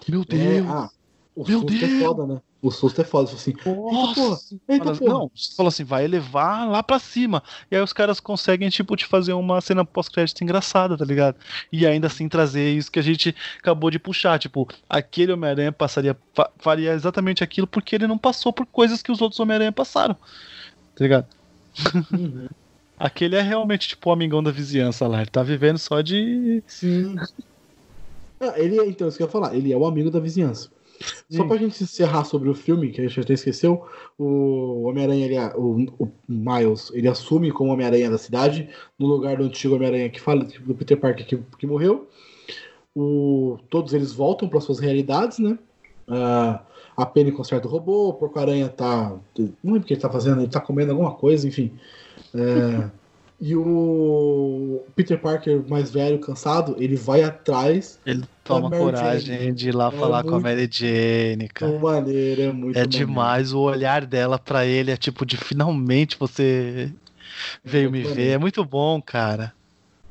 [0.06, 0.66] meu Deus.
[0.66, 0.90] É, ah,
[1.36, 1.92] o meu susto é Deus.
[1.92, 2.40] é foda, né?
[2.62, 3.54] O susto é foda, assim.
[3.66, 7.42] Nossa, eita, eita, Não, você falou assim, vai elevar lá pra cima.
[7.70, 11.36] E aí os caras conseguem, tipo, te fazer uma cena pós-crédito engraçada, tá ligado?
[11.70, 14.38] E ainda assim trazer isso que a gente acabou de puxar.
[14.38, 16.16] Tipo, aquele Homem-Aranha passaria,
[16.58, 20.14] faria exatamente aquilo porque ele não passou por coisas que os outros Homem-Aranha passaram.
[20.14, 21.26] Tá ligado?
[22.12, 22.48] Uhum.
[22.96, 25.20] Aquele é realmente tipo o amigão da vizinhança lá.
[25.20, 26.62] Ele tá vivendo só de.
[26.66, 27.16] Sim.
[28.40, 30.70] Ah, ele é, então, isso que eu ia falar, ele é o amigo da vizinhança.
[31.00, 31.36] Sim.
[31.38, 33.84] Só pra gente encerrar sobre o filme, que a gente até esqueceu,
[34.18, 38.68] o Homem-Aranha, o, o, Miles, ele assume como Homem-Aranha da cidade,
[38.98, 42.08] no lugar do antigo Homem-Aranha que fala, do Peter Parker que, que morreu.
[42.94, 45.58] O, todos eles voltam para suas realidades, né?
[46.06, 46.58] Uh,
[46.96, 49.16] a Penny conserta o robô, o Porco-Aranha tá.
[49.36, 51.72] Não lembro o que ele tá fazendo, ele tá comendo alguma coisa, enfim.
[52.32, 52.88] É,
[53.40, 57.98] e o Peter Parker, mais velho, cansado, ele vai atrás.
[58.06, 59.52] Ele toma coragem Jane.
[59.52, 61.78] de ir lá é falar muito, com a Mary Jane, cara.
[61.78, 66.92] Maneiro, é muito É demais, o olhar dela para ele é tipo de finalmente você
[67.62, 68.14] veio é me maneiro.
[68.14, 68.28] ver.
[68.30, 69.52] É muito bom, cara.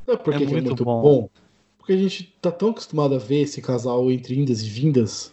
[0.08, 1.02] É porque é muito, é muito bom.
[1.02, 1.30] bom.
[1.78, 5.33] porque a gente tá tão acostumado a ver esse casal entre indas e vindas,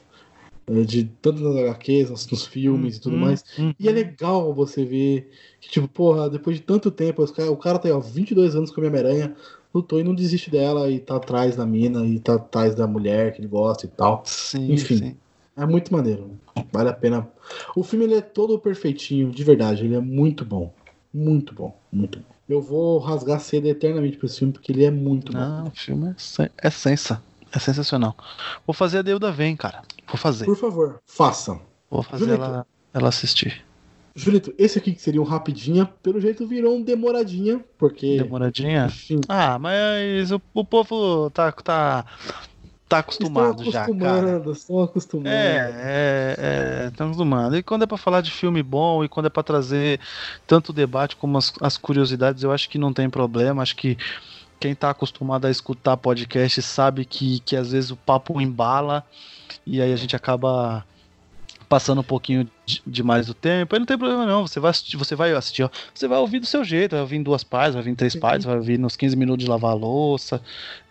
[0.87, 3.45] de tanto nas HQs, nos, nos filmes e tudo Uhum, mais.
[3.59, 3.75] uhum.
[3.79, 5.31] E é legal você ver
[5.61, 8.71] que, tipo, porra, depois de tanto tempo, cara- o cara tá aí, ó, 22 anos
[8.71, 9.35] com a Homem-Aranha,
[9.75, 13.33] lutou e não desiste dela e tá atrás da mina e tá atrás da mulher
[13.33, 14.23] que ele gosta e tal.
[14.25, 14.97] Sim, Enfim.
[14.97, 15.17] sim.
[15.57, 16.31] É muito maneiro.
[16.73, 17.29] Vale a pena.
[17.77, 19.85] O filme ele é todo perfeitinho, de verdade.
[19.85, 20.73] Ele é muito bom.
[21.13, 21.77] Muito bom.
[21.93, 22.25] Muito bom.
[22.49, 25.39] Eu vou rasgar seda eternamente pra esse filme, porque ele é muito bom.
[25.39, 27.23] Não, o filme é, sen- é sensa.
[27.53, 28.17] É sensacional.
[28.67, 29.83] Vou fazer a Deuda Vem, cara.
[30.07, 30.45] Vou fazer.
[30.45, 31.59] Por favor, faça.
[31.91, 32.45] Vou fazer Julito.
[32.45, 33.65] ela, ela assistir.
[34.15, 38.19] Julito, esse aqui que seria um rapidinha, pelo jeito virou um demoradinha, porque.
[38.23, 38.87] Demoradinha?
[38.87, 42.05] Enfim, Ah, mas o, o povo tá, tá,
[42.89, 44.43] tá acostumado estão já, cara.
[44.53, 45.29] estão acostumando.
[45.29, 47.57] É, é, é, estão acostumados.
[47.59, 50.01] E quando é pra falar de filme bom e quando é pra trazer
[50.47, 53.63] tanto debate como as, as curiosidades, eu acho que não tem problema.
[53.63, 53.97] Acho que
[54.61, 59.05] quem tá acostumado a escutar podcast sabe que, que às vezes o papo embala
[59.67, 60.85] e aí a gente acaba
[61.69, 63.75] passando um pouquinho de- demais do tempo.
[63.75, 66.41] Aí não tem problema não, você vai assistir, você vai assistir, ó, você vai ouvir
[66.41, 68.21] do seu jeito, vai ouvir em duas partes, vai ouvir em três Sim.
[68.21, 70.43] partes, vai ouvir nos 15 minutos de lavar a louça.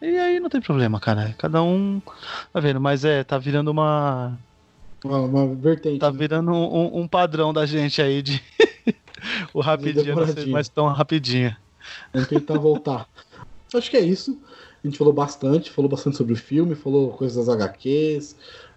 [0.01, 1.35] E aí não tem problema, cara.
[1.37, 2.01] Cada um
[2.53, 4.37] tá vendo, mas é, tá virando uma
[5.03, 5.99] Uma, uma vertente.
[5.99, 6.17] Tá né?
[6.17, 8.41] virando um, um- padrão da gente aí de
[9.53, 10.51] o rapidinho não ser demoradinho.
[10.53, 11.53] mais tão rapidinho.
[12.13, 13.05] Vamos tentar voltar.
[13.73, 14.39] Acho que é isso.
[14.83, 18.35] A gente falou bastante, falou bastante sobre o filme, falou coisas das HQs.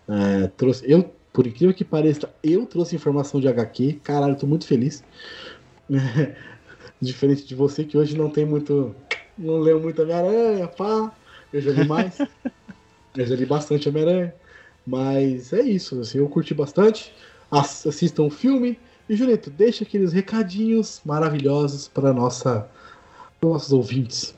[0.08, 4.00] é, trouxe, eu, por incrível que pareça, eu trouxe informação de HQ.
[4.02, 5.02] Caralho, tô muito feliz.
[7.00, 8.94] Diferente de você que hoje não tem muito.
[9.36, 11.12] Não leu muito Homem-Aranha, pá.
[11.52, 12.18] Eu já li mais.
[13.16, 14.34] eu já li bastante Homem-Aranha.
[14.86, 17.12] Mas é isso, assim, eu curti bastante.
[17.50, 18.78] Ass- Assistam o filme.
[19.08, 22.68] E, Julito, deixa aqueles recadinhos maravilhosos para nossa
[23.40, 24.34] nossos ouvintes.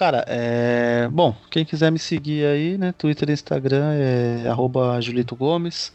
[0.00, 1.06] Cara, é.
[1.12, 2.90] Bom, quem quiser me seguir aí, né?
[2.90, 5.92] Twitter e Instagram é arroba Julito Gomes.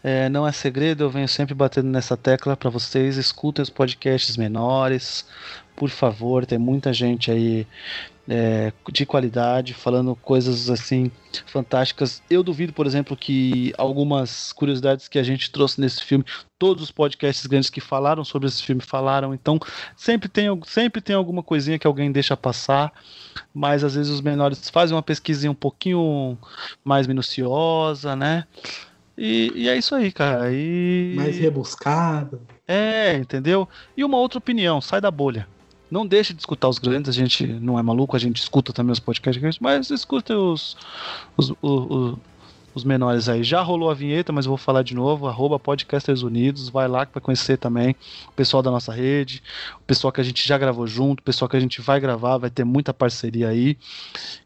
[0.00, 3.16] É, não é segredo, eu venho sempre batendo nessa tecla para vocês.
[3.16, 5.26] Escutem os podcasts menores,
[5.74, 6.46] por favor.
[6.46, 7.66] Tem muita gente aí
[8.28, 11.10] é, de qualidade falando coisas assim
[11.46, 12.22] fantásticas.
[12.30, 16.24] Eu duvido, por exemplo, que algumas curiosidades que a gente trouxe nesse filme,
[16.58, 19.34] todos os podcasts grandes que falaram sobre esse filme falaram.
[19.34, 19.58] Então,
[19.96, 22.92] sempre tem, sempre tem alguma coisinha que alguém deixa passar,
[23.52, 26.38] mas às vezes os menores fazem uma pesquisinha um pouquinho
[26.84, 28.44] mais minuciosa, né?
[29.16, 30.50] E, e é isso aí, cara.
[30.52, 31.12] E...
[31.16, 32.40] Mais rebuscado.
[32.66, 33.68] É, entendeu?
[33.96, 35.46] E uma outra opinião, sai da bolha.
[35.92, 38.92] Não deixe de escutar os grandes, a gente não é maluco, a gente escuta também
[38.92, 40.74] os podcasts grandes, mas escuta os,
[41.36, 42.18] os, o- o-
[42.74, 43.44] os menores aí.
[43.44, 47.04] Já rolou a vinheta, mas eu vou falar de novo, arroba Podcasters Unidos, vai lá
[47.04, 47.94] que vai conhecer também
[48.26, 49.42] o pessoal da nossa rede,
[49.78, 52.38] o pessoal que a gente já gravou junto, o pessoal que a gente vai gravar,
[52.38, 53.76] vai ter muita parceria aí.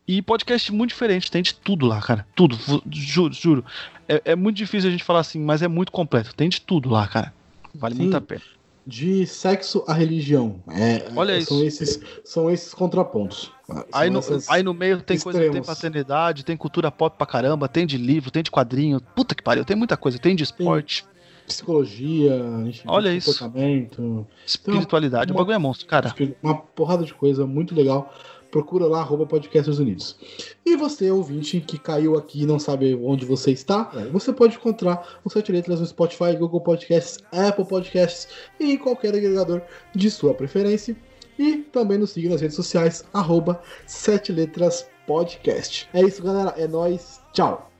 [0.08, 2.26] E podcast muito diferente, tem de tudo lá, cara.
[2.34, 2.58] Tudo,
[2.90, 3.64] juro, juro.
[4.08, 6.34] É, é muito difícil a gente falar assim, mas é muito completo.
[6.34, 7.32] Tem de tudo lá, cara.
[7.72, 8.02] Vale Sim.
[8.02, 8.42] muito a pena.
[8.86, 10.62] De sexo à religião.
[10.70, 11.82] É, Olha são isso.
[11.82, 13.50] Esses, são esses contrapontos.
[13.92, 15.66] Aí São no, aí no meio tem coisa que tem extremos.
[15.66, 19.00] paternidade, tem cultura pop pra caramba, tem de livro, tem de quadrinho.
[19.00, 20.18] Puta que pariu, tem muita coisa.
[20.20, 21.04] Tem de esporte,
[21.48, 22.34] Psicologia,
[22.66, 23.32] enfim, Olha isso.
[23.32, 25.30] comportamento, espiritualidade.
[25.32, 26.14] uma- O bagulho é monstro, cara.
[26.42, 28.12] uma porrada de coisa muito legal.
[28.50, 30.16] Procura lá, arroba Podcasters Unidos.
[30.64, 34.56] E você, ouvinte, que caiu aqui e não sabe onde você está, é, você pode
[34.56, 38.28] encontrar o Sete Letras no Spotify, Google Podcasts, Apple Podcasts
[38.58, 39.62] e em qualquer agregador
[39.94, 40.96] de sua preferência.
[41.38, 45.88] E também nos siga nas redes sociais, arroba Sete Letras Podcast.
[45.92, 46.54] É isso, galera.
[46.56, 47.20] É nóis.
[47.32, 47.70] Tchau.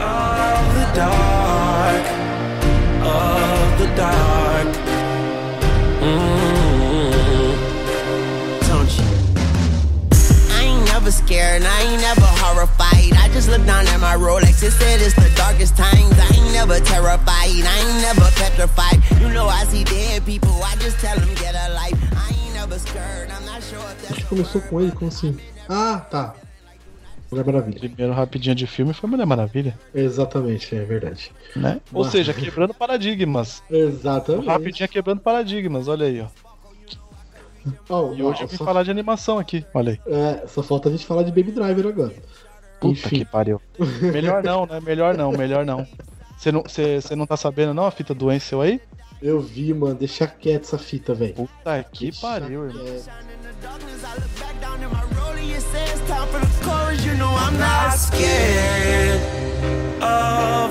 [0.00, 2.06] of the dark,
[3.04, 4.49] of the dark.
[11.30, 13.12] Scared, and I ain't never horrified.
[13.22, 16.14] I just look down at my Rolex, it said it's the darkest times.
[16.18, 18.98] I ain't never terrified, I ain't never petrified.
[19.20, 21.98] You know I see dead people, I just tell them get a life.
[22.12, 25.38] I ain't never scared, I'm not sure if that's Começou com ele como assim?
[25.68, 26.34] Ah, tá.
[27.30, 27.78] Mulher Maravilha.
[27.78, 31.30] Primeiro rapidinho de filme foi Mulher Maravilha, Exatamente, é verdade.
[31.54, 31.80] né?
[31.92, 33.62] Ou seja, quebrando paradigmas.
[33.70, 34.46] Exatamente.
[34.48, 36.49] Rapidinho quebrando paradigmas, olha aí, ó.
[37.88, 40.00] Oh, E hoje eu vim só, falar de animação aqui, olha aí.
[40.12, 42.14] é, só falta a gente falar de Baby Driver agora.
[42.80, 43.18] Puta Enfim.
[43.20, 43.60] que pariu.
[44.00, 44.80] Melhor não, né?
[44.80, 45.86] Melhor não, melhor não.
[46.38, 48.80] Você não, você, você não tá sabendo não a fita do Ansel aí?
[49.20, 49.94] Eu vi, mano.
[49.94, 51.34] Deixa quieto essa fita, velho.
[51.34, 52.84] Puta que Deixa pariu, irmão.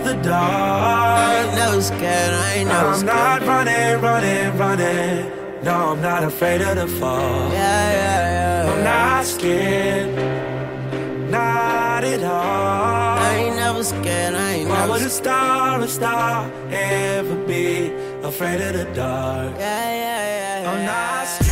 [0.03, 2.33] the I'm scared.
[2.33, 5.48] I ain't scared, not running, running, running.
[5.63, 7.51] No, I'm not afraid of the fall.
[7.51, 8.71] Yeah, yeah, yeah.
[8.71, 10.15] I'm not scared.
[11.29, 13.17] Not at all.
[13.19, 17.91] I ain't never scared, I ain't Why never would a star, a star ever be
[18.23, 19.53] afraid of the dark?
[19.57, 21.48] Yeah, yeah, yeah,